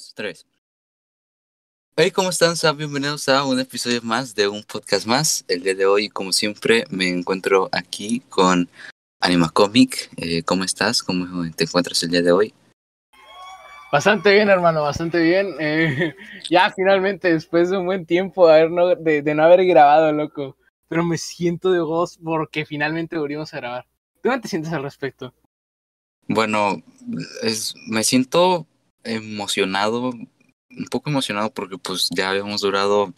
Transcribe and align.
dos, 0.00 0.14
tres. 0.14 0.46
Hey, 1.96 2.10
¿cómo 2.10 2.30
están? 2.30 2.56
Sean 2.56 2.76
bienvenidos 2.76 3.28
a 3.28 3.44
un 3.44 3.60
episodio 3.60 4.00
más 4.02 4.34
de 4.34 4.48
un 4.48 4.62
podcast 4.62 5.06
más. 5.06 5.44
El 5.48 5.62
día 5.62 5.74
de 5.74 5.84
hoy, 5.84 6.08
como 6.08 6.32
siempre, 6.32 6.84
me 6.88 7.08
encuentro 7.08 7.68
aquí 7.72 8.20
con 8.30 8.70
Anima 9.20 9.50
Comic. 9.50 10.10
Eh, 10.16 10.42
¿Cómo 10.42 10.64
estás? 10.64 11.02
¿Cómo 11.02 11.26
te 11.54 11.64
encuentras 11.64 12.02
el 12.02 12.10
día 12.10 12.22
de 12.22 12.32
hoy? 12.32 12.54
Bastante 13.92 14.32
bien, 14.32 14.48
hermano, 14.48 14.82
bastante 14.82 15.20
bien. 15.20 15.54
Eh, 15.58 16.14
ya 16.50 16.70
finalmente, 16.70 17.30
después 17.32 17.68
de 17.68 17.76
un 17.76 17.84
buen 17.84 18.06
tiempo 18.06 18.48
de, 18.48 18.54
haber 18.54 18.70
no, 18.70 18.86
de, 18.94 19.20
de, 19.20 19.34
no 19.34 19.42
haber 19.42 19.66
grabado, 19.66 20.12
loco. 20.12 20.56
Pero 20.88 21.04
me 21.04 21.18
siento 21.18 21.72
de 21.72 21.80
voz 21.80 22.18
porque 22.24 22.64
finalmente 22.64 23.18
volvimos 23.18 23.52
a 23.52 23.58
grabar. 23.58 23.86
¿Tú 24.22 24.30
cómo 24.30 24.40
te 24.40 24.48
sientes 24.48 24.72
al 24.72 24.82
respecto? 24.82 25.34
Bueno, 26.26 26.82
es, 27.42 27.74
me 27.88 28.04
siento 28.04 28.66
emocionado, 29.04 30.10
un 30.10 30.86
poco 30.90 31.10
emocionado 31.10 31.50
porque 31.50 31.78
pues 31.78 32.08
ya 32.14 32.30
habíamos 32.30 32.60
durado 32.60 33.12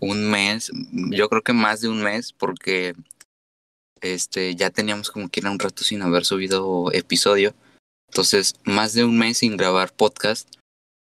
un 0.00 0.30
mes, 0.30 0.70
yo 0.92 1.28
creo 1.28 1.42
que 1.42 1.52
más 1.52 1.80
de 1.80 1.88
un 1.88 2.02
mes 2.02 2.32
porque 2.32 2.94
este 4.00 4.54
ya 4.54 4.70
teníamos 4.70 5.10
como 5.10 5.28
que 5.28 5.40
era 5.40 5.50
un 5.50 5.58
rato 5.58 5.82
sin 5.82 6.02
haber 6.02 6.24
subido 6.24 6.92
episodio. 6.92 7.54
Entonces, 8.10 8.54
más 8.64 8.94
de 8.94 9.04
un 9.04 9.18
mes 9.18 9.38
sin 9.38 9.56
grabar 9.56 9.92
podcast, 9.92 10.48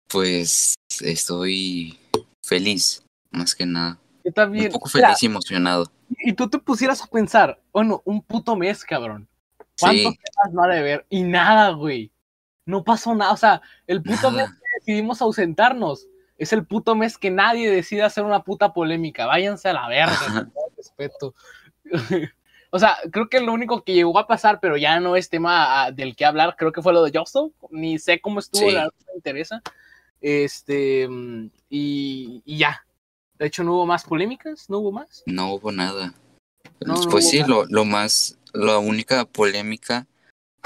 pues 0.08 0.74
estoy 1.00 1.98
feliz, 2.44 3.02
más 3.30 3.54
que 3.54 3.66
nada. 3.66 3.98
Yo 4.24 4.32
también. 4.32 4.66
Un 4.66 4.72
poco 4.72 4.88
feliz 4.88 5.22
y 5.22 5.26
emocionado. 5.26 5.90
Y 6.24 6.32
tú 6.32 6.48
te 6.48 6.58
pusieras 6.58 7.02
a 7.02 7.06
pensar, 7.06 7.60
bueno, 7.72 8.00
un 8.04 8.22
puto 8.22 8.56
mes, 8.56 8.84
cabrón. 8.84 9.28
¿Cuántos 9.78 10.14
Sí. 10.14 10.18
temas 10.24 10.54
no 10.54 10.62
ha 10.62 10.68
de 10.68 10.82
ver? 10.82 11.06
Y 11.10 11.22
nada, 11.22 11.70
güey. 11.70 12.10
No 12.68 12.84
pasó 12.84 13.14
nada. 13.14 13.32
O 13.32 13.36
sea, 13.38 13.62
el 13.86 14.02
puto 14.02 14.30
Nada. 14.30 14.48
mes 14.48 14.50
que 14.50 14.66
decidimos 14.78 15.22
ausentarnos 15.22 16.06
es 16.36 16.52
el 16.52 16.66
puto 16.66 16.94
mes 16.94 17.16
que 17.16 17.30
nadie 17.30 17.70
decide 17.70 18.02
hacer 18.02 18.24
una 18.24 18.44
puta 18.44 18.74
polémica. 18.74 19.24
Váyanse 19.24 19.70
a 19.70 19.72
la 19.72 19.88
verga, 19.88 20.18
con 20.18 20.50
todo 20.52 20.72
respeto. 20.76 21.34
o 22.70 22.78
sea, 22.78 22.98
creo 23.10 23.30
que 23.30 23.40
lo 23.40 23.54
único 23.54 23.84
que 23.84 23.94
llegó 23.94 24.18
a 24.18 24.26
pasar, 24.26 24.60
pero 24.60 24.76
ya 24.76 25.00
no 25.00 25.16
es 25.16 25.30
tema 25.30 25.84
ah, 25.86 25.92
del 25.92 26.14
que 26.14 26.26
hablar, 26.26 26.56
creo 26.58 26.70
que 26.70 26.82
fue 26.82 26.92
lo 26.92 27.02
de 27.02 27.18
Justo. 27.18 27.52
Ni 27.70 27.98
sé 27.98 28.20
cómo 28.20 28.38
estuvo, 28.38 28.68
Sí. 28.68 28.74
la 28.74 28.84
me 28.84 29.14
interesa. 29.14 29.62
Este, 30.20 31.08
mm, 31.08 31.50
y, 31.70 32.42
y 32.44 32.58
ya. 32.58 32.84
De 33.38 33.46
hecho, 33.46 33.64
no 33.64 33.72
hubo 33.72 33.86
más 33.86 34.04
polémicas, 34.04 34.68
no 34.68 34.80
hubo 34.80 34.92
más. 34.92 35.22
No 35.24 35.54
hubo 35.54 35.72
nada. 35.72 36.12
No, 36.84 36.96
no 36.96 37.00
pues 37.10 37.24
hubo 37.24 37.30
sí, 37.30 37.38
nada. 37.38 37.48
lo, 37.48 37.64
lo 37.64 37.86
más, 37.86 38.38
la 38.52 38.76
única 38.76 39.24
polémica, 39.24 40.06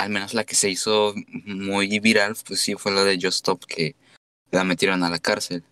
al 0.03 0.11
menos 0.11 0.35
la 0.35 0.45
que 0.45 0.57
se 0.57 0.69
hizo 0.69 1.15
muy 1.45 2.01
viral, 2.01 2.35
pues 2.47 2.61
sí 2.61 2.75
fue 2.75 2.93
la 2.93 3.05
de 3.05 3.15
Just 3.15 3.37
Stop, 3.37 3.65
que 3.67 3.95
la 4.51 4.65
metieron 4.65 5.05
a 5.05 5.11
la 5.11 5.21
cárcel. 5.21 5.63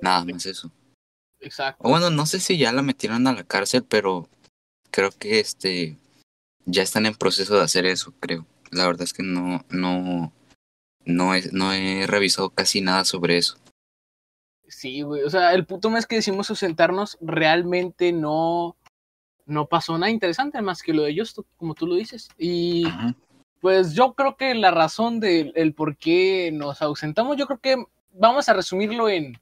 Nada 0.00 0.24
más 0.24 0.46
eso. 0.46 0.72
Exacto. 1.40 1.82
O 1.84 1.90
bueno, 1.90 2.10
no 2.10 2.24
sé 2.24 2.40
si 2.40 2.56
ya 2.56 2.72
la 2.72 2.82
metieron 2.82 3.26
a 3.26 3.34
la 3.34 3.44
cárcel, 3.44 3.84
pero 3.84 4.26
creo 4.90 5.10
que 5.10 5.38
este 5.40 5.98
ya 6.64 6.82
están 6.82 7.04
en 7.04 7.14
proceso 7.14 7.56
de 7.56 7.62
hacer 7.62 7.84
eso, 7.84 8.14
creo. 8.20 8.46
La 8.70 8.86
verdad 8.86 9.02
es 9.02 9.12
que 9.12 9.22
no, 9.22 9.64
no, 9.68 10.32
no 11.04 11.34
he, 11.34 11.42
no 11.52 11.72
he 11.74 12.06
revisado 12.06 12.48
casi 12.48 12.80
nada 12.80 13.04
sobre 13.04 13.36
eso. 13.36 13.58
Sí, 14.66 15.02
güey. 15.02 15.22
O 15.24 15.30
sea, 15.30 15.52
el 15.52 15.66
puto 15.66 15.90
mes 15.90 16.06
que 16.06 16.16
decimos 16.16 16.48
ausentarnos 16.48 17.18
realmente 17.20 18.12
no, 18.12 18.76
no 19.44 19.66
pasó 19.66 19.98
nada 19.98 20.10
interesante 20.10 20.60
más 20.62 20.82
que 20.82 20.94
lo 20.94 21.02
de 21.02 21.14
Justo, 21.16 21.44
como 21.58 21.74
tú 21.74 21.86
lo 21.86 21.96
dices. 21.96 22.28
Y 22.38 22.86
Ajá. 22.86 23.14
Pues 23.60 23.94
yo 23.94 24.14
creo 24.14 24.36
que 24.36 24.54
la 24.54 24.70
razón 24.70 25.20
del 25.20 25.52
el 25.56 25.74
por 25.74 25.96
qué 25.96 26.50
nos 26.52 26.80
ausentamos, 26.82 27.36
yo 27.36 27.46
creo 27.46 27.58
que 27.58 27.84
vamos 28.12 28.48
a 28.48 28.52
resumirlo 28.54 29.08
en 29.08 29.38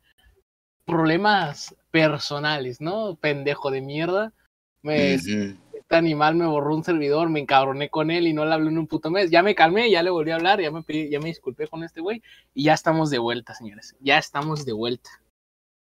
problemas 0.84 1.74
personales, 1.90 2.80
¿no? 2.80 3.16
Pendejo 3.16 3.70
de 3.70 3.80
mierda. 3.80 4.32
Me, 4.82 5.14
este 5.74 5.96
animal 5.96 6.34
me 6.36 6.46
borró 6.46 6.74
un 6.76 6.84
servidor, 6.84 7.28
me 7.28 7.40
encabroné 7.40 7.88
con 7.90 8.10
él 8.10 8.26
y 8.26 8.32
no 8.32 8.44
le 8.44 8.54
hablé 8.54 8.68
en 8.70 8.78
un 8.78 8.86
puto 8.86 9.10
mes. 9.10 9.30
Ya 9.30 9.42
me 9.42 9.54
calmé, 9.54 9.90
ya 9.90 10.02
le 10.02 10.10
volví 10.10 10.30
a 10.30 10.36
hablar, 10.36 10.60
ya 10.60 10.70
me, 10.70 10.80
pedí- 10.80 11.10
ya 11.10 11.18
me 11.20 11.26
disculpé 11.28 11.66
con 11.68 11.82
este 11.84 12.00
güey 12.00 12.22
y 12.54 12.64
ya 12.64 12.74
estamos 12.74 13.10
de 13.10 13.18
vuelta, 13.18 13.54
señores. 13.54 13.96
Ya 14.00 14.18
estamos 14.18 14.64
de 14.64 14.72
vuelta. 14.72 15.10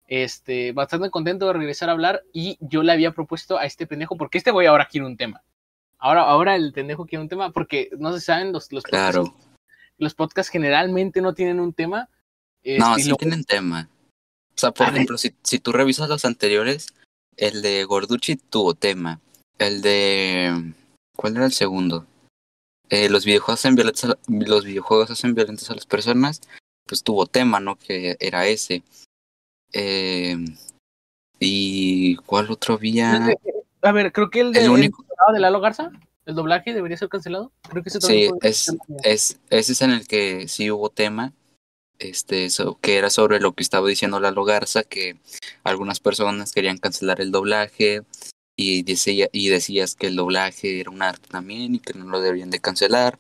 Este, 0.07 0.73
bastante 0.73 1.11
contento 1.11 1.47
de 1.47 1.53
regresar 1.53 1.91
a 1.91 1.93
hablar 1.93 2.23
y 2.33 2.57
yo 2.61 2.83
le 2.83 2.93
había 2.93 3.13
propuesto 3.13 3.59
a 3.59 3.67
este 3.67 3.87
pendejo, 3.87 4.17
porque 4.17 4.39
este 4.39 4.51
güey 4.51 4.67
ahora 4.67 4.87
quiere 4.87 5.07
un 5.07 5.17
tema. 5.17 5.43
Ahora, 5.99 6.23
ahora 6.23 6.57
el 6.57 6.73
pendejo 6.73 7.07
quiere 7.07 7.23
un 7.23 7.29
tema, 7.29 7.51
porque 7.51 7.91
no 7.99 8.13
se 8.13 8.21
saben, 8.21 8.53
los, 8.53 8.73
los, 8.73 8.85
Claro. 8.85 9.25
podcasts, 9.25 9.49
los 9.99 10.15
podcasts 10.15 10.53
generalmente 10.53 11.21
no 11.21 11.35
tienen 11.35 11.61
un 11.61 11.73
tema. 11.73 12.09
No, 12.65 12.91
este, 12.91 13.01
y 13.01 13.05
sí 13.05 13.11
lo- 13.11 13.17
tienen 13.17 13.45
tema. 13.45 13.89
O 14.55 14.61
sea, 14.61 14.71
por 14.73 14.87
A 14.87 14.91
ver. 14.91 14.97
ejemplo, 14.97 15.19
si, 15.19 15.35
si 15.43 15.59
tú 15.59 15.73
revisas 15.73 16.09
los 16.09 16.25
anteriores, 16.25 16.89
el 17.37 17.63
de 17.63 17.85
Gorducci 17.85 18.37
tuvo 18.37 18.75
tema. 18.75 19.21
El 19.59 19.83
de... 19.83 20.73
¿Cuál 21.17 21.37
era 21.37 21.47
el 21.47 21.53
segundo? 21.53 22.07
Eh, 22.91 23.09
los 23.09 23.25
videojuegos 23.25 23.61
hacen 23.61 23.75
violentos 23.75 24.05
a, 24.05 24.19
los 24.29 24.65
videojuegos 24.65 25.11
hacen 25.11 25.35
violentos 25.35 25.71
a 25.71 25.75
las 25.75 25.85
personas, 25.85 26.41
pues 26.87 27.03
tuvo 27.03 27.27
tema, 27.27 27.61
¿no? 27.61 27.77
Que 27.77 28.17
era 28.21 28.47
ese. 28.47 28.83
Eh, 29.73 30.37
y 31.41 32.17
¿cuál 32.17 32.51
otro 32.51 32.75
había? 32.75 33.37
A 33.83 33.93
ver, 33.93 34.13
creo 34.13 34.31
que 34.31 34.41
el, 34.41 34.53
de, 34.53 34.65
El 34.65 34.71
único, 34.71 35.05
el 35.29 35.35
de 35.35 35.41
Lalo 35.41 35.61
Garza, 35.61 35.91
el 36.27 36.35
doblaje 36.35 36.75
debería 36.75 36.97
ser 36.97 37.09
cancelado. 37.09 37.53
Creo 37.69 37.83
que 37.83 37.89
ese 37.89 38.01
sí, 38.01 38.31
es, 38.43 38.75
es, 39.03 39.41
ese 39.51 39.73
es 39.73 39.83
en 39.83 39.91
el 39.91 40.07
que 40.07 40.49
sí 40.49 40.71
hubo 40.71 40.91
tema. 40.91 41.33
Este, 41.99 42.45
eso, 42.45 42.79
que 42.81 42.97
era 42.97 43.11
sobre 43.11 43.41
lo 43.41 43.55
que 43.55 43.63
estaba 43.63 43.89
diciendo 43.89 44.21
Lalo 44.21 44.45
Garza, 44.45 44.85
que 44.85 45.17
algunas 45.65 45.99
personas 45.99 46.53
querían 46.53 46.79
cancelar 46.79 47.21
el 47.21 47.33
doblaje 47.33 48.03
y, 48.57 48.83
decía, 48.83 49.29
y 49.33 49.49
decías 49.49 49.95
que 49.95 50.09
el 50.09 50.17
doblaje 50.17 50.81
era 50.81 50.91
un 50.91 51.03
arte 51.03 51.29
también 51.29 51.75
y 51.75 51.79
que 51.81 51.95
no 51.95 52.07
lo 52.07 52.21
deberían 52.21 52.51
de 52.51 52.61
cancelar. 52.61 53.19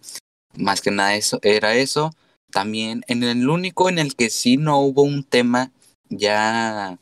Más 0.57 0.81
que 0.81 0.91
nada 0.91 1.15
eso, 1.15 1.39
era 1.43 1.75
eso. 1.75 2.13
También 2.51 3.05
en 3.09 3.23
el 3.23 3.49
único 3.49 3.89
en 3.89 3.99
el 3.99 4.15
que 4.15 4.31
sí 4.31 4.57
no 4.57 4.81
hubo 4.81 5.03
un 5.03 5.25
tema 5.25 5.71
ya, 6.09 6.99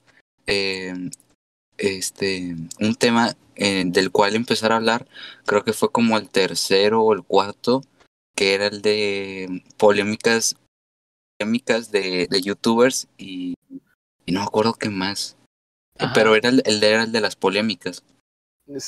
eh, 0.47 0.95
este, 1.79 2.57
un 2.81 2.95
tema 2.95 3.37
eh, 3.57 3.85
del 3.87 4.11
cual 4.11 4.35
empezar 4.37 4.73
a 4.73 4.77
hablar, 4.77 5.07
creo 5.45 5.65
que 5.65 5.73
fue 5.73 5.91
como 5.91 6.17
el 6.19 6.29
tercero 6.29 7.03
o 7.03 7.13
el 7.13 7.23
cuarto, 7.23 7.83
que 8.37 8.55
era 8.55 8.67
el 8.67 8.83
de 8.83 9.63
polémicas 9.77 10.57
polémicas 11.39 11.91
de, 11.91 12.27
de 12.31 12.41
youtubers 12.41 13.09
y, 13.19 13.55
y 14.25 14.33
no 14.33 14.41
me 14.41 14.47
acuerdo 14.47 14.73
qué 14.75 14.89
más. 14.89 15.37
Ajá. 15.99 16.13
Pero 16.15 16.35
era 16.35 16.49
el, 16.49 16.63
era 16.67 17.03
el 17.03 17.13
de 17.13 17.21
las 17.21 17.37
polémicas. 17.37 18.05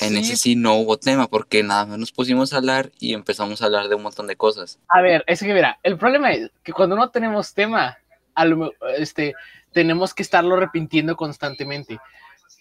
En 0.01 0.17
ese 0.17 0.35
sí 0.35 0.55
no 0.55 0.75
hubo 0.75 0.97
tema 0.97 1.27
porque 1.27 1.63
nada 1.63 1.85
más 1.85 1.97
nos 1.97 2.11
pusimos 2.11 2.51
a 2.51 2.57
hablar 2.57 2.91
y 2.99 3.13
empezamos 3.13 3.61
a 3.61 3.65
hablar 3.65 3.87
de 3.87 3.95
un 3.95 4.03
montón 4.03 4.27
de 4.27 4.35
cosas. 4.35 4.77
A 4.89 5.01
ver, 5.01 5.23
es 5.25 5.39
que 5.39 5.53
mira, 5.53 5.79
el 5.83 5.97
problema 5.97 6.31
es 6.31 6.51
que 6.63 6.73
cuando 6.73 6.95
no 6.97 7.09
tenemos 7.11 7.53
tema, 7.53 7.97
a 8.35 8.45
lo 8.45 8.57
me- 8.57 8.71
este, 8.97 9.35
tenemos 9.71 10.13
que 10.13 10.23
estarlo 10.23 10.57
repitiendo 10.57 11.15
constantemente. 11.15 11.97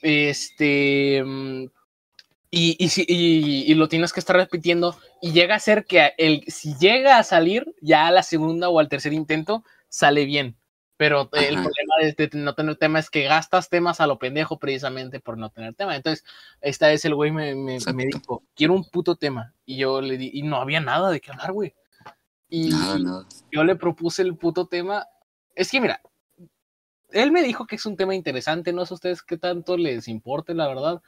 Este, 0.02 1.22
mm, 1.24 1.64
y, 2.50 2.76
y, 2.78 2.90
y- 3.06 3.70
y 3.70 3.74
lo 3.74 3.88
tienes 3.88 4.12
que 4.12 4.20
estar 4.20 4.36
repitiendo 4.36 4.96
y 5.20 5.32
llega 5.32 5.54
a 5.54 5.60
ser 5.60 5.84
que 5.84 6.12
el, 6.18 6.44
si 6.46 6.76
llega 6.78 7.18
a 7.18 7.22
salir, 7.22 7.74
ya 7.80 8.06
a 8.06 8.10
la 8.12 8.22
segunda 8.22 8.68
o 8.68 8.78
al 8.78 8.88
tercer 8.88 9.12
intento, 9.12 9.64
sale 9.88 10.24
bien. 10.24 10.56
Pero 10.96 11.28
el 11.32 11.54
problema 11.54 11.94
de, 12.00 12.30
no 12.32 12.54
tener 12.56 12.74
tema 12.74 12.98
es 12.98 13.08
que 13.08 13.22
gastas 13.22 13.68
temas 13.68 14.00
a 14.00 14.08
lo 14.08 14.18
pendejo 14.18 14.58
precisamente 14.58 15.20
por 15.20 15.38
no 15.38 15.48
tener 15.48 15.74
tema. 15.74 15.94
Entonces, 15.94 16.24
esta 16.60 16.88
vez 16.88 17.04
el 17.04 17.14
güey 17.14 17.30
me, 17.30 17.54
me, 17.54 17.78
dijo, 17.78 18.42
quiero 18.56 18.74
un 18.74 18.84
puto 18.84 19.14
tema. 19.14 19.54
Y 19.64 19.76
yo 19.76 20.00
le 20.00 20.18
di, 20.18 20.28
y 20.32 20.42
no 20.42 20.56
había 20.56 20.80
nada 20.80 21.10
de 21.10 21.20
qué 21.20 21.30
hablar, 21.30 21.52
güey. 21.52 21.72
Y 22.48 22.72
yo 23.52 23.62
le 23.62 23.76
propuse 23.76 24.22
el 24.22 24.36
puto 24.36 24.66
tema. 24.66 25.06
Es 25.54 25.70
que 25.70 25.80
mira, 25.80 26.00
él 27.10 27.30
me 27.30 27.44
dijo 27.44 27.68
que 27.68 27.76
es 27.76 27.86
un 27.86 27.96
tema 27.96 28.16
interesante, 28.16 28.72
no 28.72 28.84
sé 28.84 28.94
a 28.94 28.96
ustedes 28.96 29.22
qué 29.22 29.38
tanto 29.38 29.76
les 29.76 30.08
importe, 30.08 30.52
la 30.52 30.66
verdad. 30.66 31.00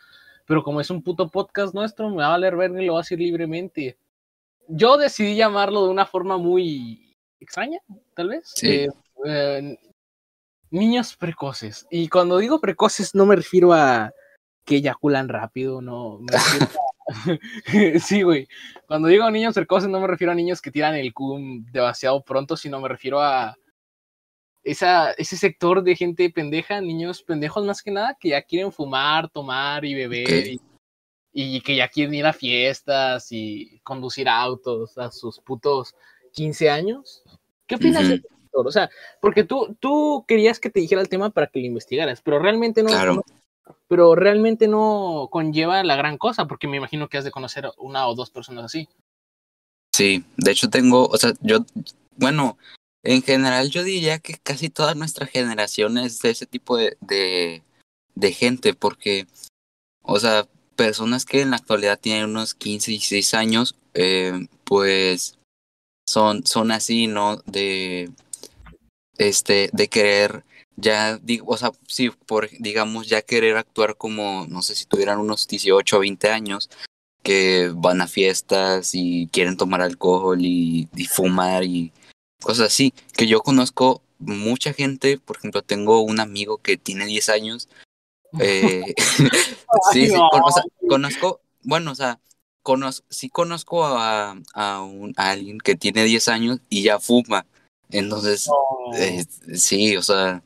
Pero 0.51 0.65
como 0.65 0.81
es 0.81 0.91
un 0.91 1.01
puto 1.01 1.29
podcast 1.29 1.73
nuestro, 1.73 2.11
me 2.11 2.17
va 2.17 2.27
a 2.27 2.31
valer 2.31 2.57
verga 2.57 2.83
y 2.83 2.87
lo 2.87 2.95
voy 2.95 2.99
a 2.99 3.05
decir 3.05 3.21
libremente. 3.21 3.97
Yo 4.67 4.99
decidí 4.99 5.37
llamarlo 5.37 5.85
de 5.85 5.91
una 5.91 6.07
forma 6.07 6.39
muy 6.39 7.17
extraña, 7.39 7.79
tal 8.17 8.31
vez. 8.31 8.51
Sí. 8.57 8.69
Eh, 8.69 8.89
eh, 9.27 9.79
niños 10.73 11.15
precoces. 11.17 11.87
Y 11.89 12.09
cuando 12.09 12.39
digo 12.39 12.61
precoces 12.61 13.15
no 13.15 13.27
me 13.27 13.37
refiero 13.37 13.73
a 13.73 14.11
que 14.65 14.75
eyaculan 14.79 15.29
rápido, 15.29 15.81
no. 15.81 16.19
Me 16.19 16.33
refiero 16.33 16.67
a- 17.95 17.99
sí, 18.01 18.23
güey. 18.23 18.49
Cuando 18.89 19.07
digo 19.07 19.31
niños 19.31 19.55
precoces 19.55 19.89
no 19.89 20.01
me 20.01 20.09
refiero 20.09 20.33
a 20.33 20.35
niños 20.35 20.61
que 20.61 20.73
tiran 20.73 20.97
el 20.97 21.15
cum 21.15 21.65
demasiado 21.71 22.25
pronto, 22.25 22.57
sino 22.57 22.81
me 22.81 22.89
refiero 22.89 23.21
a 23.23 23.57
esa, 24.63 25.13
ese 25.13 25.37
sector 25.37 25.83
de 25.83 25.97
gente 25.97 26.31
pendeja, 26.31 26.81
niños 26.81 27.23
pendejos 27.23 27.65
más 27.65 27.83
que 27.83 27.91
nada, 27.91 28.17
que 28.19 28.31
ya 28.31 28.43
quieren 28.43 28.73
fumar, 28.73 29.29
tomar 29.31 29.85
y 29.85 29.95
beber. 29.95 30.47
Y, 30.47 30.61
y 31.33 31.61
que 31.61 31.77
ya 31.77 31.89
quieren 31.89 32.15
ir 32.15 32.27
a 32.27 32.33
fiestas 32.33 33.29
y 33.31 33.79
conducir 33.85 34.29
autos 34.29 34.99
a 34.99 35.11
sus 35.11 35.39
putos 35.41 35.95
15 36.33 36.69
años. 36.71 37.23
¿Qué 37.67 37.77
opinas 37.77 38.09
de 38.09 38.15
Ujú. 38.15 38.23
sector. 38.23 38.67
O 38.67 38.73
sea, 38.73 38.91
porque 39.21 39.45
tú, 39.45 39.77
tú 39.79 40.25
querías 40.27 40.59
que 40.59 40.71
te 40.71 40.81
dijera 40.81 41.01
el 41.01 41.09
tema 41.09 41.31
para 41.31 41.47
que 41.47 41.61
lo 41.61 41.67
investigaras, 41.67 42.21
pero 42.21 42.41
realmente 42.41 42.83
no, 42.83 42.91
Claro. 42.91 43.15
no- 43.15 43.25
pero 43.87 44.17
realmente 44.17 44.67
no 44.67 45.29
conlleva 45.31 45.85
la 45.85 45.95
gran 45.95 46.19
cosa, 46.19 46.47
porque 46.47 46.67
me 46.67 46.77
imagino 46.79 47.09
que 47.09 47.19
has 47.19 47.25
de 47.25 47.31
conocer 47.31 47.71
una 47.79 48.09
o 48.09 48.15
dos 48.17 48.31
personas 48.31 48.65
así. 48.65 48.89
Sí, 49.95 50.25
de 50.37 50.51
hecho 50.51 50.69
tengo, 50.69 51.07
o 51.07 51.17
sea, 51.17 51.33
yo, 51.41 51.59
bueno, 52.17 52.57
en 53.03 53.23
general 53.23 53.71
yo 53.71 53.83
diría 53.83 54.19
que 54.19 54.35
casi 54.35 54.69
toda 54.69 54.95
nuestra 54.95 55.27
generación 55.27 55.99
es 55.99 56.21
de 56.21 56.31
ese 56.31 56.47
tipo 56.47 56.77
de, 56.77 56.97
de, 57.01 58.33
gente, 58.33 58.75
porque, 58.75 59.27
o 60.03 60.19
sea, 60.19 60.47
personas 60.77 61.25
que 61.25 61.41
en 61.41 61.51
la 61.51 61.57
actualidad 61.57 61.99
tienen 61.99 62.31
unos 62.31 62.55
15, 62.55 62.91
16 62.91 63.35
años, 63.35 63.77
eh, 63.95 64.47
pues 64.65 65.39
son, 66.09 66.47
son 66.47 66.73
así, 66.73 67.07
¿no? 67.07 67.39
De, 67.47 68.11
este, 69.19 69.71
de 69.73 69.89
querer 69.89 70.45
ya, 70.77 71.21
o 71.47 71.57
sea, 71.57 71.73
sí, 71.87 72.11
por, 72.27 72.49
digamos, 72.59 73.07
ya 73.09 73.23
querer 73.23 73.57
actuar 73.57 73.97
como, 73.97 74.47
no 74.49 74.63
sé 74.63 74.75
si 74.75 74.87
tuvieran 74.87 75.19
unos 75.19 75.47
18 75.47 75.97
o 75.97 76.01
20 76.01 76.29
años, 76.31 76.71
que 77.23 77.71
van 77.75 78.01
a 78.01 78.07
fiestas 78.07 78.95
y 78.95 79.29
quieren 79.33 79.57
tomar 79.57 79.83
alcohol 79.83 80.39
y, 80.41 80.89
y 80.97 81.05
fumar 81.07 81.65
y 81.65 81.93
cosas 82.41 82.69
así. 82.69 82.93
Que 83.17 83.27
yo 83.27 83.41
conozco 83.41 84.03
mucha 84.19 84.73
gente, 84.73 85.19
por 85.19 85.39
ejemplo, 85.39 85.63
tengo 85.63 86.01
un 86.01 86.21
amigo 86.21 86.59
que 86.59 86.77
tiene 86.77 87.07
10 87.07 87.29
años. 87.29 87.69
eh, 88.41 88.95
sí, 89.93 90.09
sí, 90.09 90.15
con- 90.31 90.43
o 90.45 90.51
sea, 90.51 90.63
conozco, 90.89 91.41
bueno, 91.63 91.93
o 91.93 91.95
sea, 91.95 92.21
conozco, 92.63 93.07
sí 93.11 93.29
conozco 93.29 93.85
a, 93.85 94.37
a, 94.55 94.83
un, 94.83 95.13
a 95.17 95.31
alguien 95.31 95.59
que 95.59 95.75
tiene 95.75 96.05
10 96.05 96.29
años 96.29 96.61
y 96.69 96.83
ya 96.83 96.99
fuma. 96.99 97.47
Entonces, 97.91 98.49
eh, 98.97 99.25
sí, 99.55 99.97
o 99.97 100.03
sea, 100.03 100.43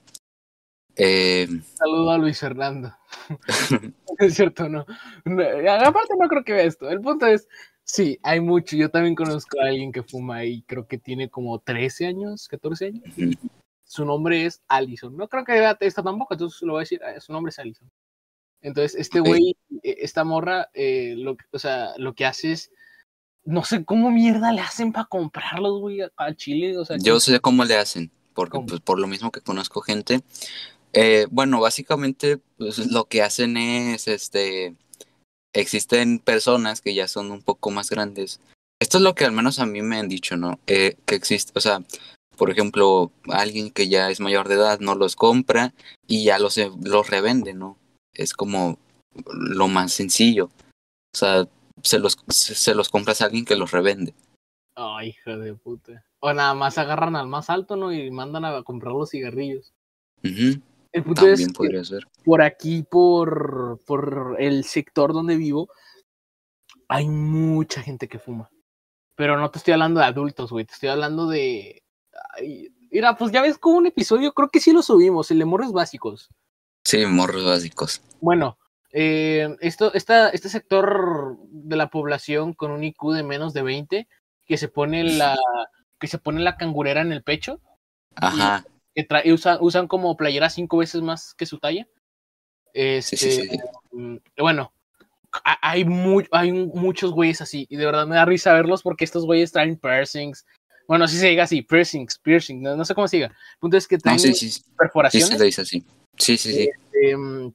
eh, 0.96 1.48
Saludo 1.74 2.10
a 2.10 2.18
Luis 2.18 2.38
Fernando. 2.38 2.94
es 4.18 4.34
cierto, 4.34 4.68
no. 4.68 4.86
No, 5.24 5.42
Aparte, 5.42 6.14
no 6.18 6.28
creo 6.28 6.44
que 6.44 6.52
vea 6.52 6.64
esto. 6.64 6.88
El 6.88 7.00
punto 7.00 7.26
es, 7.26 7.48
sí, 7.84 8.18
hay 8.22 8.40
mucho. 8.40 8.76
Yo 8.76 8.90
también 8.90 9.14
conozco 9.14 9.60
a 9.60 9.66
alguien 9.68 9.92
que 9.92 10.02
fuma 10.02 10.44
y 10.44 10.62
creo 10.62 10.86
que 10.86 10.98
tiene 10.98 11.28
como 11.28 11.58
13 11.60 12.06
años, 12.06 12.48
14 12.48 12.86
años. 12.86 13.02
Su 13.84 14.04
nombre 14.04 14.44
es 14.46 14.62
Allison. 14.68 15.16
No 15.16 15.28
creo 15.28 15.44
que 15.44 15.52
vea 15.52 15.76
esto 15.80 16.02
tampoco, 16.02 16.34
entonces 16.34 16.62
lo 16.62 16.72
voy 16.72 16.80
a 16.80 16.84
decir. 16.84 17.00
eh, 17.02 17.20
Su 17.20 17.32
nombre 17.32 17.50
es 17.50 17.58
Allison. 17.58 17.90
Entonces, 18.62 18.94
este 18.98 19.20
güey, 19.20 19.56
eh, 19.82 19.96
esta 20.00 20.24
morra, 20.24 20.70
eh, 20.72 21.14
lo, 21.18 21.36
que- 21.36 21.44
o 21.52 21.58
sea, 21.58 21.90
lo 21.98 22.14
que 22.14 22.24
hace 22.24 22.52
es. 22.52 22.70
No 23.44 23.62
sé 23.62 23.84
cómo 23.84 24.10
mierda 24.10 24.52
le 24.52 24.62
hacen 24.62 24.90
para 24.90 25.04
comprarlos, 25.04 25.78
güey, 25.80 26.00
a- 26.00 26.34
Chile. 26.34 26.78
O 26.78 26.84
sea, 26.86 26.96
Yo 26.98 27.20
sé 27.20 27.40
cómo 27.40 27.62
le 27.66 27.76
hacen, 27.76 28.10
porque 28.32 28.58
pues 28.66 28.80
por 28.80 28.98
lo 28.98 29.06
mismo 29.06 29.30
que 29.30 29.42
conozco 29.42 29.82
gente. 29.82 30.22
Eh, 30.94 31.26
bueno, 31.30 31.60
básicamente 31.60 32.38
pues, 32.56 32.90
lo 32.90 33.04
que 33.04 33.20
hacen 33.20 33.58
es, 33.58 34.08
este, 34.08 34.74
existen 35.54 36.18
personas 36.18 36.80
que 36.80 36.94
ya 36.94 37.08
son 37.08 37.30
un 37.30 37.42
poco 37.42 37.70
más 37.70 37.88
grandes. 37.88 38.40
Esto 38.80 38.98
es 38.98 39.04
lo 39.04 39.14
que 39.14 39.24
al 39.24 39.32
menos 39.32 39.58
a 39.58 39.66
mí 39.66 39.80
me 39.80 39.98
han 39.98 40.08
dicho, 40.08 40.36
¿no? 40.36 40.58
Eh, 40.66 40.96
que 41.06 41.14
existe, 41.14 41.52
o 41.54 41.60
sea, 41.60 41.82
por 42.36 42.50
ejemplo, 42.50 43.12
alguien 43.28 43.70
que 43.70 43.88
ya 43.88 44.10
es 44.10 44.20
mayor 44.20 44.48
de 44.48 44.56
edad 44.56 44.80
no 44.80 44.94
los 44.94 45.16
compra 45.16 45.72
y 46.06 46.24
ya 46.24 46.38
los, 46.38 46.58
los 46.82 47.08
revende, 47.08 47.54
¿no? 47.54 47.78
Es 48.12 48.34
como 48.34 48.78
lo 49.32 49.68
más 49.68 49.92
sencillo. 49.92 50.46
O 50.46 51.16
sea, 51.16 51.48
se 51.82 51.98
los, 51.98 52.16
se 52.28 52.74
los 52.74 52.88
compras 52.88 53.20
a 53.20 53.26
alguien 53.26 53.44
que 53.44 53.56
los 53.56 53.70
revende. 53.70 54.14
Ay, 54.74 55.10
hijo 55.10 55.36
de 55.38 55.54
puta. 55.54 56.04
O 56.20 56.32
nada 56.32 56.54
más 56.54 56.78
agarran 56.78 57.14
al 57.14 57.28
más 57.28 57.50
alto, 57.50 57.76
¿no? 57.76 57.92
Y 57.92 58.10
mandan 58.10 58.44
a 58.44 58.62
comprar 58.62 58.92
los 58.92 59.10
cigarrillos. 59.10 59.72
El 60.94 61.02
punto 61.02 61.26
es 61.26 61.48
que 61.48 61.84
ser. 61.84 62.06
por 62.24 62.40
aquí, 62.40 62.84
por, 62.88 63.80
por 63.84 64.36
el 64.38 64.62
sector 64.62 65.12
donde 65.12 65.36
vivo, 65.36 65.68
hay 66.86 67.08
mucha 67.08 67.82
gente 67.82 68.06
que 68.06 68.20
fuma. 68.20 68.48
Pero 69.16 69.36
no 69.36 69.50
te 69.50 69.58
estoy 69.58 69.72
hablando 69.72 69.98
de 69.98 70.06
adultos, 70.06 70.52
güey. 70.52 70.64
Te 70.64 70.74
estoy 70.74 70.90
hablando 70.90 71.26
de. 71.26 71.82
Ay, 72.36 72.72
mira, 72.92 73.16
pues 73.16 73.32
ya 73.32 73.42
ves 73.42 73.58
como 73.58 73.78
un 73.78 73.86
episodio, 73.86 74.32
creo 74.32 74.50
que 74.50 74.60
sí 74.60 74.72
lo 74.72 74.82
subimos, 74.82 75.32
el 75.32 75.40
de 75.40 75.44
morros 75.44 75.72
básicos. 75.72 76.30
Sí, 76.84 77.04
morros 77.06 77.44
básicos. 77.44 78.00
Bueno, 78.20 78.56
eh, 78.92 79.56
esto, 79.62 79.92
esta, 79.94 80.28
este 80.28 80.48
sector 80.48 81.38
de 81.50 81.74
la 81.74 81.90
población 81.90 82.54
con 82.54 82.70
un 82.70 82.84
IQ 82.84 83.14
de 83.14 83.24
menos 83.24 83.52
de 83.52 83.62
20, 83.62 84.08
que 84.46 84.56
se 84.56 84.68
pone 84.68 85.02
la, 85.02 85.36
que 85.98 86.06
se 86.06 86.18
pone 86.18 86.40
la 86.40 86.56
cangurera 86.56 87.00
en 87.00 87.12
el 87.12 87.24
pecho, 87.24 87.60
Ajá. 88.14 88.64
Que 88.94 89.04
trae, 89.04 89.32
usa- 89.32 89.58
usan 89.60 89.88
como 89.88 90.16
playera 90.16 90.50
cinco 90.50 90.78
veces 90.78 91.02
más 91.02 91.34
que 91.34 91.46
su 91.46 91.58
talla. 91.58 91.86
Este, 92.72 93.16
Sí, 93.16 93.30
sí, 93.30 93.48
sí. 93.48 93.58
mm, 93.92 94.16
bueno, 94.38 94.72
ha- 95.44 95.58
hay, 95.70 95.84
mu- 95.84 96.22
hay 96.32 96.52
muchos 96.52 97.12
güeyes 97.12 97.40
así, 97.40 97.66
y 97.68 97.76
de 97.76 97.86
verdad 97.86 98.06
me 98.06 98.16
da 98.16 98.24
risa 98.24 98.52
verlos 98.52 98.82
porque 98.82 99.04
estos 99.04 99.24
güeyes 99.26 99.52
traen 99.52 99.76
piercings. 99.76 100.46
Bueno, 100.86 101.06
así 101.06 101.16
se 101.16 101.28
diga 101.28 101.44
así, 101.44 101.62
piercings, 101.62 102.18
piercing, 102.18 102.60
no, 102.62 102.76
no 102.76 102.84
sé 102.84 102.94
cómo 102.94 103.08
se 103.08 103.16
diga. 103.16 103.28
El 103.28 103.58
punto 103.60 103.76
es 103.76 103.88
que 103.88 103.96
No, 103.96 104.02
traen 104.02 104.18
sí, 104.18 104.34
sí, 104.34 104.50
sí, 104.50 104.60
sí 104.62 104.70
perforaciones. 104.76 105.28
se 105.28 105.38
le 105.38 105.44
dice 105.46 105.62
así. 105.62 105.84
Sí, 106.18 106.36
sí, 106.36 106.52
sí. 106.52 106.68
em, 107.02 107.52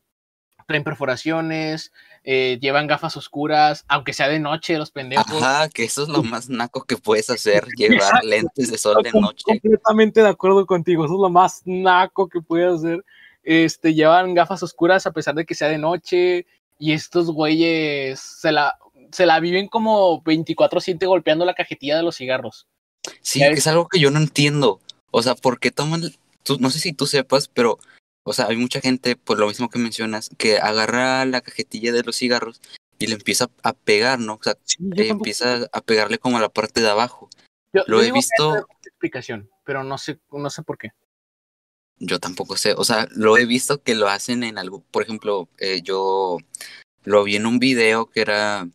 traen 0.69 0.83
perforaciones, 0.83 1.91
eh, 2.23 2.57
llevan 2.61 2.87
gafas 2.87 3.17
oscuras, 3.17 3.83
aunque 3.87 4.13
sea 4.13 4.29
de 4.29 4.39
noche, 4.39 4.77
los 4.77 4.91
pendejos. 4.91 5.25
Ajá, 5.41 5.67
que 5.67 5.83
eso 5.83 6.03
es 6.03 6.09
lo 6.09 6.23
más 6.23 6.47
naco 6.47 6.83
que 6.83 6.95
puedes 6.95 7.29
hacer, 7.29 7.65
llevar 7.77 8.23
lentes 8.23 8.71
de 8.71 8.77
sol 8.77 9.03
de 9.03 9.11
noche. 9.11 9.43
Completamente 9.43 10.21
de 10.21 10.29
acuerdo 10.29 10.65
contigo, 10.65 11.05
eso 11.05 11.15
es 11.15 11.19
lo 11.19 11.29
más 11.29 11.61
naco 11.65 12.29
que 12.29 12.39
puedes 12.39 12.75
hacer. 12.75 13.03
Este, 13.43 13.93
llevan 13.95 14.35
gafas 14.35 14.61
oscuras 14.63 15.07
a 15.07 15.11
pesar 15.11 15.33
de 15.35 15.45
que 15.45 15.55
sea 15.55 15.67
de 15.69 15.79
noche, 15.79 16.45
y 16.77 16.93
estos 16.93 17.31
güeyes 17.31 18.19
se 18.19 18.51
la, 18.51 18.77
se 19.11 19.25
la 19.25 19.39
viven 19.39 19.67
como 19.67 20.23
24-7 20.23 21.05
golpeando 21.07 21.45
la 21.45 21.55
cajetilla 21.55 21.97
de 21.97 22.03
los 22.03 22.15
cigarros. 22.15 22.67
Sí, 23.21 23.41
es 23.41 23.65
algo 23.67 23.87
que 23.87 23.99
yo 23.99 24.11
no 24.11 24.19
entiendo. 24.19 24.79
O 25.11 25.23
sea, 25.23 25.33
¿por 25.35 25.59
qué 25.59 25.71
toman? 25.71 26.03
tú- 26.43 26.57
no 26.59 26.69
sé 26.69 26.79
si 26.79 26.93
tú 26.93 27.07
sepas, 27.07 27.47
pero, 27.47 27.79
o 28.23 28.33
sea, 28.33 28.47
hay 28.47 28.57
mucha 28.57 28.81
gente, 28.81 29.15
por 29.15 29.39
lo 29.39 29.47
mismo 29.47 29.69
que 29.69 29.79
mencionas, 29.79 30.29
que 30.37 30.57
agarra 30.57 31.25
la 31.25 31.41
cajetilla 31.41 31.91
de 31.91 32.03
los 32.03 32.15
cigarros 32.17 32.61
y 32.99 33.07
le 33.07 33.13
empieza 33.15 33.49
a 33.63 33.73
pegar, 33.73 34.19
¿no? 34.19 34.35
O 34.35 34.43
sea, 34.43 34.57
Sí, 34.63 34.77
eh, 34.97 35.07
empieza 35.07 35.67
a 35.71 35.81
pegarle 35.81 36.17
como 36.19 36.37
a 36.37 36.41
la 36.41 36.49
parte 36.49 36.81
de 36.81 36.89
abajo. 36.89 37.29
yo- 37.73 37.83
Lo 37.87 37.97
yo 37.97 38.03
he 38.03 38.07
que 38.07 38.11
visto, 38.13 38.67
explicación, 38.85 39.49
pero 39.65 39.83
no 39.83 39.97
sé, 39.97 40.19
no 40.31 40.49
sé 40.49 40.63
por 40.63 40.77
qué. 40.77 40.89
yo 42.01 42.19
tampoco 42.19 42.55
sé, 42.55 42.73
o 42.77 42.83
sea, 42.85 43.07
lo 43.11 43.37
he 43.37 43.45
visto 43.45 43.83
que 43.83 43.93
lo 43.95 44.07
hacen 44.07 44.43
en 44.43 44.57
algo, 44.57 44.81
por 44.91 45.03
ejemplo, 45.03 45.49
eh, 45.57 45.81
yo 45.83 46.37
lo 47.03 47.23
vi 47.25 47.35
en 47.35 47.45
un 47.45 47.59
video 47.59 48.05
que 48.09 48.21
era 48.21 48.67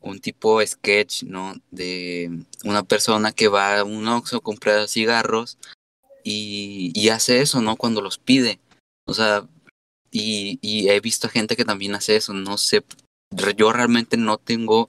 un 0.00 0.20
tipo 0.20 0.64
sketch, 0.66 1.24
¿no? 1.24 1.54
De 1.70 2.30
una 2.64 2.82
persona 2.82 3.32
que 3.32 3.48
va 3.48 3.78
a 3.80 3.84
un 3.84 4.06
Oxxo, 4.08 4.40
compra 4.40 4.86
cigarros 4.88 5.58
y, 6.22 6.90
y 6.94 7.08
hace 7.10 7.40
eso, 7.40 7.60
¿no? 7.62 7.76
Cuando 7.76 8.00
los 8.00 8.18
pide. 8.18 8.60
O 9.06 9.14
sea, 9.14 9.46
y, 10.10 10.58
y 10.62 10.88
he 10.88 11.00
visto 11.00 11.28
gente 11.28 11.56
que 11.56 11.64
también 11.64 11.94
hace 11.94 12.16
eso, 12.16 12.32
no 12.34 12.56
sé, 12.58 12.84
yo 13.56 13.72
realmente 13.72 14.16
no 14.16 14.38
tengo 14.38 14.88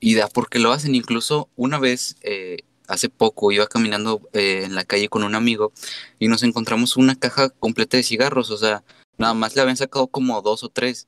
idea 0.00 0.28
por 0.28 0.48
qué 0.48 0.58
lo 0.58 0.72
hacen. 0.72 0.94
Incluso 0.94 1.48
una 1.56 1.78
vez, 1.78 2.16
eh, 2.22 2.58
hace 2.88 3.08
poco, 3.08 3.52
iba 3.52 3.66
caminando 3.68 4.28
eh, 4.32 4.62
en 4.64 4.74
la 4.74 4.84
calle 4.84 5.08
con 5.08 5.22
un 5.24 5.34
amigo 5.34 5.72
y 6.18 6.28
nos 6.28 6.42
encontramos 6.42 6.96
una 6.96 7.14
caja 7.16 7.50
completa 7.50 7.96
de 7.96 8.02
cigarros, 8.02 8.50
o 8.50 8.56
sea, 8.58 8.82
nada 9.18 9.34
más 9.34 9.54
le 9.54 9.62
habían 9.62 9.76
sacado 9.76 10.08
como 10.08 10.40
dos 10.42 10.64
o 10.64 10.68
tres. 10.70 11.06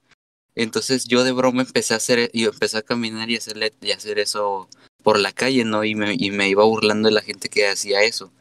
Entonces 0.54 1.06
yo 1.06 1.24
de 1.24 1.32
broma 1.32 1.62
empecé 1.62 1.94
a 1.94 1.96
hacer, 1.98 2.30
y 2.34 2.44
empecé 2.44 2.78
a 2.78 2.82
caminar 2.82 3.30
y 3.30 3.36
hacerle, 3.36 3.72
y 3.80 3.92
hacer 3.92 4.18
eso 4.18 4.68
por 5.02 5.18
la 5.18 5.32
calle, 5.32 5.64
¿no? 5.64 5.84
Y 5.84 5.94
me, 5.94 6.14
y 6.18 6.30
me 6.30 6.48
iba 6.48 6.64
burlando 6.64 7.08
de 7.08 7.14
la 7.14 7.22
gente 7.22 7.48
que 7.48 7.66
hacía 7.68 8.02
eso. 8.04 8.32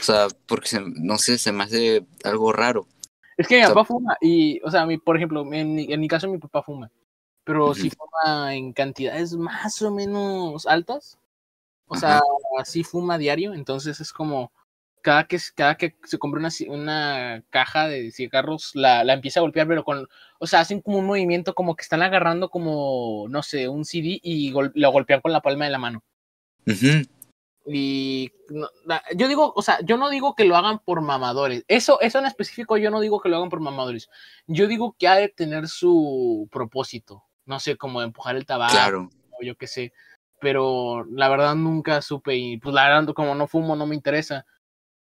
O 0.00 0.02
sea, 0.04 0.28
porque 0.46 0.68
se- 0.68 0.80
no 0.80 1.18
sé, 1.18 1.38
se 1.38 1.52
me 1.52 1.64
hace 1.64 2.04
algo 2.22 2.52
raro. 2.52 2.86
Es 3.36 3.48
que 3.48 3.60
mi 3.60 3.66
papá 3.66 3.84
fuma 3.84 4.16
y, 4.20 4.60
o 4.64 4.70
sea, 4.70 4.86
mi, 4.86 4.98
por 4.98 5.16
ejemplo, 5.16 5.40
en, 5.52 5.74
mi- 5.74 5.92
en 5.92 6.00
mi 6.00 6.08
caso 6.08 6.28
mi 6.28 6.38
papá 6.38 6.62
fuma, 6.62 6.90
pero 7.44 7.66
Ujú. 7.66 7.74
sí 7.74 7.90
fuma 7.90 8.54
en 8.54 8.72
cantidades 8.72 9.34
más 9.36 9.80
o 9.82 9.90
menos 9.90 10.66
altas. 10.66 11.18
O 11.88 11.96
sea, 11.96 12.20
sí 12.64 12.84
fuma 12.84 13.18
diario, 13.18 13.54
entonces 13.54 14.00
es 14.00 14.12
como 14.12 14.52
cada 15.02 15.26
que, 15.26 15.38
cada 15.54 15.76
que 15.76 15.96
se 16.04 16.18
compra 16.18 16.40
una, 16.40 16.50
una 16.68 17.44
caja 17.50 17.88
de 17.88 18.10
cigarros, 18.12 18.72
la, 18.74 19.04
la 19.04 19.14
empieza 19.14 19.40
a 19.40 19.42
golpear, 19.42 19.68
pero 19.68 19.84
con, 19.84 20.08
o 20.40 20.46
sea, 20.46 20.60
hacen 20.60 20.80
como 20.82 20.98
un 20.98 21.06
movimiento 21.06 21.54
como 21.54 21.76
que 21.76 21.82
están 21.82 22.02
agarrando 22.02 22.48
como, 22.50 23.26
no 23.28 23.42
sé, 23.42 23.68
un 23.68 23.84
CD 23.84 24.20
y 24.22 24.50
gol- 24.52 24.72
lo 24.74 24.92
golpean 24.92 25.20
con 25.20 25.32
la 25.32 25.42
palma 25.42 25.66
de 25.66 25.72
la 25.72 25.78
mano. 25.78 26.02
Ujú, 26.66 27.04
Y 27.66 28.30
no, 28.50 28.68
yo 29.16 29.26
digo, 29.26 29.52
o 29.56 29.62
sea, 29.62 29.78
yo 29.82 29.96
no 29.96 30.10
digo 30.10 30.34
que 30.34 30.44
lo 30.44 30.56
hagan 30.56 30.80
por 30.80 31.00
mamadores. 31.00 31.64
Eso, 31.66 32.00
eso 32.00 32.18
en 32.18 32.26
específico 32.26 32.76
yo 32.76 32.90
no 32.90 33.00
digo 33.00 33.20
que 33.20 33.28
lo 33.30 33.36
hagan 33.36 33.48
por 33.48 33.60
mamadores. 33.60 34.10
Yo 34.46 34.66
digo 34.66 34.94
que 34.98 35.08
ha 35.08 35.14
de 35.14 35.28
tener 35.30 35.68
su 35.68 36.48
propósito. 36.52 37.24
No 37.46 37.60
sé, 37.60 37.76
como 37.76 38.02
empujar 38.02 38.36
el 38.36 38.46
tabaco 38.46 38.72
Claro. 38.72 39.08
o 39.30 39.42
yo 39.42 39.56
qué 39.56 39.66
sé. 39.66 39.92
Pero 40.40 41.04
la 41.10 41.28
verdad 41.28 41.54
nunca 41.54 42.02
supe 42.02 42.36
y 42.36 42.58
pues 42.58 42.74
la 42.74 42.88
verdad 42.88 43.14
como 43.14 43.34
no 43.34 43.46
fumo 43.46 43.76
no 43.76 43.86
me 43.86 43.94
interesa. 43.94 44.44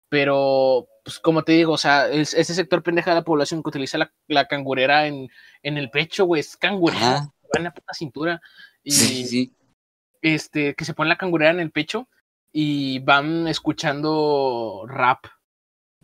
Pero, 0.09 0.89
pues 1.05 1.19
como 1.19 1.43
te 1.43 1.53
digo, 1.53 1.73
o 1.75 1.79
sea, 1.79 2.09
es, 2.09 2.33
ese 2.33 2.55
sector 2.55 2.83
pendeja 2.83 3.11
de 3.11 3.17
la 3.17 3.25
población 3.25 3.63
que 3.63 3.69
utiliza 3.69 3.99
la, 3.99 4.11
la 4.27 4.47
cangurera 4.47 5.07
en, 5.07 5.29
en 5.63 5.77
el 5.77 5.91
pecho, 5.91 6.25
güey, 6.25 6.41
es 6.41 6.57
cangurera, 6.57 7.31
en 7.53 7.65
la 7.65 7.75
puta 7.75 7.93
cintura. 7.93 8.41
Y 8.83 8.91
sí, 8.91 9.27
sí. 9.27 9.55
este, 10.23 10.75
que 10.75 10.87
se 10.87 10.95
pone 10.95 11.11
la 11.11 11.19
cangurera 11.19 11.51
en 11.51 11.61
el 11.61 11.71
pecho 11.71 12.09
y 12.53 12.99
van 13.01 13.47
escuchando 13.49 14.85
rap 14.89 15.27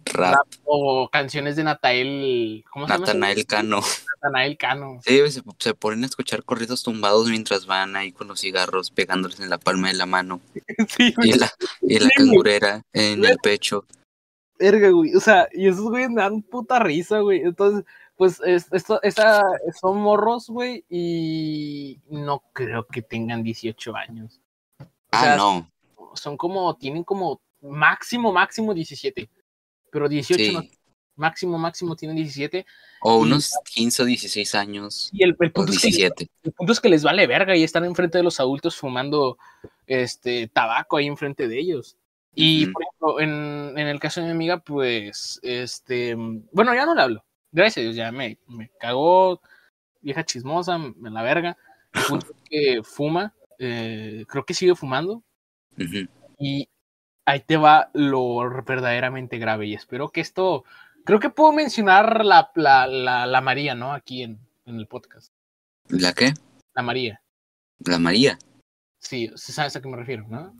Rap, 0.06 0.46
o 0.64 1.08
canciones 1.10 1.56
de 1.56 1.64
Natael, 1.64 2.62
¿cómo 2.70 2.86
se 2.86 2.92
llama? 2.92 3.06
Natanael 3.06 3.46
Cano. 3.46 3.80
Natanael 4.16 4.58
Cano. 4.58 4.98
Sí, 5.02 5.18
se, 5.30 5.42
se 5.58 5.74
ponen 5.74 6.02
a 6.02 6.06
escuchar 6.06 6.44
corridos 6.44 6.82
tumbados 6.82 7.28
mientras 7.30 7.64
van 7.64 7.96
ahí 7.96 8.12
con 8.12 8.28
los 8.28 8.40
cigarros 8.40 8.90
pegándoles 8.90 9.40
en 9.40 9.48
la 9.48 9.56
palma 9.56 9.88
de 9.88 9.94
la 9.94 10.04
mano. 10.04 10.42
sí. 10.88 11.14
Y 11.22 11.38
la, 11.38 11.50
y 11.80 11.98
la 12.00 12.10
cangurera 12.14 12.82
en 12.92 13.24
el 13.24 13.38
pecho. 13.38 13.86
Verga, 14.58 14.90
güey. 14.90 15.14
O 15.16 15.20
sea, 15.20 15.48
y 15.52 15.68
esos 15.68 15.84
güeyes 15.88 16.10
me 16.10 16.20
dan 16.20 16.42
puta 16.42 16.78
risa, 16.80 17.20
güey. 17.20 17.40
Entonces, 17.40 17.86
pues, 18.16 18.40
es- 18.44 18.70
esto, 18.72 19.00
esa, 19.02 19.42
son 19.80 19.98
morros, 20.02 20.48
güey, 20.48 20.84
y 20.90 21.98
no 22.10 22.42
creo 22.52 22.86
que 22.86 23.00
tengan 23.00 23.42
18 23.42 23.96
años. 23.96 24.38
O 24.80 24.84
Ah, 25.12 25.22
sea, 25.22 25.36
no. 25.36 25.70
Son 26.16 26.36
como, 26.36 26.76
tienen 26.76 27.04
como 27.04 27.40
máximo, 27.60 28.32
máximo 28.32 28.74
17. 28.74 29.28
Pero 29.90 30.08
18 30.08 30.52
no, 30.52 30.60
Sí. 30.62 30.70
máximo, 31.16 31.58
máximo 31.58 31.94
tienen 31.96 32.16
17. 32.16 32.66
O 33.00 33.18
y- 33.20 33.22
unos 33.28 33.52
15 33.72 34.02
o 34.02 34.04
16 34.06 34.54
años. 34.54 35.10
Y 35.12 35.22
el, 35.24 35.36
el 35.38 35.48
O 35.50 35.52
punto 35.52 35.72
es 35.72 35.80
que, 35.80 35.88
17. 35.88 36.28
el 36.42 36.52
punto 36.52 36.72
es 36.72 36.80
que 36.80 36.88
les 36.88 37.02
vale 37.04 37.26
verga 37.26 37.56
y 37.56 37.62
están 37.62 37.84
enfrente 37.84 38.18
de 38.18 38.24
los 38.24 38.40
adultos 38.40 38.76
fumando 38.76 39.38
este 39.86 40.48
tabaco 40.48 40.96
ahí 40.96 41.06
enfrente 41.06 41.46
de 41.48 41.58
ellos. 41.58 41.96
Y 42.34 42.66
por 42.66 42.82
ejemplo, 42.82 43.20
en, 43.20 43.78
en 43.78 43.86
el 43.86 44.00
caso 44.00 44.20
de 44.20 44.26
mi 44.26 44.32
amiga, 44.32 44.58
pues, 44.58 45.38
este, 45.44 46.16
bueno, 46.16 46.74
ya 46.74 46.84
no 46.84 46.94
le 46.96 47.02
hablo. 47.02 47.24
Gracias 47.52 47.76
a 47.78 47.80
Dios, 47.82 47.94
ya 47.94 48.10
me, 48.10 48.38
me 48.48 48.70
cagó, 48.80 49.40
vieja 50.00 50.24
chismosa, 50.24 50.76
me 50.76 51.10
la 51.10 51.22
verga. 51.22 51.56
El 51.92 52.02
punto 52.08 52.26
es 52.26 52.42
que 52.50 52.82
fuma, 52.82 53.32
eh, 53.60 54.24
creo 54.26 54.44
que 54.44 54.52
sigue 54.52 54.74
fumando. 54.74 55.22
Y 56.38 56.68
ahí 57.26 57.40
te 57.40 57.56
va 57.56 57.90
lo 57.94 58.38
verdaderamente 58.64 59.38
grave. 59.38 59.66
Y 59.66 59.74
espero 59.74 60.10
que 60.10 60.20
esto, 60.20 60.64
creo 61.04 61.20
que 61.20 61.30
puedo 61.30 61.52
mencionar 61.52 62.24
la, 62.24 62.50
la, 62.54 62.86
la, 62.86 63.26
la 63.26 63.40
María, 63.40 63.74
¿no? 63.74 63.92
Aquí 63.92 64.22
en, 64.22 64.38
en 64.66 64.76
el 64.76 64.86
podcast. 64.86 65.32
¿La 65.88 66.12
qué? 66.12 66.32
La 66.74 66.82
María. 66.82 67.20
La 67.78 67.98
María. 67.98 68.38
Sí, 69.00 69.30
sabes 69.34 69.76
a 69.76 69.82
qué 69.82 69.88
me 69.88 69.96
refiero, 69.96 70.26
¿no? 70.28 70.54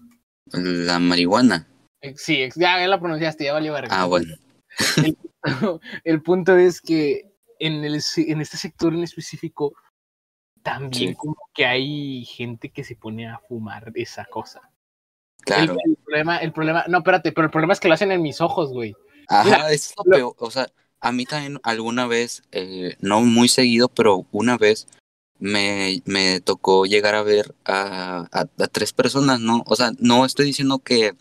La 0.53 0.99
marihuana. 0.99 1.67
Eh, 2.03 2.15
Sí, 2.17 2.49
ya, 2.57 2.87
la 2.87 3.01
pronunciaste, 3.01 3.45
ya 3.45 3.55
valió 3.55 3.73
verga. 3.73 3.89
Ah, 3.99 4.05
bueno. 4.05 4.35
El 6.05 6.23
punto 6.23 6.57
es 6.57 6.81
que 6.81 7.33
en, 7.59 7.85
el, 7.85 7.95
en 8.17 8.41
este 8.41 8.57
sector 8.57 8.93
en 8.93 9.03
específico 9.05 9.73
también 10.63 11.11
Sí. 11.11 11.15
como 11.15 11.37
que 11.55 11.65
hay 11.67 12.25
gente 12.25 12.71
que 12.71 12.85
se 12.85 12.97
pone 12.97 13.29
a 13.29 13.39
fumar 13.39 13.93
esa 13.95 14.25
cosa. 14.27 14.71
El, 15.47 15.67
Claro. 15.67 15.77
el 15.85 15.97
problema, 15.97 16.39
el 16.39 16.53
problema, 16.53 16.85
no, 16.89 16.99
espérate, 16.99 17.33
pero 17.33 17.47
el 17.47 17.51
problema 17.51 17.73
es 17.75 17.81
que 17.81 17.89
lo 17.89 17.95
hacen 17.95 18.13
en 18.13 18.23
mis 18.23 18.41
ojos, 18.41 18.71
güey. 18.71 18.95
Ajá, 19.29 19.45
Mira, 19.45 19.73
eso 19.73 19.91
es 19.91 19.95
lo 19.99 20.05
lo- 20.11 20.17
peor. 20.17 20.35
O 20.39 20.51
sea, 20.51 20.69
a 21.01 21.13
mí 21.13 21.27
también 21.27 21.61
alguna 21.63 22.07
vez, 22.07 22.43
eh, 22.53 22.97
no 23.01 23.21
muy 23.21 23.49
seguido, 23.49 23.89
pero 23.89 24.27
una 24.33 24.57
vez 24.57 24.87
me, 25.39 26.01
me 26.07 26.41
tocó 26.41 26.87
llegar 26.87 27.15
a 27.15 27.23
ver 27.23 27.55
a, 27.65 28.27
a, 28.33 28.41
a 28.41 28.67
tres 28.69 28.93
personas, 28.93 29.41
¿no? 29.41 29.63
O 29.67 29.77
sea, 29.77 29.93
no 29.99 30.25
estoy 30.25 30.47
diciendo 30.47 30.79
que 30.79 31.13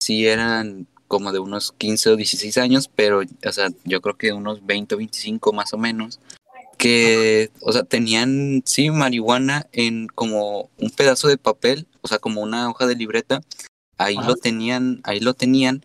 sí 0.00 0.26
eran 0.26 0.86
como 1.08 1.32
de 1.32 1.38
unos 1.38 1.72
15 1.72 2.10
o 2.10 2.16
16 2.16 2.58
años, 2.58 2.90
pero, 2.94 3.20
o 3.46 3.52
sea, 3.52 3.68
yo 3.84 4.00
creo 4.02 4.16
que 4.16 4.32
unos 4.32 4.66
20 4.66 4.94
o 4.94 4.98
25 4.98 5.52
más 5.52 5.72
o 5.72 5.78
menos, 5.78 6.18
que, 6.76 7.50
o 7.60 7.72
sea, 7.72 7.84
tenían, 7.84 8.62
sí, 8.66 8.90
marihuana 8.90 9.66
en 9.72 10.08
como 10.08 10.70
un 10.78 10.90
pedazo 10.90 11.28
de 11.28 11.38
papel, 11.38 11.86
o 12.04 12.08
sea, 12.08 12.18
como 12.18 12.42
una 12.42 12.68
hoja 12.68 12.86
de 12.86 12.94
libreta, 12.94 13.40
ahí 13.96 14.16
Ajá. 14.16 14.28
lo 14.28 14.36
tenían, 14.36 15.00
ahí 15.04 15.20
lo 15.20 15.32
tenían, 15.32 15.84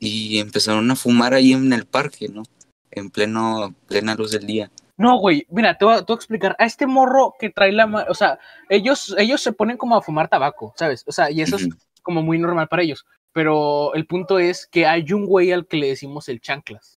y 0.00 0.38
empezaron 0.40 0.90
a 0.90 0.96
fumar 0.96 1.32
ahí 1.32 1.52
en 1.52 1.72
el 1.72 1.86
parque, 1.86 2.28
¿no? 2.28 2.42
En 2.90 3.08
pleno, 3.10 3.72
plena 3.86 4.16
luz 4.16 4.32
del 4.32 4.46
día. 4.46 4.70
No, 4.96 5.18
güey, 5.18 5.46
mira, 5.48 5.78
te 5.78 5.84
voy, 5.84 5.94
a, 5.94 5.98
te 5.98 6.06
voy 6.06 6.14
a 6.14 6.16
explicar. 6.16 6.56
A 6.58 6.66
este 6.66 6.86
morro 6.86 7.34
que 7.38 7.50
trae 7.50 7.72
la... 7.72 7.86
ma- 7.86 8.06
O 8.08 8.14
sea, 8.14 8.38
ellos, 8.68 9.14
ellos 9.16 9.40
se 9.40 9.52
ponen 9.52 9.76
como 9.76 9.96
a 9.96 10.02
fumar 10.02 10.28
tabaco, 10.28 10.74
¿sabes? 10.76 11.04
O 11.06 11.12
sea, 11.12 11.30
y 11.30 11.40
eso 11.40 11.56
es 11.56 11.68
como 12.02 12.22
muy 12.22 12.38
normal 12.38 12.68
para 12.68 12.82
ellos. 12.82 13.06
Pero 13.32 13.94
el 13.94 14.06
punto 14.06 14.38
es 14.38 14.66
que 14.66 14.86
hay 14.86 15.12
un 15.12 15.24
güey 15.24 15.52
al 15.52 15.66
que 15.66 15.76
le 15.76 15.86
decimos 15.86 16.28
el 16.28 16.40
chanclas. 16.40 16.98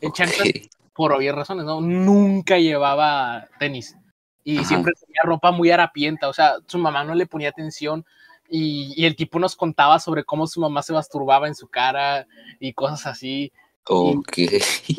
El 0.00 0.12
chanclas, 0.12 0.48
por 0.94 1.12
obvias 1.12 1.34
razones, 1.34 1.64
¿no? 1.64 1.80
Nunca 1.80 2.58
llevaba 2.58 3.48
tenis. 3.58 3.96
Y 4.44 4.58
Ajá. 4.58 4.68
siempre 4.68 4.92
tenía 4.98 5.20
ropa 5.24 5.50
muy 5.50 5.70
harapienta. 5.70 6.28
O 6.28 6.32
sea, 6.32 6.54
su 6.66 6.78
mamá 6.78 7.04
no 7.04 7.14
le 7.14 7.26
ponía 7.26 7.50
atención. 7.50 8.04
Y, 8.48 8.94
y 8.96 9.06
el 9.06 9.14
tipo 9.14 9.38
nos 9.38 9.54
contaba 9.54 10.00
sobre 10.00 10.24
cómo 10.24 10.46
su 10.46 10.60
mamá 10.60 10.82
se 10.82 10.92
masturbaba 10.92 11.46
en 11.46 11.54
su 11.54 11.68
cara 11.68 12.26
y 12.58 12.72
cosas 12.72 13.06
así. 13.06 13.52
Ok. 13.86 14.38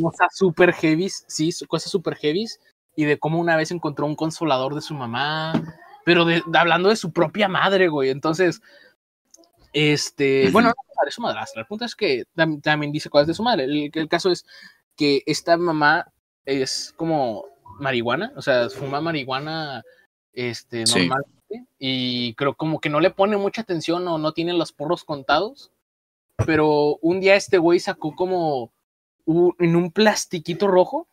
cosas 0.01 0.35
super 0.35 0.73
heavies, 0.73 1.23
sí, 1.27 1.49
cosas 1.67 1.91
super 1.91 2.15
heavies, 2.15 2.59
y 2.95 3.05
de 3.05 3.19
cómo 3.19 3.39
una 3.39 3.55
vez 3.55 3.71
encontró 3.71 4.05
un 4.05 4.15
consolador 4.15 4.73
de 4.75 4.81
su 4.81 4.93
mamá, 4.93 5.53
pero 6.03 6.25
de, 6.25 6.41
de- 6.45 6.57
hablando 6.59 6.89
de 6.89 6.95
su 6.95 7.11
propia 7.13 7.47
madre, 7.47 7.87
güey. 7.89 8.09
Entonces, 8.09 8.61
este, 9.73 10.49
bueno, 10.51 10.69
no, 10.69 11.05
de 11.05 11.11
su 11.11 11.21
madrastra. 11.21 11.61
El 11.61 11.67
punto 11.67 11.85
es 11.85 11.95
que 11.95 12.23
tam- 12.35 12.61
también 12.61 12.91
dice 12.91 13.09
cosas 13.09 13.27
de 13.27 13.33
su 13.33 13.43
madre. 13.43 13.63
El, 13.65 13.91
el 13.93 14.07
caso 14.09 14.29
es 14.29 14.45
que 14.95 15.23
esta 15.25 15.57
mamá 15.57 16.11
es 16.45 16.93
como 16.97 17.45
marihuana, 17.79 18.33
o 18.35 18.41
sea, 18.41 18.69
fuma 18.69 19.01
marihuana 19.01 19.83
este, 20.33 20.85
Sí. 20.87 20.99
normalmente, 21.07 21.67
y 21.79 22.33
creo 22.35 22.53
como 22.55 22.79
que 22.79 22.89
no 22.89 22.99
le 22.99 23.09
pone 23.11 23.35
mucha 23.37 23.61
atención 23.61 24.07
o 24.07 24.17
no 24.17 24.33
tiene 24.33 24.53
los 24.53 24.71
porros 24.71 25.03
contados. 25.03 25.71
Pero 26.45 26.97
un 27.01 27.19
día 27.19 27.35
este 27.35 27.57
güey 27.59 27.79
sacó 27.79 28.15
como 28.15 28.71
en 29.59 29.75
un 29.75 29.91
plastiquito 29.91 30.67
rojo, 30.67 31.07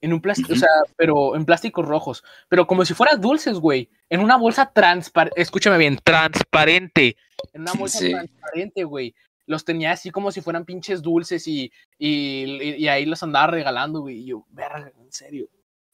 en 0.00 0.14
un 0.14 0.22
plástico, 0.22 0.54
o 0.54 0.56
sea, 0.56 0.68
pero 0.96 1.36
en 1.36 1.44
plásticos 1.44 1.86
rojos, 1.86 2.24
pero 2.48 2.66
como 2.66 2.84
si 2.86 2.94
fueran 2.94 3.20
dulces, 3.20 3.58
güey, 3.58 3.90
en 4.08 4.20
una 4.20 4.36
bolsa 4.38 4.70
transparente, 4.72 5.38
escúchame 5.42 5.76
bien, 5.76 5.98
transparente, 6.02 7.16
en 7.52 7.60
una 7.62 7.72
bolsa 7.74 7.98
Sí. 7.98 8.10
transparente, 8.10 8.84
güey. 8.84 9.14
Los 9.46 9.64
tenía 9.64 9.90
así 9.92 10.10
como 10.10 10.30
si 10.32 10.40
fueran 10.40 10.64
pinches 10.64 11.02
dulces 11.02 11.46
y, 11.48 11.70
y, 11.98 12.44
y 12.78 12.88
ahí 12.88 13.04
los 13.04 13.22
andaba 13.22 13.48
regalando, 13.48 14.00
güey. 14.00 14.18
Y 14.20 14.24
yo, 14.26 14.46
verga, 14.50 14.90
en 14.98 15.12
serio. 15.12 15.48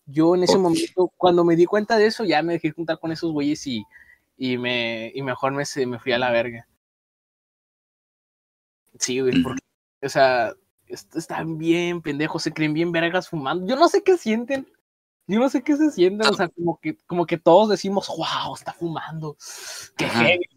Yo 0.07 0.35
en 0.37 0.45
ese 0.45 0.57
momento, 0.63 1.13
cuando 1.17 1.45
me 1.45 1.57
di 1.57 1.67
cuenta 1.67 1.97
de 1.99 2.07
eso, 2.07 2.25
ya 2.25 2.43
me 2.43 2.55
dejé 2.55 2.71
juntar 2.71 2.99
con 2.99 3.11
esos 3.13 3.33
güeyes 3.33 3.67
y, 3.67 3.85
y, 4.39 4.57
me, 4.57 5.11
y 5.15 5.23
mejor 5.23 5.53
me, 5.53 5.65
me 5.87 5.99
fui 5.99 6.13
a 6.13 6.19
la 6.19 6.31
verga. 6.31 6.67
Sí, 8.99 9.21
güey, 9.21 9.43
porque, 9.43 9.61
o 10.03 10.09
sea, 10.09 10.55
est- 10.87 11.15
están 11.17 11.59
bien 11.59 12.01
pendejos, 12.03 12.43
se 12.43 12.53
creen 12.53 12.73
bien 12.73 12.93
vergas 12.93 13.29
fumando. 13.29 13.67
Yo 13.67 13.77
no 13.77 13.89
sé 13.89 14.03
qué 14.03 14.17
sienten. 14.17 14.67
Yo 15.27 15.41
no 15.41 15.49
sé 15.49 15.63
qué 15.63 15.77
se 15.77 15.91
sienten, 15.91 16.29
o 16.29 16.35
sea, 16.35 16.49
como 16.49 16.79
que, 16.81 16.97
como 17.07 17.27
que 17.27 17.37
todos 17.37 17.69
decimos, 17.69 18.07
wow, 18.09 18.55
está 18.55 18.73
fumando, 18.73 19.37
qué 19.97 20.09
heavy. 20.09 20.49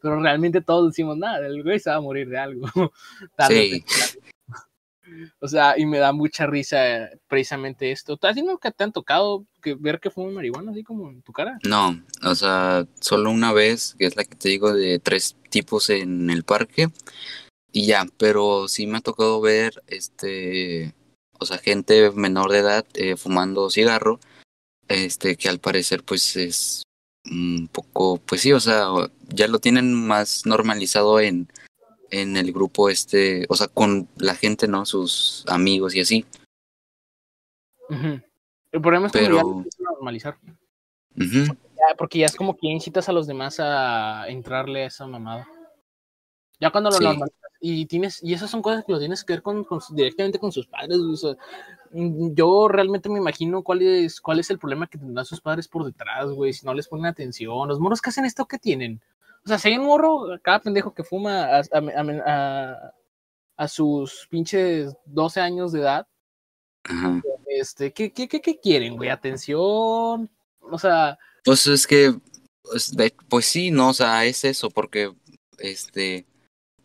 Pero 0.00 0.20
realmente 0.20 0.60
todos 0.60 0.92
decimos, 0.92 1.16
nada, 1.16 1.44
el 1.44 1.64
güey 1.64 1.80
se 1.80 1.90
va 1.90 1.96
a 1.96 2.00
morir 2.00 2.28
de 2.28 2.38
algo. 2.38 2.68
tarde 3.36 3.82
Sí. 3.84 3.84
Temprano". 5.06 5.32
O 5.40 5.48
sea, 5.48 5.78
y 5.78 5.86
me 5.86 5.98
da 5.98 6.12
mucha 6.12 6.46
risa 6.46 7.04
eh, 7.04 7.20
precisamente 7.28 7.90
esto. 7.90 8.18
¿A 8.20 8.34
ti 8.34 8.42
nunca 8.42 8.70
te 8.70 8.84
han 8.84 8.92
tocado 8.92 9.46
ver 9.78 10.00
que 10.00 10.10
fuman 10.10 10.34
marihuana 10.34 10.72
así 10.72 10.82
como 10.82 11.08
en 11.10 11.22
tu 11.22 11.32
cara? 11.32 11.58
No, 11.64 12.02
o 12.22 12.34
sea, 12.34 12.86
solo 13.00 13.30
una 13.30 13.52
vez, 13.52 13.94
que 13.98 14.06
es 14.06 14.16
la 14.16 14.24
que 14.24 14.36
te 14.36 14.48
digo 14.48 14.72
de 14.72 14.98
tres 14.98 15.36
tipos 15.50 15.90
en 15.90 16.30
el 16.30 16.44
parque, 16.44 16.88
y 17.72 17.86
ya, 17.86 18.06
pero 18.16 18.68
sí 18.68 18.86
me 18.86 18.98
ha 18.98 19.00
tocado 19.02 19.40
ver, 19.40 19.82
este, 19.86 20.94
o 21.38 21.44
sea, 21.46 21.58
gente 21.58 22.10
menor 22.12 22.50
de 22.50 22.58
edad 22.58 22.86
eh, 22.94 23.16
fumando 23.16 23.70
cigarro, 23.70 24.18
este, 24.88 25.36
que 25.36 25.48
al 25.48 25.58
parecer 25.58 26.04
pues 26.04 26.36
es 26.36 26.82
un 27.30 27.68
poco, 27.70 28.18
pues 28.18 28.40
sí, 28.40 28.52
o 28.52 28.60
sea, 28.60 28.86
ya 29.28 29.48
lo 29.48 29.58
tienen 29.58 29.92
más 29.92 30.46
normalizado 30.46 31.20
en, 31.20 31.48
en 32.10 32.36
el 32.36 32.52
grupo 32.52 32.88
este, 32.90 33.46
o 33.48 33.54
sea, 33.56 33.68
con 33.68 34.08
la 34.16 34.34
gente, 34.34 34.68
¿no? 34.68 34.84
Sus 34.86 35.44
amigos 35.48 35.94
y 35.94 36.00
así. 36.00 36.26
Ujú. 37.88 38.20
El 38.72 38.80
problema 38.82 39.06
es 39.06 39.12
que 39.12 39.20
ya 39.22 39.28
Pero- 39.28 39.40
lo 39.42 39.52
empiezan 39.58 39.86
a 39.86 39.90
normalizar. 39.92 40.38
Ujú. 41.16 41.44
Ya, 41.46 41.94
porque 41.96 42.18
ya 42.18 42.26
es 42.26 42.34
como 42.36 42.56
que 42.56 42.66
incitas 42.66 43.08
a 43.08 43.12
los 43.12 43.26
demás 43.26 43.56
a 43.60 44.26
entrarle 44.28 44.82
a 44.84 44.86
esa 44.86 45.06
mamada. 45.06 45.46
Ya 46.60 46.70
cuando 46.70 46.90
lo 46.90 46.96
Sí. 46.96 47.04
normalizas 47.04 47.40
y 47.60 47.86
tienes, 47.86 48.22
y 48.22 48.34
esas 48.34 48.50
son 48.50 48.60
cosas 48.62 48.84
que 48.84 48.92
lo 48.92 48.98
tienes 48.98 49.24
que 49.24 49.32
ver 49.34 49.42
con, 49.42 49.64
con- 49.64 49.80
directamente 49.92 50.38
con 50.38 50.52
sus 50.52 50.66
padres. 50.66 50.98
o 50.98 51.16
sea, 51.16 51.36
mm, 51.92 52.34
yo 52.34 52.68
realmente 52.68 53.08
me 53.08 53.18
imagino 53.18 53.62
cuál 53.62 53.82
es, 53.82 54.20
cuál 54.20 54.40
es 54.40 54.50
el 54.50 54.58
problema 54.58 54.86
que 54.86 54.98
tendrán 54.98 55.24
sus 55.24 55.40
padres 55.40 55.68
por 55.68 55.84
detrás, 55.84 56.30
güey, 56.30 56.52
si 56.52 56.66
no 56.66 56.74
les 56.74 56.88
ponen 56.88 57.06
atención. 57.06 57.68
Los 57.68 57.78
morros 57.80 58.00
que 58.02 58.10
hacen 58.10 58.24
esto, 58.26 58.46
¿qué 58.46 58.58
tienen? 58.58 59.00
O 59.46 59.48
sea, 59.48 59.58
si 59.58 59.68
hay 59.68 59.78
un 59.78 59.86
morro, 59.86 60.26
cada 60.42 60.58
pendejo 60.60 60.92
que 60.92 61.04
fuma 61.04 61.44
a, 61.44 61.58
a- 61.60 62.22
a- 62.26 62.92
a- 63.56 63.68
sus 63.68 64.26
pinches 64.28 64.92
12 65.06 65.40
años 65.40 65.70
de 65.72 65.80
edad. 65.80 66.06
Ajá. 66.84 67.22
Este, 67.46 67.92
¿qué, 67.92 68.12
qué, 68.12 68.26
qué, 68.28 68.40
qué 68.40 68.58
quieren, 68.58 68.96
güey? 68.96 69.08
Atención. 69.08 70.28
O 70.60 70.78
sea, 70.78 71.16
Pues 71.44 71.66
es 71.68 71.86
que, 71.86 72.12
pues, 72.62 72.92
pues 73.28 73.46
sí, 73.46 73.70
no, 73.70 73.90
o 73.90 73.94
sea, 73.94 74.24
es 74.24 74.44
eso, 74.44 74.68
porque, 74.68 75.14
este, 75.58 76.26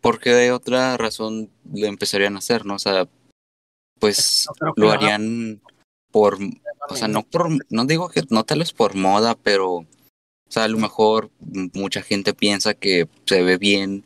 porque 0.00 0.30
de 0.30 0.52
otra 0.52 0.96
razón 0.96 1.50
le 1.72 1.88
empezarían 1.88 2.36
a 2.36 2.38
hacer, 2.38 2.64
¿no? 2.64 2.76
O 2.76 2.78
sea, 2.78 3.08
pues 3.98 4.46
no 4.60 4.66
lo 4.76 4.86
lo 4.86 4.92
harían 4.92 5.60
por, 6.12 6.38
o 6.88 6.94
sea, 6.96 7.08
no 7.08 7.22
por, 7.24 7.48
no 7.70 7.84
digo 7.86 8.08
que 8.08 8.22
no 8.30 8.44
tal 8.44 8.60
vez 8.60 8.72
por 8.72 8.94
moda, 8.94 9.34
pero, 9.34 9.84
o 10.52 10.54
sea, 10.54 10.64
a 10.64 10.68
lo 10.68 10.76
mejor 10.76 11.30
mucha 11.72 12.02
gente 12.02 12.34
piensa 12.34 12.74
que 12.74 13.08
se 13.24 13.42
ve 13.42 13.56
bien 13.56 14.04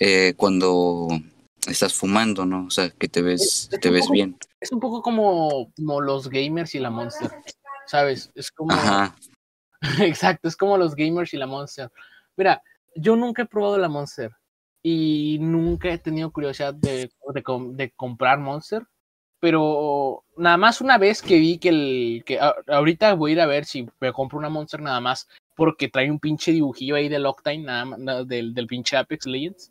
eh, 0.00 0.32
cuando 0.38 1.06
estás 1.68 1.92
fumando, 1.92 2.46
¿no? 2.46 2.64
O 2.64 2.70
sea, 2.70 2.88
que 2.88 3.08
te 3.08 3.20
ves, 3.20 3.68
Es 3.70 3.78
te 3.78 3.90
ves 3.90 4.04
poco- 4.04 4.12
bien. 4.14 4.38
Es 4.58 4.72
un 4.72 4.80
poco 4.80 5.02
como, 5.02 5.70
como 5.76 6.00
los 6.00 6.30
gamers 6.30 6.74
y 6.74 6.78
la 6.78 6.88
Monster. 6.88 7.30
¿Sabes? 7.86 8.30
Es 8.34 8.50
como. 8.50 8.72
Ajá. 8.72 9.14
Exacto, 10.00 10.48
es 10.48 10.56
como 10.56 10.78
los 10.78 10.94
gamers 10.96 11.34
y 11.34 11.36
la 11.36 11.46
Monster. 11.46 11.90
Mira, 12.38 12.62
yo 12.96 13.14
nunca 13.14 13.42
he 13.42 13.46
probado 13.46 13.76
la 13.76 13.90
Monster 13.90 14.30
y 14.82 15.36
nunca 15.42 15.90
he 15.92 15.98
tenido 15.98 16.32
curiosidad 16.32 16.72
de, 16.72 17.10
de, 17.34 17.42
de 17.74 17.90
comprar 17.90 18.38
Monster, 18.38 18.86
pero 19.40 20.24
nada 20.38 20.56
más 20.56 20.80
una 20.80 20.96
vez 20.96 21.20
que 21.20 21.38
vi 21.38 21.58
que 21.58 21.68
el 21.68 22.22
que 22.24 22.40
ahorita 22.66 23.12
voy 23.12 23.32
a 23.32 23.34
ir 23.34 23.40
a 23.42 23.46
ver 23.46 23.66
si 23.66 23.86
me 24.00 24.10
compro 24.14 24.38
una 24.38 24.48
Monster 24.48 24.80
nada 24.80 24.98
más 25.00 25.28
porque 25.56 25.88
trae 25.88 26.10
un 26.10 26.18
pinche 26.18 26.52
dibujillo 26.52 26.94
ahí 26.96 27.08
del 27.08 27.26
Octane, 27.26 27.58
nada 27.58 28.24
del, 28.24 28.54
del 28.54 28.66
pinche 28.66 28.96
Apex 28.96 29.26
Legends. 29.26 29.70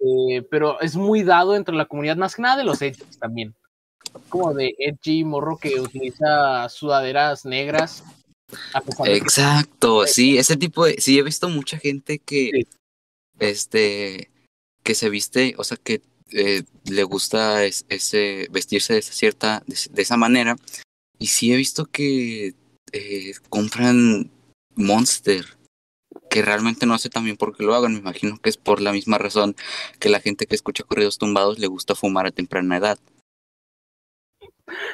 Eh, 0.00 0.42
pero 0.50 0.80
es 0.80 0.96
muy 0.96 1.22
dado 1.22 1.54
entre 1.56 1.74
la 1.74 1.84
comunidad, 1.86 2.16
más 2.16 2.34
que 2.34 2.42
nada 2.42 2.56
de 2.56 2.64
los 2.64 2.80
edgys 2.82 3.18
también. 3.18 3.54
Como 4.28 4.54
de 4.54 4.74
edgy 4.78 5.24
morro 5.24 5.56
que 5.58 5.78
utiliza 5.80 6.68
sudaderas 6.68 7.44
negras. 7.44 8.02
que- 9.04 9.14
Exacto, 9.14 10.06
sí, 10.06 10.36
ese 10.38 10.56
tipo 10.56 10.84
de, 10.84 10.96
sí 11.00 11.18
he 11.18 11.22
visto 11.22 11.48
mucha 11.48 11.78
gente 11.78 12.18
que, 12.18 12.50
Sí. 12.52 12.66
este, 13.38 14.30
que 14.82 14.94
se 14.94 15.08
viste, 15.10 15.54
o 15.58 15.64
sea, 15.64 15.76
que 15.76 16.02
eh, 16.32 16.62
le 16.84 17.02
gusta 17.04 17.64
es- 17.64 17.84
ese 17.88 18.46
vestirse 18.50 18.92
de 18.94 18.98
esa 19.00 19.12
cierta, 19.12 19.62
de, 19.66 19.76
de 19.90 20.02
esa 20.02 20.16
manera, 20.16 20.56
y 21.18 21.26
sí 21.26 21.52
he 21.52 21.56
visto 21.56 21.86
que 21.86 22.54
eh, 22.92 23.32
compran 23.48 24.30
Monster, 24.76 25.44
que 26.28 26.42
realmente 26.42 26.86
no 26.86 26.98
sé 26.98 27.08
también 27.10 27.36
por 27.36 27.56
qué 27.56 27.64
lo 27.64 27.74
hagan, 27.74 27.92
me 27.92 27.98
imagino 27.98 28.38
que 28.38 28.50
es 28.50 28.56
por 28.56 28.80
la 28.80 28.92
misma 28.92 29.18
razón 29.18 29.56
que 29.98 30.08
la 30.08 30.20
gente 30.20 30.46
que 30.46 30.54
escucha 30.54 30.84
corridos 30.84 31.18
tumbados 31.18 31.58
le 31.58 31.66
gusta 31.66 31.94
fumar 31.94 32.26
a 32.26 32.30
temprana 32.30 32.76
edad. 32.76 32.98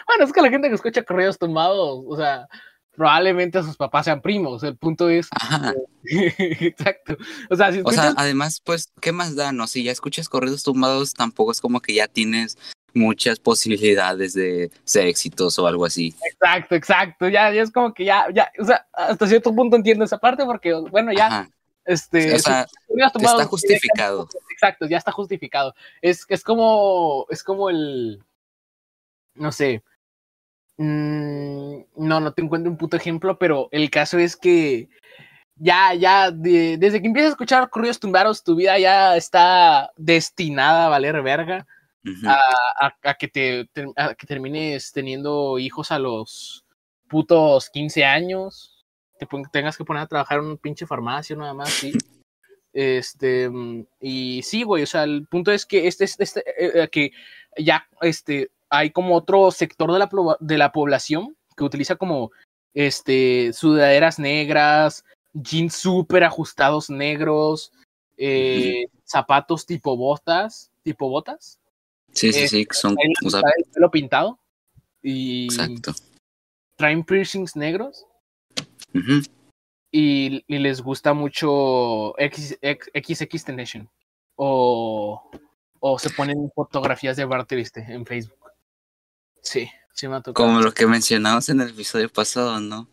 Bueno, 0.06 0.24
es 0.24 0.32
que 0.32 0.40
la 0.40 0.50
gente 0.50 0.68
que 0.68 0.74
escucha 0.74 1.02
correos 1.02 1.38
tumbados, 1.38 2.02
o 2.06 2.16
sea, 2.16 2.48
probablemente 2.96 3.62
sus 3.62 3.76
papás 3.76 4.06
sean 4.06 4.20
primos. 4.20 4.62
El 4.62 4.76
punto 4.76 5.08
es. 5.08 5.28
Ajá. 5.30 5.74
Exacto. 6.04 7.16
O 7.50 7.56
sea, 7.56 7.72
si 7.72 7.80
O 7.84 7.90
sea, 7.90 8.04
escuchas. 8.04 8.14
además, 8.16 8.60
pues, 8.64 8.92
¿qué 9.00 9.12
más 9.12 9.36
da? 9.36 9.52
No, 9.52 9.66
si 9.66 9.84
ya 9.84 9.92
escuchas 9.92 10.28
corridos 10.28 10.62
tumbados, 10.62 11.14
tampoco 11.14 11.52
es 11.52 11.60
como 11.60 11.80
que 11.80 11.94
ya 11.94 12.08
tienes 12.08 12.58
muchas 12.94 13.38
posibilidades 13.38 14.32
de 14.32 14.70
ser 14.84 15.06
exitoso 15.06 15.64
o 15.64 15.66
algo 15.66 15.84
así. 15.84 16.14
exacto, 16.24 16.74
exacto. 16.74 17.28
Ya, 17.28 17.52
ya 17.52 17.62
es 17.62 17.70
como 17.70 17.92
que 17.92 18.04
ya, 18.04 18.26
ya, 18.32 18.50
o 18.58 18.64
sea, 18.64 18.86
hasta 18.92 19.26
cierto 19.26 19.54
punto 19.54 19.76
entiendo 19.76 20.04
esa 20.04 20.18
parte 20.18 20.44
porque, 20.44 20.72
bueno, 20.72 21.12
ya, 21.12 21.26
Ajá. 21.26 21.50
este. 21.84 22.34
O 22.34 22.38
sea, 22.38 22.66
está 22.88 23.44
justificado. 23.44 24.28
Exacto, 24.50 24.86
ya 24.86 24.96
está 24.96 25.12
justificado. 25.12 25.74
Es, 26.00 26.24
es 26.28 26.42
como, 26.42 27.26
es 27.28 27.44
como 27.44 27.68
el, 27.68 28.24
no 29.34 29.52
sé, 29.52 29.82
mm, 30.78 31.76
no, 31.96 32.20
no 32.20 32.32
te 32.32 32.42
encuentro 32.42 32.70
un 32.70 32.76
puto 32.78 32.96
ejemplo, 32.96 33.38
pero 33.38 33.68
el 33.72 33.90
caso 33.90 34.18
es 34.18 34.36
que 34.36 34.88
ya, 35.56 35.94
ya, 35.94 36.30
de- 36.30 36.76
desde 36.78 37.00
que 37.00 37.06
empiezas 37.08 37.30
a 37.30 37.32
escuchar 37.32 37.70
corridos 37.70 37.98
tumbados, 38.00 38.42
tu 38.44 38.54
vida 38.56 38.78
ya 38.78 39.16
está 39.16 39.90
destinada 39.96 40.86
a 40.86 40.88
valer 40.90 41.22
verga, 41.22 41.66
a, 42.28 42.86
a- 42.86 42.96
a 43.10 43.14
que 43.14 43.28
te, 43.28 43.68
a 43.96 44.14
que 44.14 44.26
termines 44.26 44.92
teniendo 44.92 45.58
hijos 45.58 45.90
a 45.90 45.98
los 45.98 46.64
putos 47.08 47.70
15 47.70 48.04
años, 48.04 48.84
te 49.18 49.26
tengas 49.50 49.76
que 49.76 49.84
poner 49.84 50.02
a 50.02 50.06
trabajar 50.06 50.38
en 50.40 50.44
un 50.46 50.58
pinche 50.58 50.86
farmacia 50.86 51.36
nada 51.36 51.54
más, 51.54 51.70
sí. 51.70 51.92
Este, 52.78 53.48
mm, 53.48 53.86
y 54.00 54.42
sí, 54.42 54.62
güey, 54.62 54.82
o 54.82 54.86
sea, 54.86 55.04
el 55.04 55.26
punto 55.26 55.50
es 55.50 55.64
que 55.64 55.86
este, 55.86 56.04
este, 56.04 56.22
este, 56.24 56.40
eh, 56.40 56.82
eh, 56.82 56.88
que 56.92 57.10
ya, 57.56 57.88
este, 58.02 58.50
hay 58.70 58.90
como 58.90 59.16
otro 59.16 59.50
sector 59.50 59.92
de 59.92 59.98
la, 59.98 60.08
de 60.40 60.58
la 60.58 60.72
población 60.72 61.36
que 61.56 61.64
utiliza 61.64 61.96
como, 61.96 62.30
este, 62.74 63.52
sudaderas 63.52 64.18
negras, 64.18 65.04
jeans 65.32 65.74
súper 65.74 66.24
ajustados 66.24 66.90
negros, 66.90 67.72
eh, 68.16 68.86
zapatos 69.04 69.66
tipo 69.66 69.96
botas, 69.96 70.70
tipo 70.82 71.08
botas, 71.08 71.58
Sí, 72.16 72.32
sí, 72.32 72.44
eh, 72.44 72.48
sí, 72.48 72.66
que 72.66 72.74
son, 72.74 72.96
sea, 73.28 73.40
traen 73.40 73.54
el 73.58 73.70
pelo 73.72 73.90
pintado 73.90 74.38
y 75.02 75.44
exacto. 75.44 75.92
traen 76.76 77.04
piercings 77.04 77.56
negros. 77.56 78.06
Y, 79.92 80.42
y 80.46 80.58
les 80.58 80.80
gusta 80.80 81.12
mucho 81.12 82.18
X, 82.18 82.58
X, 82.62 83.18
XX 83.18 83.44
Tension 83.44 83.90
o, 84.34 85.30
o 85.80 85.98
se 85.98 86.08
ponen 86.08 86.50
fotografías 86.54 87.18
de 87.18 87.26
bar 87.26 87.44
triste 87.44 87.84
en 87.86 88.06
Facebook. 88.06 88.45
Sí, 89.46 89.70
sí 89.94 90.08
me 90.08 90.16
ha 90.16 90.20
tocado. 90.20 90.46
Como 90.46 90.60
lo 90.60 90.72
que 90.72 90.86
mencionamos 90.86 91.48
en 91.48 91.60
el 91.60 91.70
episodio 91.70 92.08
pasado, 92.08 92.60
¿no? 92.60 92.88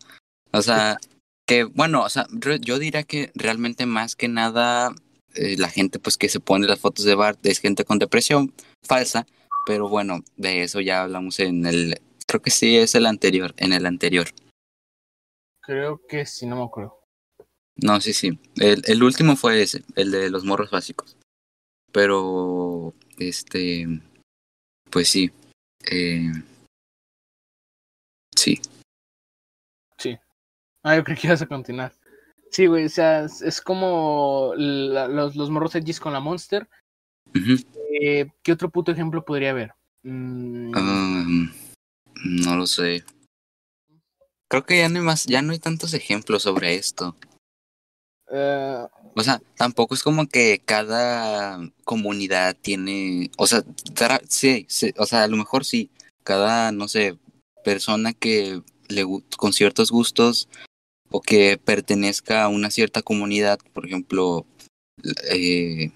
O 0.52 0.62
sea, 0.62 0.98
que 1.46 1.64
bueno, 1.64 2.04
o 2.04 2.08
sea, 2.08 2.26
yo 2.60 2.78
diría 2.78 3.02
que 3.02 3.32
realmente 3.34 3.86
más 3.86 4.14
que 4.14 4.28
nada 4.28 4.94
eh, 5.34 5.56
la 5.58 5.68
gente 5.68 5.98
pues 5.98 6.16
que 6.16 6.28
se 6.28 6.38
pone 6.38 6.68
las 6.68 6.78
fotos 6.78 7.04
de 7.04 7.16
Bart 7.16 7.44
es 7.44 7.58
gente 7.58 7.84
con 7.84 7.98
depresión 7.98 8.54
falsa, 8.82 9.26
pero 9.66 9.88
bueno, 9.88 10.20
de 10.36 10.62
eso 10.62 10.80
ya 10.80 11.02
hablamos 11.02 11.40
en 11.40 11.66
el, 11.66 12.00
creo 12.26 12.40
que 12.40 12.50
sí 12.50 12.76
es 12.76 12.94
el 12.94 13.06
anterior, 13.06 13.52
en 13.56 13.72
el 13.72 13.84
anterior. 13.84 14.28
Creo 15.60 16.06
que 16.06 16.24
sí, 16.24 16.46
no 16.46 16.56
me 16.56 16.64
acuerdo. 16.64 17.00
No, 17.76 18.00
sí, 18.00 18.12
sí. 18.12 18.38
El, 18.56 18.82
el 18.86 19.02
último 19.02 19.34
fue 19.34 19.60
ese, 19.60 19.82
el 19.96 20.12
de 20.12 20.30
los 20.30 20.44
morros 20.44 20.70
básicos. 20.70 21.16
Pero, 21.90 22.94
este, 23.18 23.86
pues 24.90 25.08
sí. 25.08 25.32
Eh, 25.90 26.32
sí. 28.36 28.60
Ah, 30.82 30.96
yo 30.96 31.04
creo 31.04 31.16
que 31.16 31.26
ibas 31.28 31.40
a 31.40 31.46
continuar. 31.46 31.94
Sí, 32.50 32.66
güey, 32.66 32.84
o 32.84 32.88
sea, 32.90 33.24
es, 33.24 33.60
como 33.62 34.52
la- 34.56 35.08
los, 35.08 35.34
los 35.34 35.48
morros 35.50 35.74
edgys 35.74 35.98
con 35.98 36.12
la 36.12 36.20
Monster. 36.20 36.68
Eh, 38.00 38.26
¿Qué 38.42 38.52
otro 38.52 38.68
puto 38.68 38.92
ejemplo 38.92 39.24
podría 39.24 39.50
haber? 39.50 39.74
Mm, 40.02 40.76
Um, 40.76 41.50
no 42.24 42.56
lo 42.56 42.66
sé. 42.66 43.02
Creo 44.48 44.66
que 44.66 44.78
ya 44.78 44.88
no 44.90 44.98
hay 44.98 45.04
más, 45.04 45.24
ya 45.24 45.40
no 45.40 45.52
hay 45.52 45.58
tantos 45.58 45.94
ejemplos 45.94 46.42
sobre 46.42 46.74
esto. 46.74 47.16
O 49.14 49.22
sea, 49.22 49.40
tampoco 49.56 49.94
es 49.94 50.02
como 50.02 50.26
que 50.26 50.60
cada 50.64 51.58
comunidad 51.84 52.56
tiene, 52.60 53.30
o 53.36 53.46
sea, 53.46 53.62
sí, 54.28 54.66
o 54.96 55.06
sea, 55.06 55.24
a 55.24 55.28
lo 55.28 55.36
mejor 55.36 55.64
sí, 55.64 55.90
cada, 56.24 56.72
no 56.72 56.88
sé, 56.88 57.16
persona 57.64 58.12
que 58.12 58.62
le 58.88 59.04
con 59.36 59.52
ciertos 59.52 59.90
gustos 59.90 60.48
o 61.10 61.20
que 61.20 61.58
pertenezca 61.62 62.42
a 62.44 62.48
una 62.48 62.70
cierta 62.70 63.02
comunidad, 63.02 63.58
por 63.72 63.86
ejemplo, 63.86 64.46
eh, 65.30 65.90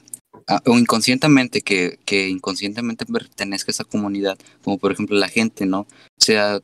o 0.67 0.79
inconscientemente 0.79 1.61
que, 1.63 1.99
que 2.05 2.29
inconscientemente 2.29 3.05
pertenezca 3.07 3.71
a 3.71 3.73
esa 3.75 3.85
comunidad, 3.85 4.39
como 4.63 4.79
por 4.79 4.93
ejemplo 4.93 5.17
la 5.17 5.29
gente, 5.29 5.67
¿no? 5.67 5.87
Sea 6.19 6.61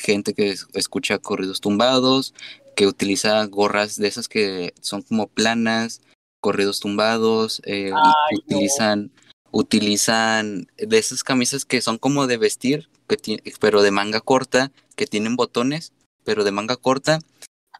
gente 0.00 0.32
que 0.32 0.50
es- 0.50 0.66
escucha 0.74 1.18
corridos 1.18 1.60
tumbados, 1.60 2.34
que 2.78 2.86
utiliza 2.86 3.44
gorras 3.46 3.96
de 3.96 4.06
esas 4.06 4.28
que 4.28 4.72
son 4.80 5.02
como 5.02 5.26
planas, 5.26 6.00
corridos 6.40 6.78
tumbados, 6.78 7.60
eh, 7.64 7.90
Ay, 7.92 8.36
no. 8.46 8.54
utilizan, 8.54 9.10
utilizan 9.50 10.68
de 10.76 10.96
esas 10.96 11.24
camisas 11.24 11.64
que 11.64 11.80
son 11.80 11.98
como 11.98 12.28
de 12.28 12.36
vestir, 12.36 12.88
que 13.08 13.42
pero 13.58 13.82
de 13.82 13.90
manga 13.90 14.20
corta, 14.20 14.70
que 14.94 15.06
tienen 15.06 15.34
botones, 15.34 15.92
pero 16.22 16.44
de 16.44 16.52
manga 16.52 16.76
corta, 16.76 17.18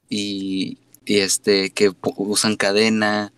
y, 0.08 0.78
y 1.04 1.18
este, 1.18 1.70
que 1.70 1.92
usan 2.16 2.56
cadena, 2.56 3.32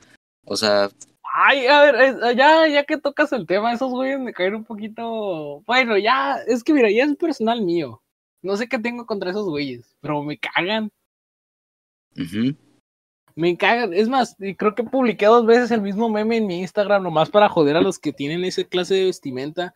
o 0.47 0.57
sea, 0.57 0.89
Ay, 1.35 1.67
a 1.67 1.83
ver, 1.83 1.95
eh, 1.95 2.37
ya, 2.37 2.69
ya 2.69 2.85
que 2.85 2.97
tocas 2.97 3.35
el 3.35 3.47
tema, 3.47 3.75
esos 3.75 3.91
güeyes 3.91 4.19
me 4.19 4.33
caen 4.33 4.55
un 4.55 4.65
poquito. 4.65 5.63
Bueno, 5.67 5.99
ya, 5.99 6.39
es 6.47 6.65
que 6.65 6.73
mira, 6.73 6.91
ya 6.91 7.05
es 7.05 7.17
personal 7.17 7.61
mío. 7.61 8.03
No 8.43 8.57
sé 8.57 8.67
qué 8.67 8.79
tengo 8.79 9.05
contra 9.05 9.31
esos 9.31 9.45
güeyes, 9.45 9.95
pero 10.01 10.23
me 10.23 10.39
cagan. 10.39 10.91
Ujú, 12.17 12.57
Me 13.35 13.57
cagan. 13.57 13.93
Es 13.93 14.09
más, 14.09 14.37
creo 14.57 14.75
que 14.75 14.85
publiqué 14.85 15.27
dos 15.27 15.47
veces 15.47 15.71
el 15.71 15.83
mismo 15.83 16.09
meme 16.09 16.39
en 16.39 16.47
mi 16.47 16.61
Instagram, 16.61 17.03
nomás 17.03 17.31
para 17.31 17.49
joder 17.49 17.77
a 17.77 17.83
los 17.83 17.99
que 17.99 18.13
tienen 18.13 18.45
esa 18.45 18.65
clase 18.65 18.95
de 18.95 19.05
vestimenta, 19.07 19.75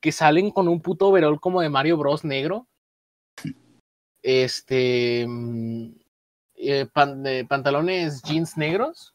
que 0.00 0.12
salen 0.12 0.50
con 0.50 0.68
un 0.68 0.80
puto 0.80 1.08
overol 1.08 1.40
como 1.40 1.60
de 1.60 1.68
Mario 1.68 1.96
Bros 1.96 2.24
negro. 2.24 2.66
Este. 4.22 5.26
Mm, 5.26 5.92
eh, 6.56 6.86
pantalones 7.48 8.22
jeans 8.22 8.56
negros 8.56 9.14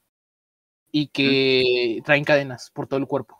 y 0.91 1.07
que 1.07 2.01
traen 2.05 2.23
cadenas 2.23 2.69
por 2.71 2.87
todo 2.87 2.99
el 2.99 3.07
cuerpo. 3.07 3.37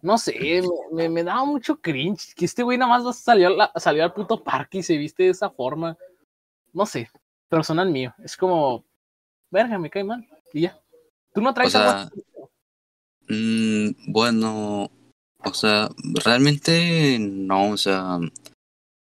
No 0.00 0.16
sé, 0.16 0.62
me, 0.92 1.08
me, 1.08 1.24
daba 1.24 1.44
mucho 1.44 1.80
cringe 1.80 2.34
que 2.36 2.44
este 2.44 2.62
güey 2.62 2.78
nada 2.78 2.98
más 2.98 3.18
salió, 3.18 3.50
salió 3.76 4.04
al 4.04 4.12
puto 4.12 4.44
parque 4.44 4.78
y 4.78 4.82
se 4.84 4.96
viste 4.96 5.24
de 5.24 5.30
esa 5.30 5.50
forma. 5.50 5.96
No 6.72 6.86
sé, 6.86 7.10
personal 7.48 7.90
mío. 7.90 8.14
Es 8.22 8.36
como, 8.36 8.84
verga, 9.50 9.78
me 9.78 9.90
cae 9.90 10.04
mal. 10.04 10.26
Y 10.52 10.62
ya. 10.62 10.80
¿Tú 11.32 11.40
no 11.40 11.54
traes 11.54 11.74
o 11.74 12.10
mm, 13.28 14.12
bueno, 14.12 14.90
o 15.44 15.54
sea, 15.54 15.88
realmente 16.24 17.18
no, 17.20 17.70
o 17.70 17.76
sea, 17.76 18.18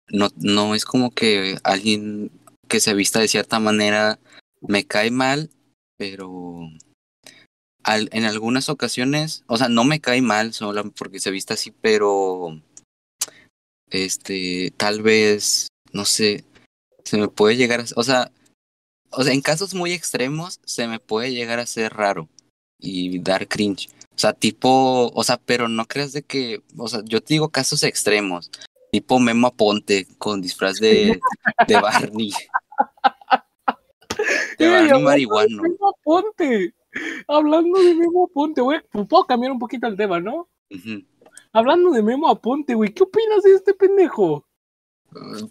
no, 0.09 0.29
no 0.37 0.75
es 0.75 0.85
como 0.85 1.11
que 1.11 1.57
alguien 1.65 2.31
que 2.69 2.81
se 2.81 2.95
vista 2.95 3.21
de 3.21 3.29
cierta 3.29 3.61
manera 3.61 4.19
me 4.61 4.85
cae 4.85 5.11
mal, 5.11 5.51
pero 5.97 6.69
en 7.85 8.25
algunas 8.25 8.69
ocasiones, 8.69 9.45
o 9.47 9.57
sea, 9.57 9.69
no 9.69 9.85
me 9.85 10.01
cae 10.01 10.21
mal 10.21 10.53
solo 10.53 10.91
porque 10.93 11.21
se 11.21 11.31
vista 11.31 11.55
así, 11.55 11.71
pero 11.71 12.61
este, 13.91 14.73
tal 14.77 15.03
vez, 15.03 15.69
no 15.93 16.05
sé, 16.05 16.45
se 17.09 17.17
me 17.17 17.29
puede 17.29 17.57
llegar 17.57 17.81
a, 17.81 17.85
o 17.97 18.03
sea, 18.03 18.31
o 19.11 19.23
sea, 19.23 19.33
en 19.33 19.41
casos 19.41 19.73
muy 19.73 19.93
extremos 19.93 20.61
se 20.67 20.87
me 20.87 21.01
puede 21.01 21.33
llegar 21.33 21.59
a 21.59 21.65
ser 21.65 21.95
raro 21.95 22.29
y 22.79 23.19
dar 23.21 23.49
cringe. 23.49 23.89
O 24.15 24.19
sea, 24.19 24.35
tipo, 24.35 25.11
o 25.15 25.25
sea, 25.25 25.39
pero 25.39 25.69
no 25.69 25.87
creas 25.87 26.13
de 26.13 26.23
que, 26.23 26.63
o 26.77 26.87
sea, 26.87 27.01
yo 27.05 27.23
te 27.23 27.33
digo 27.33 27.49
casos 27.49 27.83
extremos, 27.83 28.51
tipo 28.93 29.19
Memo 29.21 29.47
Aponte 29.47 30.07
con 30.19 30.43
disfraz 30.43 30.77
de, 30.81 31.19
de 31.67 31.75
Barney. 31.81 32.33
De 34.59 34.69
Barney 34.69 35.03
marihuano. 35.03 35.63
Memo 35.63 35.95
Aponte. 35.99 36.75
Hablando 37.27 37.79
de 37.83 37.95
Memo 37.95 38.27
Aponte, 38.27 38.61
güey, 38.61 38.81
pues, 38.91 39.07
puedo 39.09 39.25
cambiar 39.25 39.53
un 39.53 39.59
poquito 39.59 39.87
el 39.87 39.97
tema, 39.97 40.21
¿no? 40.21 40.51
Hablando 41.55 41.91
de 41.91 42.03
Memo 42.03 42.29
Aponte, 42.29 42.75
güey, 42.75 42.93
¿qué 42.93 43.05
opinas 43.05 43.45
de 43.45 43.55
este 43.55 43.73
pendejo? 43.73 44.48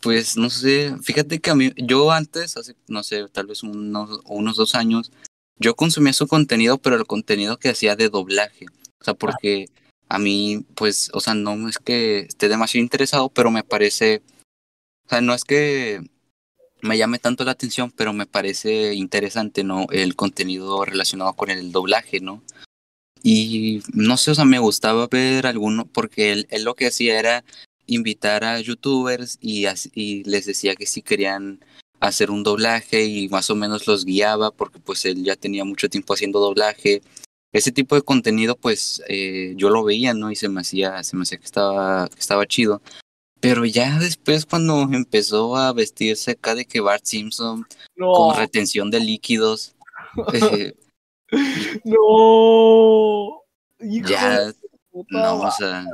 Pues 0.02 0.38
no 0.38 0.50
sé, 0.50 0.96
fíjate 1.02 1.40
que 1.40 1.50
a 1.50 1.56
mí, 1.56 1.72
yo 1.78 2.12
antes, 2.12 2.58
hace, 2.58 2.76
no 2.88 3.04
sé, 3.04 3.28
tal 3.30 3.48
vez 3.48 3.64
unos, 3.64 4.22
unos 4.26 4.56
dos 4.56 4.76
años, 4.76 5.12
yo 5.58 5.76
consumía 5.76 6.14
su 6.14 6.28
contenido, 6.28 6.78
pero 6.78 6.96
el 6.96 7.08
contenido 7.08 7.58
que 7.58 7.70
hacía 7.70 7.96
de 7.96 8.10
doblaje. 8.10 8.68
O 9.00 9.04
sea, 9.04 9.14
porque 9.16 9.68
a 10.10 10.20
mí, 10.20 10.66
pues, 10.76 11.10
o 11.14 11.20
sea, 11.20 11.34
no 11.34 11.68
es 11.68 11.80
que 11.80 12.20
esté 12.20 12.50
demasiado 12.50 12.84
interesado, 12.84 13.30
pero 13.30 13.50
me 13.50 13.64
parece, 13.64 14.22
o 15.08 15.10
sea, 15.10 15.22
no 15.22 15.34
es 15.34 15.44
que 15.44 16.02
me 16.82 16.98
llame 16.98 17.18
tanto 17.18 17.44
la 17.44 17.52
atención, 17.52 17.92
pero 17.92 18.14
me 18.14 18.28
parece 18.28 18.94
interesante, 18.94 19.64
¿no? 19.64 19.88
El 19.92 20.16
contenido 20.16 20.86
relacionado 20.86 21.34
con 21.34 21.50
el 21.50 21.72
doblaje, 21.72 22.20
¿no? 22.20 22.44
Y 23.24 23.82
no 23.94 24.18
sé, 24.18 24.32
o 24.32 24.36
sea, 24.36 24.46
me 24.46 24.60
gustaba 24.60 25.08
ver 25.08 25.48
alguno, 25.48 25.88
porque 25.88 26.32
él, 26.32 26.48
él 26.52 26.64
lo 26.64 26.76
que 26.76 26.88
hacía 26.88 27.20
era 27.20 27.44
invitar 27.88 28.44
a 28.44 28.60
youtubers 28.60 29.38
y, 29.42 29.66
y 29.94 30.24
les 30.24 30.46
decía 30.46 30.76
que 30.76 30.86
si 30.86 31.02
querían 31.02 31.60
hacer 32.00 32.30
un 32.30 32.44
doblaje 32.44 33.06
y 33.06 33.28
más 33.30 33.50
o 33.50 33.56
menos 33.56 33.88
los 33.88 34.06
guiaba 34.06 34.52
porque 34.52 34.80
pues 34.80 35.06
él 35.06 35.24
ya 35.24 35.36
tenía 35.36 35.66
mucho 35.66 35.90
tiempo 35.90 36.14
haciendo 36.14 36.40
doblaje. 36.40 37.02
Ese 37.52 37.72
tipo 37.72 37.96
de 37.96 38.02
contenido 38.02 38.56
pues 38.56 39.02
eh, 39.08 39.54
yo 39.56 39.70
lo 39.70 39.84
veía, 39.84 40.14
¿no? 40.14 40.30
Y 40.32 40.36
se 40.36 40.50
me 40.50 40.62
hacía, 40.62 41.04
se 41.04 41.16
me 41.16 41.24
hacía 41.24 41.40
que 41.40 41.46
estaba, 41.46 42.08
que 42.10 42.20
estaba 42.20 42.46
chido. 42.46 42.82
Pero 43.40 43.66
ya 43.66 44.00
después 44.00 44.46
cuando 44.46 44.82
empezó 44.82 45.56
a 45.56 45.74
vestirse 45.74 46.32
acá 46.32 46.56
de 46.56 46.66
que 46.66 46.82
Bart 46.82 47.06
Simpson 47.06 47.66
con 47.98 48.36
retención 48.38 48.92
de 48.92 49.00
líquidos. 49.00 49.74
Eh, 50.34 50.74
no. 51.84 53.44
ya. 53.80 54.54
No, 55.10 55.42
o 55.42 55.52
sea. 55.52 55.86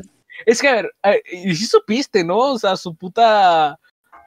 Es 0.45 0.61
que, 0.61 0.67
a 0.67 0.73
ver, 0.73 0.93
y 1.31 1.55
si 1.55 1.65
supiste, 1.65 2.23
¿no? 2.23 2.37
O 2.37 2.59
sea, 2.59 2.75
su 2.77 2.95
puta. 2.95 3.79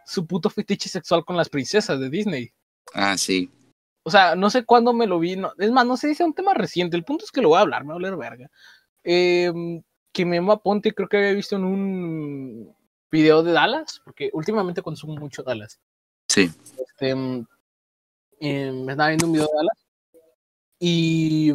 Su 0.04 0.24
puto 0.24 0.48
fetiche 0.48 0.88
sexual 0.88 1.24
con 1.24 1.36
las 1.36 1.48
princesas 1.48 1.98
de 1.98 2.08
Disney. 2.08 2.52
Ah, 2.94 3.18
sí. 3.18 3.50
O 4.04 4.10
sea, 4.10 4.36
no 4.36 4.50
sé 4.50 4.64
cuándo 4.64 4.92
me 4.92 5.08
lo 5.08 5.18
vi. 5.18 5.36
es 5.58 5.72
más, 5.72 5.84
no 5.84 5.96
sé 5.96 6.06
si 6.08 6.12
es 6.12 6.20
un 6.20 6.32
tema 6.32 6.54
reciente. 6.54 6.96
El 6.96 7.02
punto 7.02 7.24
es 7.24 7.32
que 7.32 7.40
lo 7.42 7.48
voy 7.48 7.58
a 7.58 7.62
hablar, 7.62 7.82
me 7.82 7.88
va 7.88 7.94
a 7.94 7.96
hablar 7.96 8.16
verga. 8.16 8.48
Eh, 9.02 9.52
que 10.12 10.24
Memo 10.24 10.52
Aponte 10.52 10.94
creo 10.94 11.08
que 11.08 11.16
había 11.16 11.32
visto 11.32 11.56
en 11.56 11.64
un 11.64 12.76
video 13.10 13.42
de 13.42 13.52
Dallas, 13.52 14.00
porque 14.04 14.30
últimamente 14.32 14.80
consumo 14.80 15.16
mucho 15.16 15.42
Dallas. 15.42 15.80
Sí. 16.28 16.50
Este, 16.78 17.10
eh, 18.40 18.72
me 18.72 18.92
estaba 18.92 19.08
viendo 19.08 19.26
un 19.26 19.32
video 19.32 19.46
de 19.46 19.56
Dallas 19.56 19.86
y, 20.78 21.52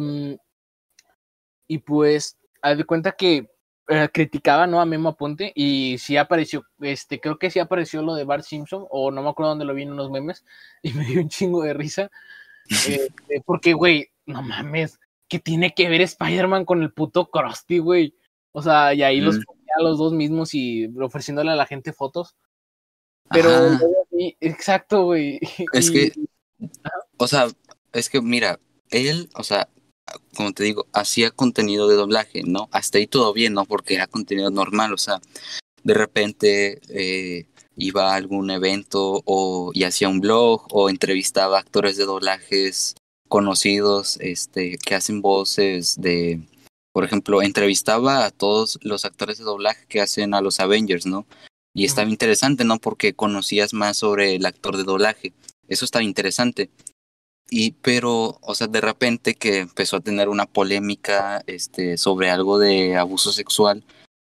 y 1.66 1.78
pues, 1.78 2.36
haz 2.60 2.76
de 2.76 2.84
cuenta 2.84 3.12
que 3.12 3.51
eh, 3.88 4.08
criticaba 4.12 4.66
¿no? 4.66 4.80
a 4.80 4.86
Memo 4.86 5.10
Aponte 5.10 5.52
y 5.54 5.96
sí 5.98 6.16
apareció, 6.16 6.64
este, 6.80 7.20
creo 7.20 7.38
que 7.38 7.50
sí 7.50 7.58
apareció 7.58 8.00
lo 8.02 8.14
de 8.14 8.24
Bart 8.24 8.44
Simpson, 8.44 8.86
o 8.90 9.10
no 9.10 9.22
me 9.22 9.28
acuerdo 9.28 9.50
dónde 9.50 9.64
lo 9.64 9.74
vi 9.74 9.82
en 9.82 9.92
unos 9.92 10.10
memes, 10.10 10.44
y 10.82 10.92
me 10.92 11.04
dio 11.04 11.20
un 11.20 11.28
chingo 11.28 11.62
de 11.62 11.74
risa. 11.74 12.10
Este, 12.68 13.42
porque, 13.44 13.72
güey, 13.72 14.10
no 14.24 14.40
mames, 14.40 14.98
¿qué 15.28 15.38
tiene 15.38 15.74
que 15.74 15.88
ver 15.88 16.00
Spider-Man 16.02 16.64
con 16.64 16.82
el 16.82 16.92
puto 16.92 17.30
Krusty, 17.30 17.78
güey? 17.78 18.14
O 18.52 18.62
sea, 18.62 18.94
y 18.94 19.02
ahí 19.02 19.20
los 19.20 19.38
mm. 19.38 19.42
ponía 19.42 19.74
los 19.80 19.98
dos 19.98 20.12
mismos 20.12 20.54
y 20.54 20.86
ofreciéndole 21.00 21.50
a 21.50 21.56
la 21.56 21.66
gente 21.66 21.92
fotos. 21.92 22.36
Pero, 23.30 23.50
exacto, 24.40 25.04
güey. 25.04 25.40
Es 25.72 25.90
que, 25.90 26.12
o 27.16 27.26
sea, 27.26 27.48
es 27.92 28.08
que 28.08 28.20
mira, 28.20 28.60
él, 28.90 29.28
o 29.34 29.42
sea, 29.42 29.68
como 30.34 30.52
te 30.52 30.64
digo, 30.64 30.86
hacía 30.92 31.30
contenido 31.30 31.88
de 31.88 31.96
doblaje, 31.96 32.42
¿no? 32.44 32.68
Hasta 32.72 32.98
ahí 32.98 33.06
todo 33.06 33.32
bien, 33.32 33.54
¿no? 33.54 33.64
Porque 33.64 33.94
era 33.94 34.06
contenido 34.06 34.50
normal, 34.50 34.92
o 34.92 34.98
sea, 34.98 35.20
de 35.84 35.94
repente 35.94 36.80
eh, 36.88 37.46
iba 37.76 38.12
a 38.12 38.16
algún 38.16 38.50
evento 38.50 39.22
o 39.24 39.72
y 39.74 39.84
hacía 39.84 40.08
un 40.08 40.20
blog 40.20 40.66
o 40.70 40.90
entrevistaba 40.90 41.58
actores 41.58 41.96
de 41.96 42.04
doblajes 42.04 42.94
conocidos, 43.28 44.18
este, 44.20 44.78
que 44.78 44.94
hacen 44.94 45.22
voces 45.22 46.00
de, 46.00 46.42
por 46.92 47.04
ejemplo, 47.04 47.42
entrevistaba 47.42 48.26
a 48.26 48.30
todos 48.30 48.78
los 48.82 49.04
actores 49.04 49.38
de 49.38 49.44
doblaje 49.44 49.86
que 49.88 50.00
hacen 50.00 50.34
a 50.34 50.42
los 50.42 50.60
Avengers, 50.60 51.06
¿no? 51.06 51.26
Y 51.74 51.86
estaba 51.86 52.10
interesante, 52.10 52.64
¿no? 52.64 52.78
Porque 52.78 53.14
conocías 53.14 53.72
más 53.72 53.96
sobre 53.96 54.34
el 54.34 54.44
actor 54.44 54.76
de 54.76 54.84
doblaje. 54.84 55.32
Eso 55.68 55.86
estaba 55.86 56.04
interesante. 56.04 56.68
Y, 57.50 57.72
pero, 57.72 58.38
o 58.40 58.54
sea, 58.54 58.66
de 58.66 58.80
repente 58.80 59.34
que 59.34 59.58
empezó 59.58 59.96
a 59.96 60.00
tener 60.00 60.28
una 60.28 60.46
polémica 60.46 61.42
este, 61.46 61.98
sobre 61.98 62.30
algo 62.30 62.58
de 62.58 62.96
abuso 62.96 63.32
sexual, 63.32 63.84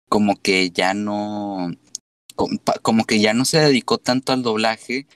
como 0.09 0.40
que 0.40 0.70
ya 0.70 0.94
no, 0.94 1.72
como, 2.83 3.05
que 3.05 3.20
ya 3.20 3.35
no 3.35 3.44
se 3.44 3.59
dedicó 3.59 3.98
tanto 3.98 4.33
al 4.33 4.42
doblaje 4.42 5.07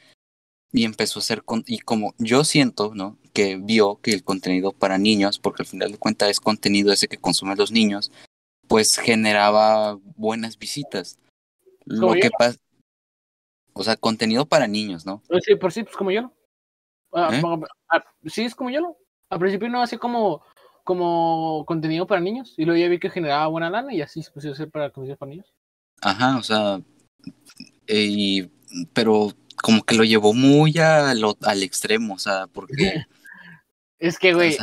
y 0.73 0.85
empezó 0.85 1.19
a 1.19 1.23
hacer, 1.23 1.45
con, 1.45 1.65
y 1.67 1.79
como 1.79 2.15
yo 2.19 2.45
siento, 2.45 2.93
¿no? 2.95 3.19
Que 3.33 3.57
vio 3.57 4.01
que 4.01 4.13
el 4.13 4.25
contenido 4.25 4.73
para 4.73 4.99
niños, 4.99 5.39
porque 5.39 5.63
al 5.63 5.69
final 5.69 5.93
de 5.93 5.99
cuentas 5.99 6.31
es 6.31 6.41
contenido 6.41 6.93
ese 6.93 7.09
que 7.09 7.19
consumen 7.19 7.59
los 7.59 7.71
niños, 7.71 8.11
pues 8.69 8.97
generaba 8.97 9.99
buenas 10.17 10.59
visitas. 10.59 11.19
Lo 11.85 12.13
que 12.13 12.31
pasa, 12.31 12.59
o 13.73 13.85
sea, 13.85 13.97
contenido 13.97 14.47
para 14.47 14.67
niños, 14.67 15.07
¿no? 15.07 15.23
Sí, 15.45 15.57
por 15.57 15.73
sí, 15.73 15.83
pues 15.83 15.97
como 15.97 16.11
yo. 16.11 16.33
Ah, 17.12 17.31
¿Eh? 17.33 17.42
ah, 17.88 18.05
sí, 18.27 18.44
es 18.44 18.55
como 18.55 18.70
yo 18.70 18.81
lo. 18.81 18.96
Al 19.31 19.38
principio 19.38 19.68
no 19.68 19.83
hacía 19.83 19.99
como, 19.99 20.42
como 20.85 21.64
contenido 21.66 22.07
para 22.07 22.20
niños 22.20 22.55
y 22.57 22.64
luego 22.64 22.81
ya 22.81 22.88
vi 22.88 22.99
que 22.99 23.11
generaba 23.11 23.46
buena 23.46 23.70
lana 23.70 23.94
y 23.94 24.03
así 24.03 24.23
se 24.23 24.49
a 24.49 24.53
hacer 24.53 24.70
para 24.70 24.90
contenido 24.90 25.16
para 25.18 25.31
niños. 25.31 25.55
Ajá, 26.03 26.37
o 26.37 26.42
sea, 26.42 26.81
y, 27.87 28.51
pero 28.92 29.33
como 29.62 29.83
que 29.83 29.94
lo 29.94 30.05
llevó 30.05 30.33
muy 30.33 30.79
a 30.79 31.14
lo, 31.14 31.37
al 31.42 31.62
extremo, 31.62 32.14
o 32.14 32.18
sea, 32.18 32.46
porque... 32.46 33.05
es 33.99 34.18
que, 34.18 34.33
güey, 34.35 34.57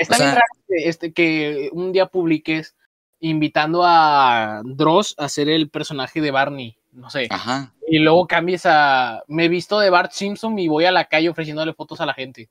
está 0.00 0.16
bien 0.16 0.30
raro 0.30 0.46
que, 0.68 0.88
este, 0.88 1.12
que 1.12 1.70
un 1.72 1.92
día 1.92 2.06
publiques 2.06 2.76
invitando 3.18 3.82
a 3.84 4.62
Dross 4.64 5.14
a 5.18 5.28
ser 5.28 5.48
el 5.48 5.68
personaje 5.68 6.20
de 6.20 6.30
Barney, 6.30 6.78
no 6.96 7.10
sé. 7.10 7.28
Ajá 7.30 7.72
y 7.86 7.98
luego 8.00 8.26
cambies 8.26 8.66
a. 8.66 9.22
Me 9.28 9.44
he 9.44 9.48
visto 9.48 9.78
de 9.78 9.90
Bart 9.90 10.12
Simpson 10.12 10.58
y 10.58 10.68
voy 10.68 10.84
a 10.84 10.92
la 10.92 11.04
calle 11.04 11.28
ofreciéndole 11.28 11.72
fotos 11.72 12.00
a 12.00 12.06
la 12.06 12.14
gente. 12.14 12.50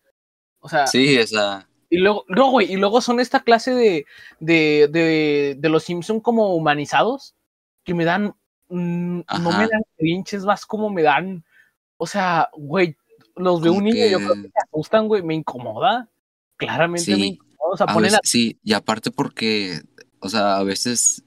O 0.60 0.70
sea. 0.70 0.88
Sí, 0.88 1.18
esa. 1.18 1.68
Y 1.90 1.98
luego, 1.98 2.26
no, 2.28 2.50
güey, 2.50 2.72
y 2.72 2.78
luego 2.78 3.00
son 3.02 3.20
esta 3.20 3.42
clase 3.42 3.74
de, 3.74 4.06
de, 4.40 4.90
de, 4.92 5.56
de 5.60 5.70
los 5.70 5.84
Simpson 5.84 6.20
como 6.20 6.56
humanizados 6.56 7.36
que 7.84 7.94
me 7.94 8.06
dan. 8.06 8.34
Mm, 8.70 9.22
no 9.42 9.52
me 9.52 9.68
dan 9.68 9.84
pinches, 9.98 10.46
vas 10.46 10.66
como 10.66 10.90
me 10.90 11.04
dan. 11.04 11.44
O 11.98 12.08
sea, 12.08 12.50
güey, 12.54 12.96
los 13.36 13.62
de 13.62 13.70
un 13.70 13.84
niño, 13.84 14.06
yo 14.08 14.18
creo 14.18 14.34
que 14.34 14.50
gustan, 14.72 15.08
güey, 15.08 15.22
me 15.22 15.36
incomoda. 15.36 16.10
Claramente 16.58 17.12
me 17.12 17.18
Sí, 17.18 17.28
incomoda. 17.28 17.74
O 17.74 17.78
sea, 17.78 17.86
a 17.88 17.94
ponen 17.94 18.12
veces, 18.12 18.20
sí, 18.24 18.60
y 18.64 18.74
aparte 18.74 19.12
porque, 19.12 19.82
o 20.20 20.30
sea, 20.30 20.58
a 20.58 20.64
veces 20.64 21.24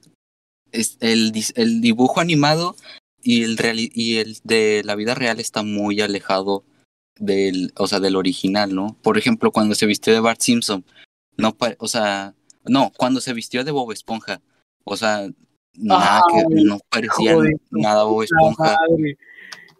es 0.71 0.97
el, 0.99 1.31
el 1.55 1.81
dibujo 1.81 2.19
animado 2.19 2.75
y 3.21 3.43
el, 3.43 3.57
reali- 3.57 3.91
y 3.93 4.17
el 4.17 4.37
de 4.43 4.81
la 4.83 4.95
vida 4.95 5.15
real 5.15 5.39
está 5.39 5.63
muy 5.63 6.01
alejado 6.01 6.63
del, 7.17 7.73
o 7.77 7.87
sea, 7.87 7.99
del 7.99 8.15
original, 8.15 8.73
¿no? 8.73 8.97
Por 9.01 9.17
ejemplo, 9.17 9.51
cuando 9.51 9.75
se 9.75 9.85
vistió 9.85 10.13
de 10.13 10.19
Bart 10.19 10.41
Simpson, 10.41 10.85
no, 11.37 11.55
o 11.77 11.87
sea, 11.87 12.33
no, 12.65 12.91
cuando 12.97 13.21
se 13.21 13.33
vistió 13.33 13.63
de 13.63 13.71
Bob 13.71 13.91
Esponja, 13.91 14.41
o 14.83 14.97
sea, 14.97 15.29
nada 15.73 16.21
que, 16.29 16.43
no 16.63 16.79
parecía 16.89 17.35
nada 17.71 18.03
Bob 18.03 18.23
Esponja, 18.23 18.77
madre. 18.89 19.17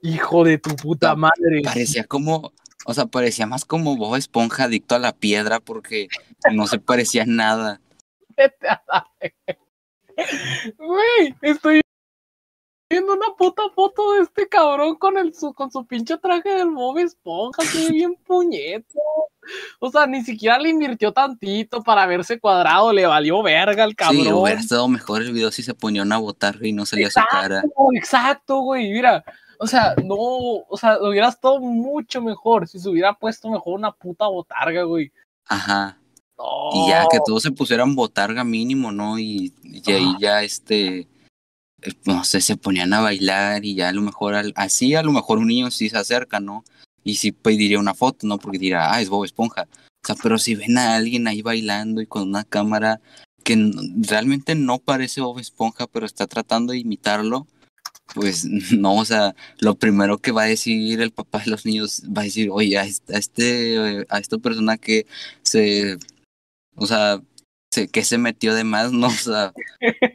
Hijo 0.01 0.43
de 0.43 0.57
tu 0.57 0.75
puta 0.75 1.15
madre. 1.15 1.61
parecía 1.63 2.03
como, 2.05 2.53
o 2.85 2.93
sea, 2.93 3.05
parecía 3.05 3.45
más 3.45 3.65
como 3.65 3.97
Bob 3.97 4.15
Esponja 4.15 4.65
adicto 4.65 4.95
a 4.95 4.99
la 4.99 5.13
piedra 5.13 5.59
porque 5.59 6.07
no 6.53 6.67
se 6.67 6.79
parecía 6.79 7.25
nada. 7.25 7.81
Güey, 10.77 11.35
estoy 11.41 11.81
viendo 12.89 13.13
una 13.13 13.27
puta 13.37 13.63
foto 13.75 14.13
de 14.13 14.23
este 14.23 14.47
cabrón 14.47 14.95
con 14.95 15.17
el 15.17 15.33
su, 15.33 15.53
con 15.53 15.71
su 15.71 15.85
pinche 15.85 16.17
traje 16.17 16.49
del 16.49 16.71
Bob 16.71 16.97
Esponja, 16.97 17.61
ve 17.75 17.91
bien 17.91 18.15
puñeto. 18.25 18.99
O 19.79 19.91
sea, 19.91 20.07
ni 20.07 20.23
siquiera 20.23 20.57
le 20.57 20.69
invirtió 20.69 21.11
tantito 21.11 21.83
para 21.83 22.05
verse 22.07 22.39
cuadrado, 22.39 22.91
le 22.91 23.05
valió 23.05 23.43
verga 23.43 23.83
al 23.83 23.95
cabrón. 23.95 24.23
Sí, 24.23 24.31
hubiera 24.31 24.59
estado 24.59 24.87
mejor 24.87 25.21
el 25.21 25.31
video 25.31 25.51
si 25.51 25.61
se 25.61 25.73
ponía 25.73 26.01
una 26.01 26.17
botarga 26.17 26.67
y 26.67 26.73
no 26.73 26.85
salía 26.85 27.09
su 27.11 27.19
cara. 27.29 27.57
Exacto, 27.57 27.87
exacto, 27.93 28.59
güey, 28.61 28.91
mira. 28.91 29.23
O 29.59 29.67
sea, 29.67 29.93
no, 30.03 30.15
o 30.15 30.77
sea, 30.77 30.97
hubiera 31.01 31.27
estado 31.27 31.59
mucho 31.59 32.21
mejor 32.21 32.67
si 32.67 32.79
se 32.79 32.89
hubiera 32.89 33.13
puesto 33.13 33.49
mejor 33.49 33.77
una 33.77 33.91
puta 33.91 34.27
botarga, 34.27 34.83
güey. 34.83 35.11
Ajá. 35.45 35.97
No. 36.37 36.69
Y 36.73 36.89
ya 36.89 37.05
que 37.11 37.19
todos 37.25 37.43
se 37.43 37.51
pusieran 37.51 37.93
botarga 37.93 38.45
mínimo, 38.45 38.91
¿no? 38.91 39.19
Y, 39.19 39.53
y 39.61 39.91
ahí 39.91 40.15
ya 40.19 40.41
este, 40.43 41.08
no 42.05 42.23
sé, 42.23 42.41
se 42.41 42.57
ponían 42.57 42.93
a 42.93 43.01
bailar 43.01 43.65
y 43.65 43.75
ya 43.75 43.89
a 43.89 43.93
lo 43.93 44.01
mejor, 44.01 44.35
al- 44.35 44.53
así 44.55 44.95
a 44.95 45.03
lo 45.03 45.11
mejor 45.11 45.37
un 45.37 45.47
niño 45.47 45.71
sí 45.71 45.89
se 45.89 45.97
acerca, 45.97 46.39
¿no? 46.39 46.63
Y 47.03 47.15
sí 47.15 47.31
pediría 47.31 47.79
una 47.79 47.93
foto, 47.93 48.27
¿no? 48.27 48.37
Porque 48.37 48.59
dirá, 48.59 48.93
ah, 48.93 49.01
es 49.01 49.09
Bob 49.09 49.25
Esponja. 49.25 49.67
O 50.03 50.07
sea, 50.07 50.15
pero 50.21 50.37
si 50.37 50.55
ven 50.55 50.77
a 50.77 50.95
alguien 50.95 51.27
ahí 51.27 51.41
bailando 51.41 52.01
y 52.01 52.07
con 52.07 52.23
una 52.29 52.43
cámara 52.43 53.01
que 53.43 53.57
realmente 53.97 54.55
no 54.55 54.79
parece 54.79 55.21
Bob 55.21 55.39
Esponja, 55.39 55.87
pero 55.87 56.05
está 56.05 56.27
tratando 56.27 56.73
de 56.73 56.79
imitarlo, 56.79 57.47
pues 58.15 58.45
no, 58.71 58.95
o 58.95 59.05
sea, 59.05 59.35
lo 59.59 59.75
primero 59.75 60.17
que 60.17 60.31
va 60.31 60.43
a 60.43 60.47
decir 60.47 61.01
el 61.01 61.11
papá 61.11 61.39
de 61.39 61.51
los 61.51 61.65
niños 61.65 62.03
va 62.05 62.21
a 62.21 62.25
decir, 62.25 62.49
oye, 62.51 62.77
a 62.77 62.83
este, 62.85 64.05
a 64.09 64.19
esta 64.19 64.37
persona 64.37 64.77
que 64.77 65.05
se, 65.43 65.97
o 66.75 66.85
sea, 66.87 67.21
se, 67.71 67.87
que 67.87 68.03
se 68.03 68.17
metió 68.17 68.53
de 68.53 68.63
más, 68.63 68.91
¿no? 68.91 69.07
O 69.07 69.11
sea, 69.11 69.53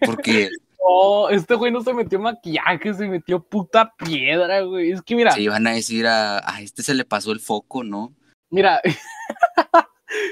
porque 0.05 0.51
No, 0.87 1.31
este 1.31 1.55
güey 1.55 1.73
no 1.73 1.83
se 1.83 1.95
metió 1.95 2.19
maquillaje, 2.21 2.93
se 2.93 3.09
metió 3.09 3.43
puta 3.43 3.95
piedra, 3.97 4.61
güey. 4.61 4.93
Es 4.93 5.03
que 5.03 5.17
mira, 5.17 5.31
se 5.31 5.43
iban 5.43 5.67
a 5.67 5.73
decir 5.73 6.07
a, 6.07 6.39
a 6.39 6.61
este 6.61 6.83
se 6.83 6.95
le 6.95 7.05
pasó 7.05 7.33
el 7.33 7.41
foco, 7.41 7.83
¿no? 7.83 8.15
mira. 8.55 8.81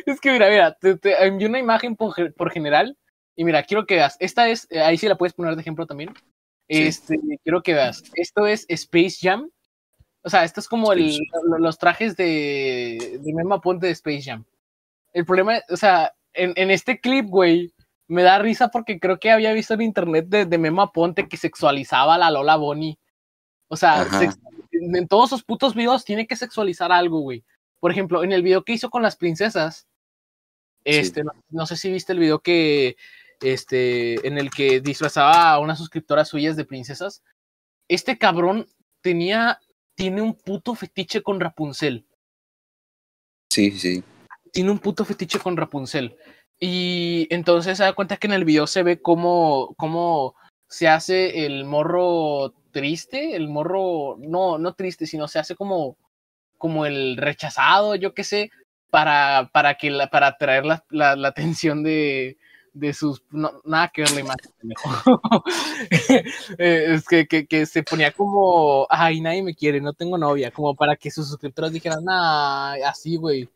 es 0.07 0.21
que 0.21 0.33
mira, 0.33 0.49
mira, 0.49 0.75
te, 0.75 0.97
te 0.97 1.27
envié 1.27 1.49
una 1.49 1.59
imagen 1.59 1.97
por, 1.97 2.33
por 2.35 2.51
general. 2.51 2.97
Y 3.35 3.45
mira, 3.45 3.62
quiero 3.62 3.87
que 3.87 3.97
veas. 3.97 4.17
Esta 4.21 4.49
es, 4.49 4.67
eh, 4.71 4.81
ahí 4.81 4.97
sí 4.97 5.09
la 5.09 5.17
puedes 5.17 5.35
poner 5.35 5.55
de 5.55 5.61
ejemplo 5.61 5.87
también. 5.87 6.15
Sí. 6.69 6.83
Este, 6.83 7.19
quiero 7.43 7.62
que 7.62 7.75
veas. 7.75 8.03
Esto 8.15 8.47
es 8.47 8.65
Space 8.69 9.17
Jam. 9.21 9.51
O 10.23 10.31
sea, 10.31 10.45
esto 10.45 10.61
es 10.61 10.69
como 10.69 10.93
el, 10.93 11.19
los 11.59 11.79
trajes 11.79 12.17
de, 12.17 13.19
de 13.21 13.35
Mema 13.35 13.61
Ponte 13.61 13.87
de 13.87 13.93
Space 13.93 14.23
Jam. 14.23 14.45
El 15.12 15.25
problema, 15.25 15.61
o 15.69 15.77
sea, 15.77 16.15
en, 16.33 16.53
en 16.57 16.71
este 16.71 17.01
clip, 17.01 17.27
güey, 17.27 17.75
me 18.12 18.22
da 18.22 18.38
risa 18.38 18.68
porque 18.68 19.01
creo 19.01 19.18
que 19.18 19.31
había 19.31 19.53
visto 19.53 19.75
en 19.75 19.83
internet 19.83 20.27
de, 20.29 20.46
de 20.46 20.59
Mema 20.59 20.92
Ponte 20.92 21.29
que 21.29 21.37
sexualizaba 21.37 22.14
a 22.14 22.18
la 22.18 22.31
Lola 22.31 22.57
Bonnie. 22.57 22.98
O 23.68 23.77
sea, 23.77 24.05
sex- 24.05 24.38
en, 24.70 25.09
todos 25.09 25.31
sus 25.31 25.42
putos 25.42 25.75
videos 25.75 26.05
tiene 26.05 26.27
que 26.27 26.37
sexualizar 26.37 26.92
algo, 26.92 27.20
güey. 27.20 27.44
Por 27.81 27.90
ejemplo, 27.90 28.22
en 28.22 28.33
el 28.33 28.42
video 28.42 28.64
que 28.64 28.72
hizo 28.75 28.90
con 28.90 29.03
las 29.03 29.16
princesas, 29.16 29.87
Sí. 30.85 30.96
este, 30.98 31.22
no, 31.25 31.33
no 31.51 31.64
sé 31.66 31.77
si 31.77 31.90
viste 31.92 32.12
el 32.12 32.18
video 32.18 32.40
que, 32.40 32.96
este, 33.40 34.27
en 34.27 34.37
el 34.37 34.51
que 34.51 34.81
disfrazaba 34.81 35.51
a 35.53 35.59
unas 35.61 35.79
suscriptoras 35.79 36.29
suyas 36.29 36.57
de 36.57 36.64
princesas. 36.64 37.22
Este 37.88 38.18
cabrón 38.18 38.66
tenía, 39.01 39.61
tiene 39.94 40.22
un 40.22 40.35
puto 40.35 40.75
fetiche 40.75 41.22
con 41.22 41.38
Rapunzel 41.40 42.05
Sí, 43.51 43.70
sí. 43.72 44.03
tiene 44.53 44.70
un 44.70 44.79
puto 44.79 45.05
fetiche 45.05 45.38
con 45.38 45.57
Rapunzel. 45.57 46.16
Y 46.64 47.27
entonces 47.31 47.77
se 47.77 47.83
da 47.83 47.92
cuenta 47.92 48.18
que 48.18 48.29
en 48.29 48.35
el 48.35 48.44
video 48.44 48.68
se 48.68 48.85
ve 48.85 49.03
cómo, 49.03 49.75
cómo 49.77 50.37
se 50.68 50.87
hace 50.87 51.44
el 51.44 51.64
morro 51.64 52.55
triste, 52.70 53.35
el 53.35 53.48
morro, 53.48 54.14
no, 54.20 54.59
no 54.59 54.72
triste, 54.75 55.07
sino 55.09 55.27
se 55.27 55.40
hace 55.40 55.57
como, 55.57 55.96
como 56.59 56.87
el 56.87 57.16
rechazado, 57.16 57.96
yo 57.96 58.14
qué 58.14 58.22
sé, 58.22 58.53
para, 58.90 59.51
para 59.53 59.75
que 59.75 59.90
la, 59.90 60.09
para 60.09 60.29
atraer 60.29 60.64
la, 60.64 60.85
la, 60.90 61.16
la 61.16 61.29
atención 61.29 61.83
de, 61.83 62.38
de 62.75 62.94
sus 62.94 63.25
nada 63.64 63.90
que 63.92 64.03
ver 64.03 64.12
la 64.12 64.20
imagen. 64.20 64.53
Eh, 66.59 66.94
es 66.94 67.09
que, 67.09 67.27
que, 67.27 67.46
que 67.46 67.66
se 67.66 67.83
ponía 67.83 68.12
como 68.12 68.87
ay 68.88 69.20
nadie 69.20 69.42
me 69.42 69.55
quiere, 69.57 69.81
no 69.81 69.94
tengo 69.94 70.16
novia, 70.16 70.53
como 70.53 70.77
para 70.77 70.94
que 70.94 71.11
sus 71.11 71.27
suscriptores 71.29 71.72
dijeran 71.72 72.05
nah, 72.05 72.75
así 72.87 73.16
güey 73.16 73.48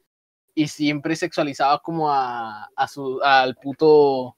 y 0.57 0.67
siempre 0.69 1.15
sexualizaba 1.15 1.81
como 1.81 2.11
a, 2.11 2.69
a 2.75 2.89
su 2.89 3.21
al 3.23 3.55
puto 3.57 4.37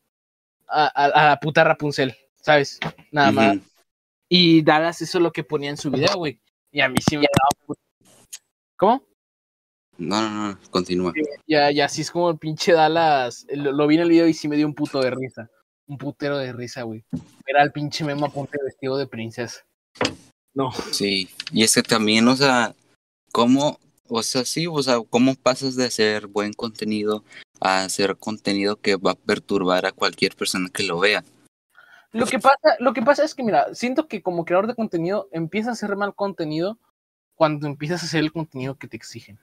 a, 0.67 0.85
a- 0.87 1.05
a 1.07 1.29
la 1.29 1.41
puta 1.41 1.65
Rapunzel, 1.65 2.15
¿sabes? 2.43 2.79
Nada 3.13 3.31
más. 3.33 3.57
Y 4.29 4.61
Dallas 4.63 5.01
eso 5.01 5.19
es 5.19 5.23
lo 5.23 5.33
que 5.33 5.45
ponía 5.45 5.71
en 5.71 5.77
su 5.79 5.91
video, 5.91 6.15
güey. 6.17 6.39
Y 6.71 6.81
a 6.83 6.89
mí 6.89 6.97
sí 7.09 7.17
me 7.17 7.23
daba 7.23 7.77
¿Cómo? 8.77 9.03
No, 9.97 10.21
no, 10.21 10.49
no, 10.51 10.59
continúa. 10.71 11.13
Ya, 11.47 11.71
ya 11.71 11.87
así 11.87 12.03
es 12.03 12.11
como 12.11 12.31
el 12.31 12.39
pinche 12.39 12.73
Dallas. 12.73 13.47
Lo, 13.51 13.73
lo 13.73 13.87
vi 13.87 13.95
en 13.95 14.03
el 14.03 14.09
video 14.11 14.29
y 14.29 14.35
sí 14.35 14.47
me 14.49 14.57
dio 14.57 14.67
un 14.67 14.75
puto 14.75 15.01
de 15.01 15.11
risa. 15.11 15.49
Un 15.87 15.97
putero 15.99 16.37
de 16.37 16.53
risa, 16.53 16.83
güey. 16.83 17.05
Era 17.47 17.63
el 17.63 17.73
pinche 17.73 18.05
Memo 18.05 18.31
Ponte 18.31 18.59
vestido 18.63 18.97
de 18.99 19.07
princesa. 19.07 19.65
No. 20.55 20.71
Sí, 20.93 21.31
y 21.53 21.63
es 21.63 21.75
que 21.75 21.83
también, 21.83 22.29
o 22.29 22.37
sea, 22.37 22.75
¿cómo, 23.33 23.79
o 24.09 24.23
sea, 24.23 24.45
sí, 24.45 24.67
o 24.67 24.83
sea, 24.83 25.01
cómo 25.09 25.35
pasas 25.35 25.77
de 25.77 25.87
hacer 25.87 26.27
buen 26.27 26.53
contenido 26.53 27.25
a 27.61 27.83
hacer 27.83 28.17
contenido 28.17 28.77
que 28.77 28.97
va 28.97 29.13
a 29.13 29.17
perturbar 29.17 29.87
a 29.87 29.93
cualquier 29.93 30.37
persona 30.37 30.69
que 30.73 30.83
lo 30.83 30.99
vea? 30.99 31.25
Lo 32.13 32.27
que 32.27 32.39
pasa, 32.39 32.77
lo 32.79 32.93
que 32.95 33.03
pasa 33.03 33.25
es 33.25 33.35
que, 33.35 33.43
mira, 33.43 33.75
siento 33.75 34.09
que 34.09 34.23
como 34.23 34.45
creador 34.45 34.67
de 34.67 34.75
contenido 34.75 35.29
empiezas 35.33 35.69
a 35.69 35.73
hacer 35.73 35.97
mal 35.97 36.15
contenido 36.15 36.79
cuando 37.35 37.67
empiezas 37.67 38.03
a 38.03 38.07
hacer 38.07 38.21
el 38.21 38.33
contenido 38.33 38.77
que 38.77 38.89
te 38.89 38.97
exigen. 38.97 39.39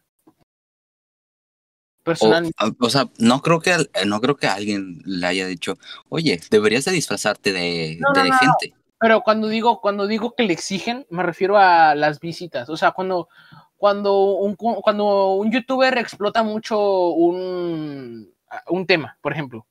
Personalmente, 2.04 2.56
o 2.80 2.90
sea, 2.90 3.10
no 3.18 3.42
creo 3.42 3.60
que 3.60 3.76
no 4.06 4.22
creo 4.22 4.36
que 4.36 4.48
alguien 4.48 5.02
le 5.06 5.26
haya 5.26 5.48
dicho, 5.48 5.78
oye, 6.10 6.40
deberías 6.52 6.86
de 6.86 6.92
disfrazarte 6.92 7.52
de, 7.52 7.98
No, 8.00 8.10
no, 8.14 8.24
de 8.24 8.30
no, 8.30 8.36
no. 8.36 8.40
gente. 8.40 8.76
pero 9.00 9.22
cuando 9.22 9.48
digo, 9.48 9.82
cuando 9.82 10.06
digo 10.06 10.36
que 10.36 10.44
le 10.44 10.54
exigen, 10.54 11.08
me 11.10 11.24
refiero 11.24 11.58
a 11.58 11.96
las 11.96 12.20
visitas. 12.20 12.70
O 12.70 12.78
sea, 12.78 12.92
cuando, 12.92 13.28
cuando 13.78 14.34
un, 14.36 14.56
cu- 14.56 14.82
cuando 14.82 15.34
un 15.34 15.52
youtuber 15.52 15.98
explota 15.98 16.44
mucho 16.44 17.10
un, 17.10 18.34
un 18.68 18.86
tema, 18.86 19.18
por 19.22 19.34
ejemplo. 19.34 19.66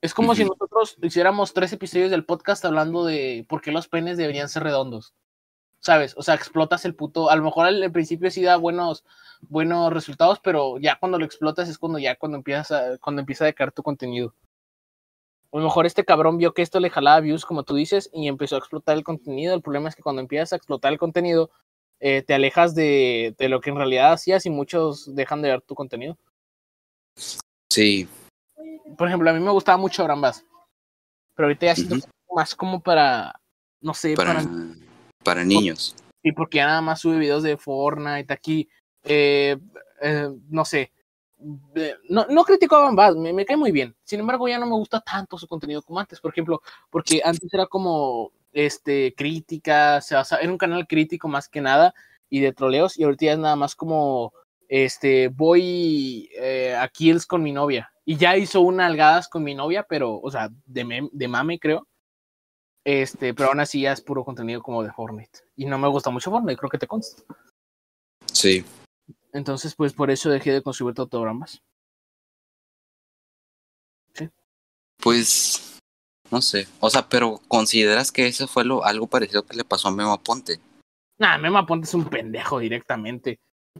Es 0.00 0.14
como 0.14 0.34
si 0.34 0.44
nosotros 0.44 0.96
hiciéramos 1.02 1.52
tres 1.52 1.72
episodios 1.72 2.10
del 2.10 2.24
podcast 2.24 2.64
hablando 2.64 3.04
de 3.04 3.44
por 3.48 3.60
qué 3.60 3.70
los 3.70 3.86
penes 3.86 4.16
deberían 4.16 4.48
ser 4.48 4.62
redondos. 4.62 5.14
¿Sabes? 5.82 6.14
O 6.18 6.22
sea, 6.22 6.34
explotas 6.34 6.84
el 6.84 6.94
puto. 6.94 7.30
A 7.30 7.36
lo 7.36 7.42
mejor 7.42 7.64
al, 7.66 7.82
al 7.82 7.90
principio 7.92 8.30
sí 8.30 8.42
da 8.42 8.56
buenos, 8.56 9.02
buenos 9.48 9.90
resultados, 9.90 10.38
pero 10.38 10.78
ya 10.78 10.98
cuando 10.98 11.18
lo 11.18 11.24
explotas 11.24 11.70
es 11.70 11.78
cuando 11.78 11.98
ya 11.98 12.16
cuando 12.16 12.36
empiezas 12.36 12.70
a, 12.70 12.98
cuando 12.98 13.20
empieza 13.20 13.44
a 13.44 13.46
decaer 13.46 13.72
tu 13.72 13.82
contenido. 13.82 14.34
A 15.52 15.56
lo 15.56 15.64
mejor 15.64 15.86
este 15.86 16.04
cabrón 16.04 16.36
vio 16.36 16.52
que 16.52 16.60
esto 16.60 16.80
le 16.80 16.90
jalaba 16.90 17.20
views, 17.20 17.46
como 17.46 17.62
tú 17.62 17.74
dices, 17.74 18.10
y 18.12 18.28
empezó 18.28 18.56
a 18.56 18.58
explotar 18.58 18.96
el 18.96 19.04
contenido. 19.04 19.54
El 19.54 19.62
problema 19.62 19.88
es 19.88 19.96
que 19.96 20.02
cuando 20.02 20.20
empiezas 20.20 20.52
a 20.52 20.56
explotar 20.56 20.92
el 20.92 20.98
contenido, 20.98 21.50
eh, 22.00 22.22
te 22.22 22.34
alejas 22.34 22.74
de, 22.74 23.34
de 23.38 23.48
lo 23.48 23.60
que 23.60 23.70
en 23.70 23.76
realidad 23.76 24.12
hacías 24.12 24.46
y 24.46 24.50
muchos 24.50 25.14
dejan 25.14 25.42
de 25.42 25.50
ver 25.50 25.60
tu 25.60 25.74
contenido. 25.74 26.16
Sí, 27.68 28.08
Por 28.96 29.06
ejemplo, 29.06 29.30
a 29.30 29.32
mí 29.32 29.40
me 29.40 29.50
gustaba 29.50 29.78
mucho 29.78 30.02
Abraham 30.02 30.22
Bass, 30.22 30.44
pero 31.34 31.46
ahorita 31.46 31.66
ya 31.66 31.74
siento 31.74 31.94
que 31.96 32.00
es 32.00 32.08
más 32.34 32.54
como 32.54 32.80
para, 32.80 33.38
no 33.80 33.94
sé, 33.94 34.14
para, 34.14 34.34
para 34.34 34.48
para 35.22 35.44
niños. 35.44 35.94
y 36.22 36.32
porque 36.32 36.56
ya 36.58 36.66
nada 36.66 36.80
más 36.80 37.00
sube 37.00 37.18
videos 37.18 37.42
de 37.42 37.56
Fortnite 37.56 38.32
aquí, 38.32 38.68
eh, 39.04 39.56
eh, 40.00 40.28
no 40.48 40.64
sé, 40.64 40.92
no, 42.08 42.26
no 42.28 42.44
critico 42.44 42.76
a 42.76 43.14
me, 43.14 43.32
me 43.32 43.44
cae 43.44 43.56
muy 43.56 43.72
bien, 43.72 43.94
sin 44.02 44.20
embargo 44.20 44.48
ya 44.48 44.58
no 44.58 44.66
me 44.66 44.74
gusta 44.74 45.00
tanto 45.00 45.38
su 45.38 45.46
contenido 45.46 45.82
como 45.82 46.00
antes, 46.00 46.20
por 46.20 46.32
ejemplo, 46.32 46.62
porque 46.90 47.20
antes 47.24 47.52
era 47.52 47.66
como, 47.66 48.32
este, 48.52 49.14
crítica, 49.14 50.00
se 50.00 50.14
basa- 50.14 50.38
era 50.40 50.50
un 50.50 50.58
canal 50.58 50.86
crítico 50.86 51.28
más 51.28 51.48
que 51.48 51.60
nada, 51.60 51.94
y 52.28 52.40
de 52.40 52.52
troleos, 52.52 52.98
y 52.98 53.04
ahorita 53.04 53.26
ya 53.26 53.32
es 53.32 53.38
nada 53.38 53.56
más 53.56 53.74
como, 53.74 54.32
este, 54.68 55.28
voy 55.28 56.30
eh, 56.36 56.76
a 56.76 56.86
Kills 56.88 57.26
con 57.26 57.42
mi 57.42 57.52
novia. 57.52 57.92
Y 58.04 58.16
ya 58.16 58.36
hizo 58.36 58.60
una 58.60 58.86
algadas 58.86 59.28
con 59.28 59.42
mi 59.44 59.54
novia, 59.54 59.84
pero, 59.88 60.20
o 60.20 60.30
sea, 60.30 60.48
de, 60.66 61.08
de 61.12 61.28
mame, 61.28 61.58
creo. 61.58 61.86
Este, 62.84 63.34
pero 63.34 63.50
aún 63.50 63.60
así 63.60 63.82
ya 63.82 63.92
es 63.92 64.00
puro 64.00 64.24
contenido 64.24 64.62
como 64.62 64.82
de 64.82 64.90
Fortnite. 64.92 65.40
Y 65.54 65.66
no 65.66 65.78
me 65.78 65.86
gusta 65.88 66.10
mucho 66.10 66.30
Fortnite, 66.30 66.56
creo 66.56 66.70
que 66.70 66.78
te 66.78 66.86
consta. 66.86 67.22
Sí. 68.32 68.64
Entonces, 69.32 69.74
pues 69.74 69.92
por 69.92 70.10
eso 70.10 70.30
dejé 70.30 70.52
de 70.52 70.62
consumir 70.62 70.94
autogramas. 70.96 71.62
Sí. 74.14 74.28
Pues, 74.98 75.69
no 76.30 76.42
sé. 76.42 76.66
O 76.80 76.90
sea, 76.90 77.08
pero 77.08 77.40
¿consideras 77.48 78.12
que 78.12 78.26
eso 78.26 78.46
fue 78.46 78.64
lo, 78.64 78.84
algo 78.84 79.06
parecido 79.06 79.42
que 79.44 79.56
le 79.56 79.64
pasó 79.64 79.88
a 79.88 79.92
Memo 79.92 80.12
Aponte? 80.12 80.60
Nah, 81.18 81.38
Memo 81.38 81.58
Aponte 81.58 81.86
es 81.86 81.94
un 81.94 82.04
pendejo 82.08 82.58
directamente. 82.58 83.38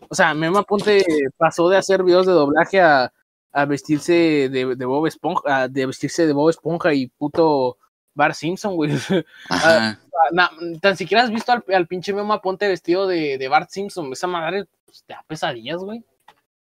O 0.08 0.14
sea, 0.14 0.34
Memo 0.34 0.58
Aponte 0.58 1.04
pasó 1.36 1.68
de 1.68 1.76
hacer 1.76 2.02
videos 2.02 2.26
de 2.26 2.32
doblaje 2.32 2.80
a, 2.80 3.12
a 3.52 3.64
vestirse 3.64 4.48
de, 4.48 4.76
de 4.76 4.84
Bob 4.84 5.06
Esponja, 5.06 5.68
de 5.68 5.86
vestirse 5.86 6.26
de 6.26 6.32
Bob 6.32 6.50
Esponja 6.50 6.94
y 6.94 7.08
puto 7.08 7.78
Bar 8.14 8.34
Simpson, 8.34 8.76
güey. 8.76 8.92
Ah, 9.48 10.50
tan 10.82 10.96
siquiera 10.98 11.24
has 11.24 11.30
visto 11.30 11.50
al, 11.50 11.64
al, 11.74 11.86
pinche 11.86 12.12
Memo 12.12 12.34
Aponte 12.34 12.68
vestido 12.68 13.06
de, 13.06 13.38
de 13.38 13.48
Bart 13.48 13.70
Simpson. 13.70 14.12
Esa 14.12 14.26
madre 14.26 14.66
pues, 14.84 15.02
te 15.06 15.14
da 15.14 15.24
pesadillas, 15.26 15.78
güey. 15.78 16.04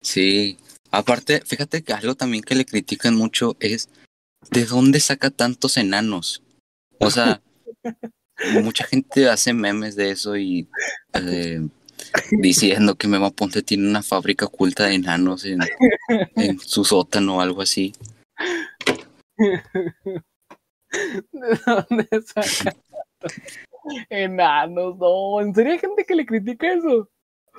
Sí. 0.00 0.56
Aparte, 0.90 1.40
fíjate 1.40 1.82
que 1.82 1.92
algo 1.92 2.14
también 2.14 2.44
que 2.44 2.54
le 2.54 2.64
critican 2.64 3.16
mucho 3.16 3.56
es 3.61 3.88
¿de 4.50 4.64
dónde 4.64 5.00
saca 5.00 5.31
tantos 5.31 5.76
enanos? 5.76 6.42
O 6.98 7.11
sea, 7.11 7.40
mucha 8.62 8.85
gente 8.85 9.28
hace 9.28 9.52
memes 9.52 9.96
de 9.96 10.11
eso 10.11 10.37
y 10.37 10.68
eh, 11.14 11.61
diciendo 12.31 12.94
que 12.94 13.09
Memo 13.09 13.26
Aponte 13.26 13.62
tiene 13.62 13.88
una 13.88 14.02
fábrica 14.02 14.46
oculta 14.46 14.87
de 14.87 14.94
enanos 14.94 15.44
en, 15.44 15.61
en 16.37 16.59
su 16.59 16.85
sótano 16.85 17.38
o 17.38 17.40
algo 17.40 17.62
así. 17.62 17.92
¿De 21.33 21.59
dónde 21.66 22.09
saca 22.26 22.74
enanos? 24.11 24.96
No, 24.98 25.40
¿en 25.40 25.55
serio 25.55 25.72
hay 25.72 25.78
gente 25.78 26.05
que 26.05 26.14
le 26.14 26.26
critica 26.26 26.72
eso? 26.72 27.09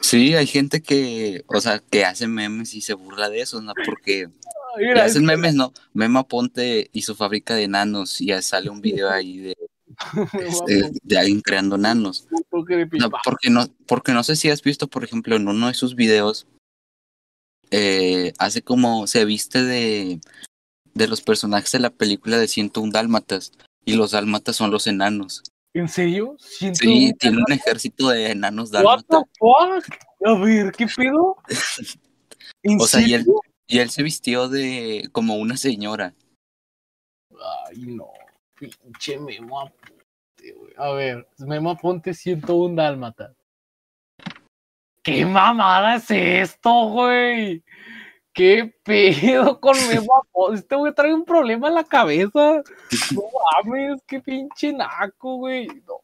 Sí, 0.02 0.36
hay 0.36 0.48
gente 0.48 0.82
que, 0.82 1.44
o 1.48 1.62
sea, 1.62 1.80
que 1.80 2.06
hace 2.06 2.28
memes 2.28 2.74
y 2.74 2.82
se 2.82 2.94
burla 2.94 3.30
de 3.30 3.42
eso, 3.42 3.62
¿no? 3.62 3.74
Porque 3.86 4.28
Ay, 4.76 5.00
hacen 5.00 5.26
memes, 5.26 5.54
¿no? 5.54 5.74
Mema 5.94 6.28
Ponte 6.28 6.90
y 6.92 7.02
su 7.04 7.16
fábrica 7.16 7.56
de 7.56 7.64
enanos 7.64 8.20
y 8.22 8.28
ya 8.28 8.42
sale 8.42 8.70
un 8.70 8.82
video 8.82 9.10
ahí 9.12 9.38
de, 9.38 9.56
este, 10.40 10.92
de 11.02 11.18
alguien 11.18 11.42
creando 11.42 11.78
nanos. 11.78 12.28
No, 12.32 13.10
porque 13.24 13.50
no, 13.50 13.68
porque 13.86 14.14
no 14.14 14.24
sé 14.24 14.36
si 14.36 14.50
has 14.50 14.62
visto, 14.62 14.88
por 14.88 15.04
ejemplo, 15.04 15.36
en 15.36 15.48
uno 15.48 15.68
de 15.68 15.74
sus 15.74 15.96
videos, 15.96 16.48
eh, 17.72 18.34
hace 18.40 18.62
como 18.62 19.08
se 19.08 19.26
viste 19.26 19.64
de, 19.64 20.20
de 20.94 21.08
los 21.08 21.22
personajes 21.22 21.72
de 21.72 21.80
la 21.80 21.90
película 21.90 22.38
de 22.38 22.48
101 22.48 22.92
Dálmatas 22.92 23.52
y 23.86 23.94
los 23.94 24.12
dálmatas 24.12 24.56
son 24.56 24.72
los 24.72 24.88
enanos. 24.88 25.44
¿En 25.74 25.88
serio? 25.88 26.36
Sí, 26.40 26.72
tiene 27.20 27.38
un 27.38 27.52
ejército 27.52 28.10
de 28.10 28.32
enanos 28.32 28.70
dálmatas. 28.70 29.06
What 29.40 29.80
the 29.80 29.86
fuck? 29.90 30.00
A 30.26 30.34
ver, 30.40 30.72
¿qué 30.72 30.86
pedo? 30.88 31.38
o 32.80 32.88
sea, 32.88 33.02
y 33.02 33.16
él, 33.16 33.26
y 33.68 33.80
él 33.80 33.90
se 33.90 34.04
vistió 34.04 34.50
de 34.50 35.10
como 35.12 35.36
una 35.36 35.58
señora. 35.58 36.14
Ay, 37.68 37.86
no. 37.88 38.12
Pinche 38.56 39.20
Memo 39.20 39.62
Aponte, 39.62 40.54
güey. 40.54 40.74
A 40.78 40.92
ver, 40.92 41.28
Memo 41.40 41.72
Aponte 41.72 42.14
101 42.14 42.76
Dálmata. 42.76 43.34
¿Qué 45.02 45.26
mamada 45.26 45.96
es 45.96 46.10
esto, 46.10 46.90
güey? 46.90 47.64
¿Qué 48.34 48.74
pedo 48.84 49.60
con 49.60 49.76
Memo 49.88 50.16
Aponte? 50.24 50.60
Este 50.60 50.76
güey 50.76 50.94
trae 50.94 51.14
un 51.14 51.26
problema 51.26 51.68
en 51.68 51.76
la 51.76 51.84
cabeza. 51.84 52.64
No 53.14 53.24
mames, 53.66 54.02
qué 54.08 54.20
pinche 54.20 54.74
naco, 54.74 55.38
güey. 55.38 55.68
No. 55.68 56.02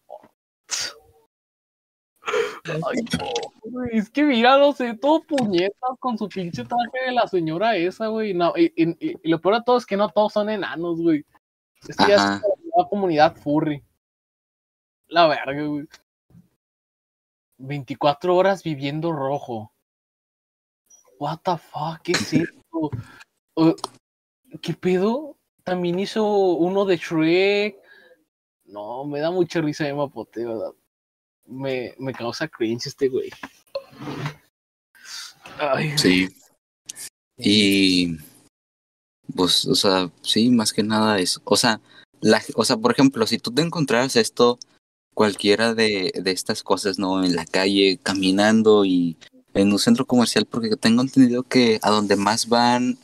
Ay, 2.66 3.00
no, 3.18 3.32
güey, 3.64 3.98
es 3.98 4.10
que 4.12 4.24
mira, 4.24 4.58
no 4.60 4.72
sé, 4.74 4.96
todo 4.96 5.24
puñetas 5.24 5.98
con 6.00 6.18
su 6.18 6.30
pinche 6.30 6.64
traje 6.64 7.06
de 7.08 7.12
la 7.14 7.28
señora 7.28 7.76
esa, 7.76 8.08
güey. 8.08 8.36
No, 8.36 8.54
y, 8.56 8.72
y, 8.76 9.10
y, 9.10 9.30
lo 9.30 9.42
peor 9.42 9.56
de 9.56 9.64
todo 9.64 9.78
es 9.78 9.86
que 9.86 9.98
no 9.98 10.10
todos 10.10 10.34
son 10.34 10.50
enanos, 10.50 11.02
güey. 11.02 11.26
Esto 11.88 12.08
ya 12.08 12.16
es 12.16 12.22
una 12.76 12.88
comunidad 12.88 13.36
furry. 13.36 13.84
La 15.08 15.28
verga, 15.28 15.64
güey. 15.64 15.88
24 17.58 18.36
horas 18.36 18.64
viviendo 18.64 19.12
rojo. 19.12 19.74
What 21.20 21.40
the 21.44 21.58
fuck, 21.58 22.02
¿qué 22.02 22.14
es 22.14 22.34
esto? 22.34 22.92
Uh, 23.56 23.74
¿Qué 24.62 24.74
pedo? 24.74 25.36
También 25.66 26.00
hizo 26.00 26.26
uno 26.26 26.86
de 26.86 26.96
Shrek. 26.96 27.76
No, 28.64 29.04
me 29.04 29.20
da 29.20 29.30
mucha 29.30 29.60
risa 29.60 29.84
de 29.84 29.94
Mapote, 29.94 30.46
¿verdad? 30.46 30.72
Me, 31.46 31.94
me 32.00 32.14
causa 32.14 32.48
cringe 32.48 32.88
este 32.88 33.10
güey. 33.10 33.30
Ay. 35.60 35.98
Sí. 35.98 36.30
Y 37.38 38.18
pues, 39.36 39.66
o 39.66 39.76
sea, 39.76 40.10
sí, 40.22 40.50
más 40.50 40.72
que 40.72 40.84
nada 40.84 41.20
eso. 41.20 41.42
O 41.44 41.58
sea, 41.58 41.82
la, 42.22 42.42
o 42.56 42.64
sea, 42.64 42.78
por 42.78 42.92
ejemplo, 42.94 43.28
si 43.28 43.40
tú 43.40 43.52
te 43.52 43.62
encontraras 43.62 44.16
esto, 44.16 44.58
cualquiera 45.14 45.74
de, 45.74 46.14
de 46.16 46.32
estas 46.32 46.64
cosas, 46.64 46.98
¿no? 46.98 47.26
En 47.26 47.36
la 47.36 47.46
calle, 47.46 48.00
caminando 48.02 48.86
y 48.86 49.18
en 49.54 49.72
un 49.72 49.80
centro 49.80 50.06
comercial, 50.06 50.46
porque 50.46 50.76
tengo 50.76 51.02
entendido 51.02 51.44
que 51.44 51.80
a 51.82 51.90
donde 51.90 52.16
más 52.16 52.48
van 52.48 52.98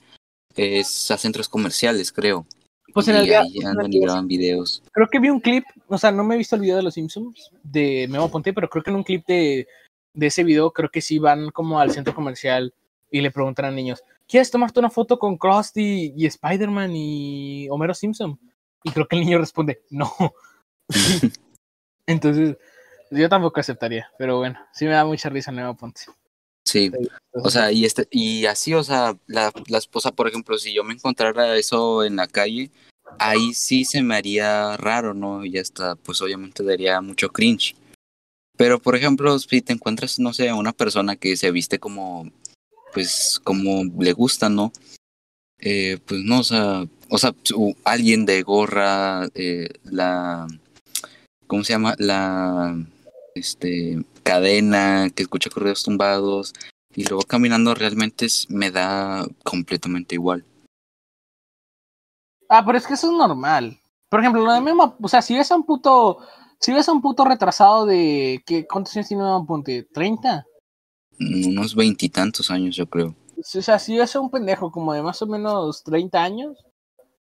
es 0.55 1.11
a 1.11 1.17
centros 1.17 1.49
comerciales, 1.49 2.11
creo. 2.11 2.45
Pues 2.93 3.07
en 3.09 3.17
el, 3.17 3.27
y 3.27 3.33
ahí 3.33 3.59
andan 3.65 3.91
y 3.91 3.99
graban 3.99 4.27
videos. 4.27 4.81
Creo 4.93 5.07
que 5.09 5.19
vi 5.19 5.29
un 5.29 5.41
clip, 5.41 5.65
o 5.87 5.97
sea, 5.97 6.11
no 6.11 6.23
me 6.23 6.35
he 6.35 6.37
visto 6.37 6.55
el 6.55 6.61
video 6.61 6.77
de 6.77 6.83
los 6.83 6.93
Simpsons 6.93 7.51
de 7.61 8.07
Memo 8.09 8.31
Ponte, 8.31 8.53
pero 8.53 8.69
creo 8.69 8.83
que 8.83 8.89
en 8.89 8.95
un 8.95 9.03
clip 9.03 9.25
de, 9.27 9.67
de 10.13 10.27
ese 10.27 10.43
video 10.43 10.71
creo 10.71 10.89
que 10.89 11.01
sí 11.01 11.19
van 11.19 11.49
como 11.49 11.79
al 11.79 11.91
centro 11.91 12.15
comercial 12.15 12.73
y 13.11 13.21
le 13.21 13.31
preguntan 13.31 13.65
a 13.65 13.71
niños, 13.71 14.01
¿quieres 14.27 14.49
tomarte 14.49 14.79
una 14.79 14.89
foto 14.89 15.19
con 15.19 15.37
Krusty 15.37 16.13
y 16.15 16.25
Spider-Man 16.25 16.95
y 16.95 17.67
Homero 17.69 17.93
Simpson? 17.93 18.39
Y 18.83 18.91
creo 18.91 19.07
que 19.07 19.17
el 19.17 19.23
niño 19.23 19.39
responde, 19.39 19.81
no. 19.89 20.11
Entonces, 22.07 22.55
yo 23.11 23.29
tampoco 23.29 23.59
aceptaría, 23.59 24.09
pero 24.17 24.37
bueno, 24.37 24.59
sí 24.73 24.85
me 24.85 24.91
da 24.91 25.05
mucha 25.05 25.29
risa 25.29 25.51
Nuevo 25.51 25.75
Ponte. 25.75 26.03
Sí, 26.65 26.91
o 27.31 27.49
sea, 27.49 27.71
y 27.71 27.85
este, 27.85 28.07
y 28.09 28.45
así, 28.47 28.73
o 28.73 28.83
sea, 28.83 29.15
la, 29.27 29.51
la 29.67 29.77
esposa, 29.77 30.11
por 30.11 30.27
ejemplo, 30.27 30.57
si 30.57 30.73
yo 30.73 30.83
me 30.83 30.95
encontrara 30.95 31.55
eso 31.57 32.03
en 32.03 32.15
la 32.15 32.27
calle, 32.27 32.71
ahí 33.19 33.53
sí 33.53 33.85
se 33.85 34.01
me 34.01 34.15
haría 34.15 34.75
raro, 34.77 35.13
¿no? 35.13 35.45
Y 35.45 35.57
hasta, 35.57 35.95
pues 35.95 36.21
obviamente 36.21 36.63
daría 36.63 36.99
mucho 37.01 37.29
cringe. 37.29 37.75
Pero, 38.57 38.81
por 38.81 38.95
ejemplo, 38.95 39.37
si 39.37 39.61
te 39.61 39.73
encuentras, 39.73 40.17
no 40.19 40.33
sé, 40.33 40.51
una 40.53 40.73
persona 40.73 41.15
que 41.15 41.37
se 41.37 41.51
viste 41.51 41.79
como, 41.79 42.31
pues, 42.93 43.39
como 43.43 43.83
le 44.01 44.13
gusta, 44.13 44.49
¿no? 44.49 44.71
Eh, 45.59 45.99
pues 46.05 46.21
no, 46.23 46.39
o 46.39 46.43
sea, 46.43 46.85
o 47.09 47.17
sea, 47.17 47.35
alguien 47.83 48.25
de 48.25 48.41
gorra, 48.41 49.27
eh, 49.35 49.69
la, 49.83 50.47
¿cómo 51.47 51.63
se 51.63 51.73
llama? 51.73 51.95
La, 51.97 52.75
este, 53.35 54.03
cadena, 54.25 55.09
que 55.15 55.23
escucha 55.23 55.51
correos 55.51 55.83
tumbados, 55.83 56.53
y 56.95 57.05
luego 57.05 57.21
caminando 57.23 57.75
realmente 57.75 58.27
me 58.49 58.71
da 58.71 59.25
completamente 59.43 60.15
igual. 60.15 60.43
Ah, 62.49 62.63
pero 62.65 62.77
es 62.77 62.87
que 62.87 62.95
eso 62.95 63.11
es 63.11 63.17
normal. 63.17 63.79
Por 64.09 64.19
ejemplo, 64.19 64.43
lo 64.43 64.51
de 64.51 64.61
Memo, 64.61 64.95
o 64.99 65.07
sea, 65.07 65.21
si 65.21 65.35
ves 65.35 65.51
a 65.51 65.55
un 65.55 65.65
puto, 65.65 66.19
si 66.59 66.73
ves 66.73 66.89
a 66.89 66.91
un 66.91 67.01
puto 67.01 67.23
retrasado 67.23 67.85
de, 67.85 68.43
¿qué, 68.45 68.65
¿cuántos 68.65 68.95
años 68.95 69.07
tiene 69.07 69.23
Memo 69.23 69.45
Ponte? 69.45 69.87
¿30? 69.89 70.43
Unos 71.19 71.75
veintitantos 71.75 72.49
años, 72.49 72.75
yo 72.75 72.87
creo. 72.87 73.15
O 73.37 73.61
sea, 73.61 73.77
si 73.79 73.97
ves 73.97 74.15
a 74.15 74.19
un 74.19 74.31
pendejo 74.31 74.71
como 74.71 74.93
de 74.93 75.03
más 75.03 75.21
o 75.21 75.27
menos 75.27 75.83
30 75.83 76.23
años, 76.23 76.65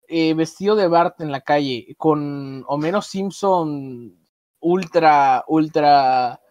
eh, 0.07 0.33
vestido 0.33 0.75
de 0.75 0.87
Bart 0.87 1.21
en 1.21 1.31
la 1.31 1.41
calle, 1.41 1.95
con 1.97 2.65
Homero 2.67 3.01
Simpson 3.01 4.17
ultra, 4.59 5.43
ultra 5.47 6.41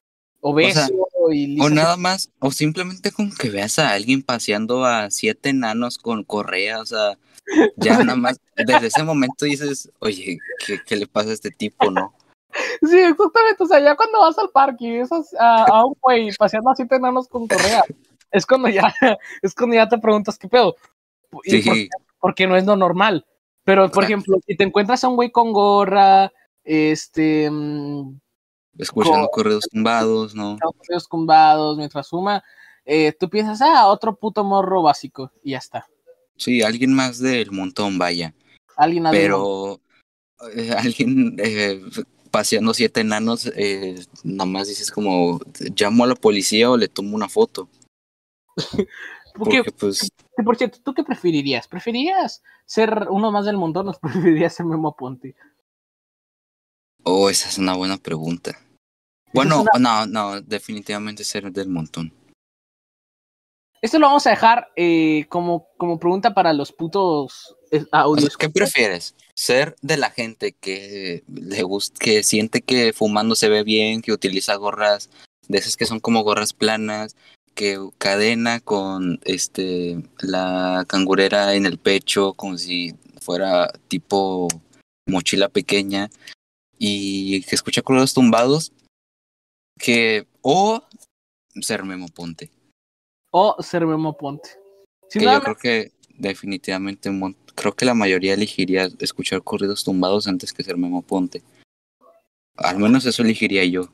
obeso 0.41 0.81
o, 0.81 1.29
sea, 1.29 1.37
y 1.37 1.61
o 1.61 1.69
nada 1.71 1.97
más, 1.97 2.31
o 2.39 2.51
simplemente 2.51 3.13
con 3.13 3.31
que 3.33 3.51
veas 3.51 3.79
a 3.79 3.93
alguien 3.93 4.23
paseando 4.23 4.85
a 4.85 5.11
siete 5.11 5.51
enanos 5.51 5.99
con 5.99 6.25
correa, 6.25 6.81
o 6.81 6.87
sea, 6.87 7.19
ya 7.77 7.99
nada 7.99 8.17
más, 8.17 8.41
desde 8.57 8.87
ese 8.89 9.03
momento 9.03 9.45
dices, 9.45 9.91
oye, 9.99 10.39
¿qué, 10.67 10.81
qué 10.85 10.97
le 10.97 11.07
pasa 11.07 11.31
a 11.31 11.35
este 11.35 11.51
tipo, 11.51 11.91
no? 11.91 12.15
Sí, 12.83 12.99
exactamente, 12.99 13.63
o 13.63 13.67
sea, 13.67 13.81
ya 13.81 13.97
cuando 13.97 14.21
vas 14.21 14.39
al 14.39 14.51
parque 14.51 14.85
y 14.85 14.99
ves 14.99 15.11
a, 15.39 15.65
a 15.65 15.85
un 15.85 15.95
güey 16.01 16.31
paseando 16.37 16.71
a 16.71 16.77
siete 16.77 16.97
enanos 16.97 17.29
con 17.29 17.47
correa, 17.47 17.85
es 18.31 18.47
cuando 18.47 18.69
ya, 18.69 18.93
es 19.43 19.55
cuando 19.55 19.77
ya 19.77 19.89
te 19.89 19.99
preguntas 19.99 20.39
qué 20.39 20.49
pedo. 20.49 20.77
Sí. 21.45 21.63
Por, 21.63 21.77
porque 22.19 22.47
no 22.47 22.57
es 22.57 22.65
lo 22.65 22.77
normal. 22.77 23.27
Pero, 23.65 23.83
por 23.83 24.05
Exacto. 24.05 24.05
ejemplo, 24.05 24.39
si 24.47 24.57
te 24.57 24.65
encuentras 24.65 25.05
a 25.05 25.09
un 25.09 25.17
güey 25.17 25.31
con 25.31 25.53
gorra, 25.53 26.33
este. 26.65 27.51
Escuchando 28.79 29.29
correos 29.29 29.65
tumbados, 29.71 30.35
¿no? 30.35 30.59
Correos 30.61 31.09
tumbados, 31.09 31.77
mientras 31.77 32.09
fuma. 32.09 32.43
eh, 32.85 33.13
tú 33.19 33.29
piensas, 33.29 33.61
ah, 33.61 33.89
otro 33.89 34.17
puto 34.17 34.43
morro 34.43 34.83
básico, 34.83 35.33
y 35.43 35.51
ya 35.53 35.59
está. 35.59 35.89
Sí, 36.37 36.63
alguien 36.63 36.95
más 36.95 37.19
del 37.19 37.51
montón, 37.53 37.99
vaya. 37.99 38.35
Alguien. 38.77 39.05
Pero 39.11 39.81
eh, 40.55 40.73
alguien 40.79 41.37
eh, 41.39 41.83
paseando 42.31 42.73
siete 42.73 43.01
enanos, 43.01 43.53
nomás 44.25 44.69
dices 44.69 44.91
como, 44.91 45.41
llamo 45.77 46.05
a 46.05 46.09
la 46.09 46.15
policía 46.15 46.71
o 46.71 46.77
le 46.77 46.89
tomo 46.89 47.15
una 47.15 47.29
foto. 47.29 47.69
Porque, 49.35 49.63
Porque 49.63 49.73
pues, 49.73 50.11
por 50.45 50.57
cierto, 50.57 50.79
¿tú 50.83 50.95
qué 50.95 51.05
preferirías? 51.05 51.69
¿Preferirías 51.69 52.43
ser 52.65 53.07
uno 53.11 53.31
más 53.31 53.45
del 53.45 53.57
montón 53.57 53.89
o 53.89 53.93
preferirías 54.01 54.55
ser 54.55 54.67
Memo 54.67 54.89
Aponte? 54.89 55.35
Oh, 57.05 57.31
esa 57.31 57.49
es 57.49 57.59
una 57.59 57.75
buena 57.75 57.97
pregunta. 57.97 58.59
Bueno, 59.33 59.65
no, 59.79 60.07
no, 60.07 60.41
definitivamente 60.41 61.25
ser 61.25 61.53
del 61.53 61.69
montón. 61.69 62.13
Esto 63.83 63.99
lo 63.99 64.07
vamos 64.07 64.27
a 64.27 64.31
dejar 64.31 64.69
eh, 64.77 65.25
como, 65.29 65.69
como 65.79 65.99
pregunta 65.99 66.35
para 66.35 66.53
los 66.53 66.73
putos 66.73 67.57
eh, 67.71 67.85
audios. 67.93 68.37
¿Qué 68.37 68.51
prefieres? 68.51 69.15
¿Ser 69.35 69.75
de 69.81 69.97
la 69.97 70.11
gente 70.11 70.53
que 70.53 71.25
le 71.33 71.63
gusta, 71.63 71.99
que 71.99 72.23
siente 72.23 72.61
que 72.61 72.93
fumando 72.93 73.35
se 73.35 73.49
ve 73.49 73.63
bien, 73.63 74.03
que 74.03 74.13
utiliza 74.13 74.55
gorras 74.57 75.09
de 75.49 75.59
esas 75.59 75.77
que 75.77 75.87
son 75.87 76.01
como 76.01 76.23
gorras 76.23 76.53
planas, 76.53 77.17
que 77.55 77.79
cadena 77.99 78.61
con 78.61 79.21
este 79.25 79.99
la 80.21 80.85
cangurera 80.87 81.55
en 81.55 81.65
el 81.65 81.79
pecho 81.79 82.35
como 82.35 82.59
si 82.59 82.95
fuera 83.21 83.73
tipo 83.89 84.49
mochila 85.07 85.49
pequeña 85.49 86.11
y 86.83 87.43
que 87.43 87.55
escucha 87.55 87.83
corridos 87.83 88.15
tumbados 88.15 88.73
que 89.79 90.27
o 90.41 90.83
ser 91.61 91.85
Memo 91.85 92.09
Ponte 92.09 92.51
O 93.31 93.63
ser 93.63 93.87
Memo 93.87 94.11
Aponte. 94.11 94.49
Si 95.11 95.19
que 95.19 95.27
yo 95.27 95.43
creo 95.43 95.57
que 95.57 95.93
definitivamente 96.15 97.11
creo 97.55 97.75
que 97.75 97.85
la 97.85 97.93
mayoría 97.95 98.33
elegiría 98.33 98.89
escuchar 98.99 99.43
corridos 99.43 99.85
tumbados 99.85 100.27
antes 100.27 100.55
que 100.55 100.65
ser 100.65 100.79
Memo 100.79 101.03
Ponte 101.03 101.43
al 102.57 102.79
menos 102.79 103.05
eso 103.05 103.23
elegiría 103.23 103.65
yo 103.67 103.93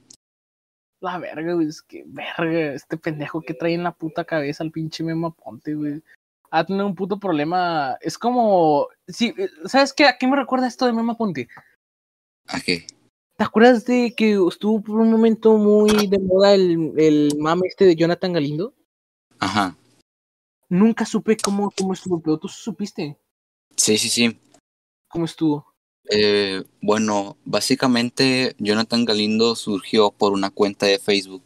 La 1.01 1.19
verga, 1.19 1.55
güey, 1.55 1.67
es 1.69 1.83
que 1.83 2.05
verga, 2.07 2.73
este 2.73 2.97
pendejo 2.97 3.43
que 3.43 3.55
trae 3.55 3.75
en 3.75 3.83
la 3.83 3.93
puta 3.93 4.25
cabeza 4.25 4.63
al 4.63 4.71
pinche 4.71 5.03
Memo 5.03 5.29
Aponte, 5.29 5.75
güey. 5.75 6.03
Ha 6.51 6.65
tenido 6.65 6.87
un 6.87 6.95
puto 6.95 7.19
problema. 7.19 7.99
Es 8.01 8.17
como. 8.17 8.89
Sí, 9.09 9.35
¿sabes 9.67 9.93
qué? 9.93 10.07
¿A 10.07 10.17
qué 10.17 10.27
me 10.27 10.37
recuerda 10.37 10.69
esto 10.69 10.87
de 10.87 10.93
Memo 10.93 11.13
Aponte? 11.13 11.49
¿A 12.49 12.61
qué? 12.61 12.87
¿Te 13.37 13.45
acuerdas 13.45 13.85
de 13.85 14.15
que 14.17 14.39
estuvo 14.49 14.81
por 14.81 15.01
un 15.01 15.11
momento 15.11 15.57
muy 15.59 16.07
de 16.07 16.19
moda 16.19 16.55
el, 16.55 16.93
el 16.97 17.37
mame 17.39 17.69
este 17.69 17.85
de 17.85 17.97
Jonathan 17.97 18.33
Galindo? 18.33 18.75
Ajá 19.39 19.77
Nunca 20.69 21.05
supe 21.07 21.37
cómo, 21.37 21.71
cómo 21.71 21.93
estuvo, 21.93 22.21
pero 22.21 22.39
tú 22.39 22.49
supiste 22.49 23.19
sí 23.77 23.99
sí 23.99 24.09
sí 24.09 24.39
cómo 25.09 25.27
estuvo. 25.27 25.67
Eh, 26.09 26.63
bueno, 26.81 27.37
básicamente 27.45 28.55
Jonathan 28.59 29.05
Galindo 29.05 29.57
surgió 29.57 30.11
por 30.11 30.33
una 30.33 30.51
cuenta 30.51 30.87
de 30.87 30.99
Facebook 30.99 31.43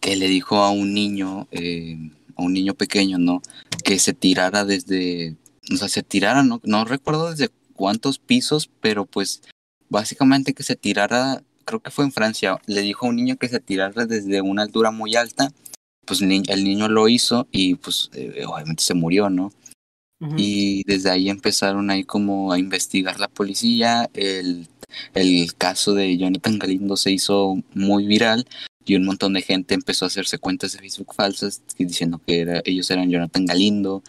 que 0.00 0.16
le 0.16 0.28
dijo 0.28 0.56
a 0.56 0.70
un 0.70 0.92
niño, 0.94 1.46
eh, 1.50 1.96
a 2.36 2.42
un 2.42 2.52
niño 2.52 2.74
pequeño, 2.74 3.18
¿no? 3.18 3.42
Que 3.84 3.98
se 3.98 4.12
tirara 4.12 4.64
desde, 4.64 5.36
o 5.72 5.76
sea, 5.76 5.88
se 5.88 6.02
tirara, 6.02 6.42
no, 6.42 6.60
no 6.64 6.84
recuerdo 6.84 7.30
desde 7.30 7.50
cuántos 7.74 8.18
pisos, 8.18 8.70
pero 8.80 9.06
pues 9.06 9.42
básicamente 9.88 10.54
que 10.54 10.62
se 10.62 10.76
tirara, 10.76 11.42
creo 11.64 11.80
que 11.80 11.90
fue 11.90 12.04
en 12.04 12.12
Francia, 12.12 12.60
le 12.66 12.82
dijo 12.82 13.06
a 13.06 13.08
un 13.08 13.16
niño 13.16 13.36
que 13.36 13.48
se 13.48 13.60
tirara 13.60 14.06
desde 14.06 14.40
una 14.40 14.62
altura 14.62 14.90
muy 14.90 15.16
alta, 15.16 15.52
pues 16.06 16.20
el, 16.22 16.28
ni- 16.28 16.42
el 16.48 16.64
niño 16.64 16.88
lo 16.88 17.08
hizo 17.08 17.48
y 17.50 17.74
pues 17.76 18.10
eh, 18.14 18.44
obviamente 18.46 18.82
se 18.82 18.94
murió, 18.94 19.30
¿no? 19.30 19.52
Y 20.38 20.82
desde 20.86 21.10
ahí 21.10 21.28
empezaron 21.28 21.90
ahí 21.90 22.02
como 22.02 22.50
a 22.50 22.58
investigar 22.58 23.20
la 23.20 23.28
policía. 23.28 24.08
El, 24.14 24.66
el 25.12 25.54
caso 25.56 25.92
de 25.94 26.16
Jonathan 26.16 26.58
Galindo 26.58 26.96
se 26.96 27.10
hizo 27.12 27.56
muy 27.74 28.06
viral 28.06 28.46
y 28.86 28.94
un 28.94 29.04
montón 29.04 29.34
de 29.34 29.42
gente 29.42 29.74
empezó 29.74 30.06
a 30.06 30.08
hacerse 30.08 30.38
cuentas 30.38 30.72
de 30.72 30.78
Facebook 30.78 31.12
falsas 31.14 31.60
diciendo 31.76 32.18
que 32.24 32.40
era, 32.40 32.62
ellos 32.64 32.90
eran 32.90 33.10
Jonathan 33.10 33.44
Galindo. 33.44 34.02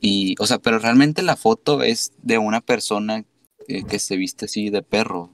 Y, 0.00 0.34
o 0.38 0.46
sea, 0.46 0.58
pero 0.58 0.78
realmente 0.78 1.20
la 1.20 1.36
foto 1.36 1.82
es 1.82 2.12
de 2.22 2.38
una 2.38 2.62
persona 2.62 3.24
eh, 3.78 3.84
que 3.84 3.98
se 3.98 4.16
viste 4.16 4.46
así 4.46 4.70
de 4.70 4.82
perro. 4.82 5.30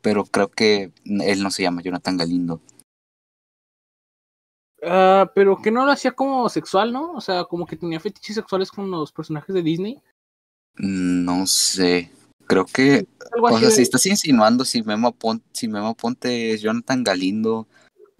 Pero 0.00 0.24
creo 0.24 0.48
que 0.48 0.92
él 1.04 1.42
no 1.42 1.50
se 1.50 1.62
llama 1.62 1.82
Jonathan 1.82 2.16
Galindo. 2.16 2.60
Ah, 4.82 5.30
pero 5.34 5.56
que 5.62 5.70
no 5.70 5.86
lo 5.86 5.92
hacía 5.92 6.12
como 6.12 6.48
sexual, 6.48 6.92
¿no? 6.92 7.12
O 7.12 7.20
sea, 7.20 7.44
como 7.44 7.66
que 7.66 7.76
tenía 7.76 8.00
fetiches 8.00 8.34
sexuales 8.36 8.70
con 8.70 8.90
los 8.90 9.12
personajes 9.12 9.54
de 9.54 9.62
Disney. 9.62 10.00
No 10.76 11.46
sé. 11.46 12.10
Creo 12.46 12.66
que 12.66 13.06
O 13.40 13.48
sea, 13.58 13.68
de- 13.68 13.74
si 13.74 13.82
estás 13.82 14.04
insinuando 14.04 14.64
si 14.66 14.82
Memo 14.82 15.12
Ponte, 15.12 15.46
si 15.52 15.68
Memo 15.68 15.94
Ponte 15.94 16.52
es 16.52 16.60
Jonathan 16.60 17.02
Galindo, 17.02 17.66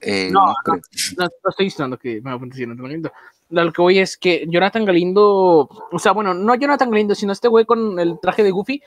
eh, 0.00 0.30
No, 0.30 0.46
no, 0.46 0.55
creo. 0.64 0.80
No, 1.18 1.24
no 1.26 1.50
estoy 1.50 1.66
diciendo 1.66 1.98
que 1.98 2.22
me 2.22 2.30
apunte 2.30 2.59
Jonathan 2.59 2.84
Galindo. 2.84 3.12
Lo 3.50 3.72
que 3.72 3.82
voy 3.82 3.98
es 3.98 4.16
que 4.16 4.46
Jonathan 4.48 4.86
Galindo, 4.86 5.68
o 5.92 5.98
sea, 5.98 6.12
bueno, 6.12 6.32
no 6.32 6.55
Jonathan 6.55 6.90
Galindo, 6.90 7.14
sino 7.14 7.32
este 7.32 7.48
güey 7.48 7.66
con 7.66 7.98
el 8.00 8.18
traje 8.20 8.42
de 8.42 8.50
Goofy, 8.50 8.82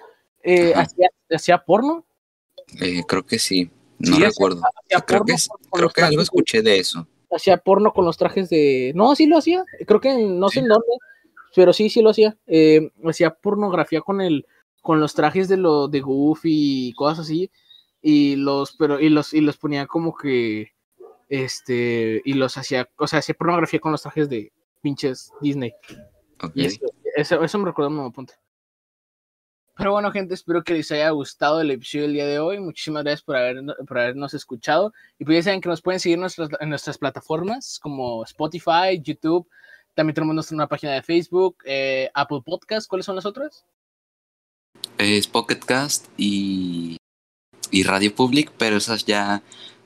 eh, 0.47 0.73
hacía, 0.75 1.09
hacía 1.29 1.57
porno. 1.63 2.05
Eh, 2.81 3.03
creo 3.07 3.25
que 3.25 3.37
sí, 3.39 3.69
no 3.99 4.15
Sí, 4.15 4.21
recuerdo. 4.23 4.61
Hacía 4.83 5.01
Creo 5.05 5.19
porno 5.19 5.25
que, 5.25 5.33
es- 5.33 5.49
creo 5.71 6.05
algo 6.07 6.21
escuché 6.21 6.61
de 6.61 6.79
eso. 6.79 7.07
hacía 7.31 7.57
porno 7.57 7.93
con 7.93 8.05
los 8.05 8.17
trajes 8.17 8.49
de. 8.49 8.91
No, 8.95 9.15
sí 9.15 9.25
lo 9.25 9.37
hacía. 9.37 9.63
Creo 9.85 9.99
que 10.01 10.15
no 10.17 10.49
sé 10.49 10.55
Sí. 10.55 10.59
en 10.59 10.67
dónde, 10.69 10.87
pero 11.55 11.73
sí, 11.73 11.89
sí 11.89 12.01
lo 12.01 12.09
hacía. 12.11 12.37
Eh, 12.47 12.91
hacía 13.05 13.31
pornografía 13.35 14.01
con 14.01 14.21
el, 14.21 14.45
con 14.81 14.99
los 14.99 15.13
trajes 15.13 15.47
de 15.49 15.57
lo 15.57 15.87
de 15.87 15.99
Goofy 16.01 16.87
y 16.89 16.93
cosas 16.93 17.19
así. 17.25 17.51
Y 18.01 18.35
los, 18.37 18.75
pero, 18.77 18.99
y 18.99 19.09
los, 19.09 19.33
y 19.33 19.41
los 19.41 19.57
ponía 19.57 19.85
como 19.87 20.15
que. 20.15 20.71
Este. 21.29 22.21
Y 22.25 22.33
los 22.33 22.57
hacía. 22.57 22.89
O 22.97 23.07
sea, 23.07 23.19
hacía 23.19 23.35
pornografía 23.35 23.79
con 23.79 23.91
los 23.91 24.01
trajes 24.01 24.29
de 24.29 24.51
pinches 24.81 25.31
Disney. 25.41 25.73
Ok. 26.41 26.51
Y 26.55 26.65
eso, 26.65 26.79
eso, 27.15 27.43
eso 27.43 27.57
me 27.59 27.65
recuerda 27.65 27.89
un 27.89 27.95
nuevo 27.95 28.11
punto. 28.11 28.33
Pero 29.77 29.91
bueno, 29.91 30.11
gente, 30.11 30.33
espero 30.33 30.63
que 30.63 30.73
les 30.73 30.91
haya 30.91 31.09
gustado 31.11 31.61
el 31.61 31.69
episodio 31.69 32.03
del 32.03 32.13
día 32.13 32.25
de 32.25 32.39
hoy. 32.39 32.59
Muchísimas 32.59 33.03
gracias 33.03 33.21
por, 33.21 33.35
haber, 33.35 33.63
por 33.87 33.99
habernos 33.99 34.33
escuchado. 34.33 34.91
Y 35.19 35.25
pues 35.25 35.37
ya 35.37 35.43
saben 35.43 35.61
que 35.61 35.69
nos 35.69 35.81
pueden 35.81 35.99
seguir 35.99 36.19
en 36.59 36.69
nuestras, 36.69 36.97
plataformas 36.97 37.79
como 37.79 38.23
Spotify, 38.23 38.99
YouTube. 39.01 39.47
También 39.93 40.15
tenemos 40.15 40.33
nuestra 40.33 40.67
página 40.67 40.93
de 40.93 41.03
Facebook, 41.03 41.57
eh, 41.65 42.09
Apple 42.15 42.41
Podcast. 42.43 42.87
¿Cuáles 42.87 43.05
son 43.05 43.15
las 43.15 43.25
otras? 43.25 43.65
Es 44.97 45.27
Pocket 45.27 45.59
y, 46.17 46.97
y 47.69 47.83
Radio 47.83 48.15
Public, 48.15 48.51
pero 48.57 48.77
esas 48.77 49.05
ya 49.05 49.43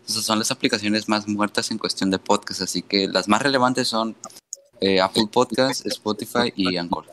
esas 0.07 0.23
son 0.23 0.39
las 0.39 0.51
aplicaciones 0.51 1.07
más 1.09 1.27
muertas 1.27 1.69
en 1.71 1.77
cuestión 1.77 2.09
de 2.11 2.19
podcast, 2.19 2.61
así 2.61 2.81
que 2.81 3.07
las 3.07 3.27
más 3.27 3.41
relevantes 3.41 3.87
son 3.87 4.15
eh, 4.79 4.99
Apple 4.99 5.27
Podcast, 5.31 5.85
Spotify 5.85 6.51
y 6.55 6.77
Anchor. 6.77 7.05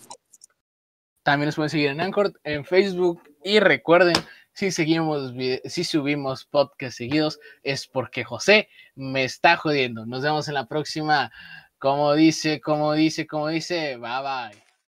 También 1.28 1.48
nos 1.48 1.56
pueden 1.56 1.68
seguir 1.68 1.88
en 1.90 2.00
Anchor, 2.00 2.32
en 2.42 2.64
Facebook. 2.64 3.20
Y 3.44 3.60
recuerden, 3.60 4.14
si 4.54 4.70
seguimos, 4.70 5.34
si 5.66 5.84
subimos 5.84 6.46
podcast 6.46 6.96
seguidos, 6.96 7.38
es 7.62 7.86
porque 7.86 8.24
José 8.24 8.70
me 8.94 9.24
está 9.24 9.58
jodiendo. 9.58 10.06
Nos 10.06 10.22
vemos 10.22 10.48
en 10.48 10.54
la 10.54 10.68
próxima. 10.68 11.30
Como 11.78 12.14
dice, 12.14 12.62
como 12.62 12.94
dice, 12.94 13.26
como 13.26 13.48
dice. 13.48 13.98
Bye 13.98 14.22
bye. 14.22 14.67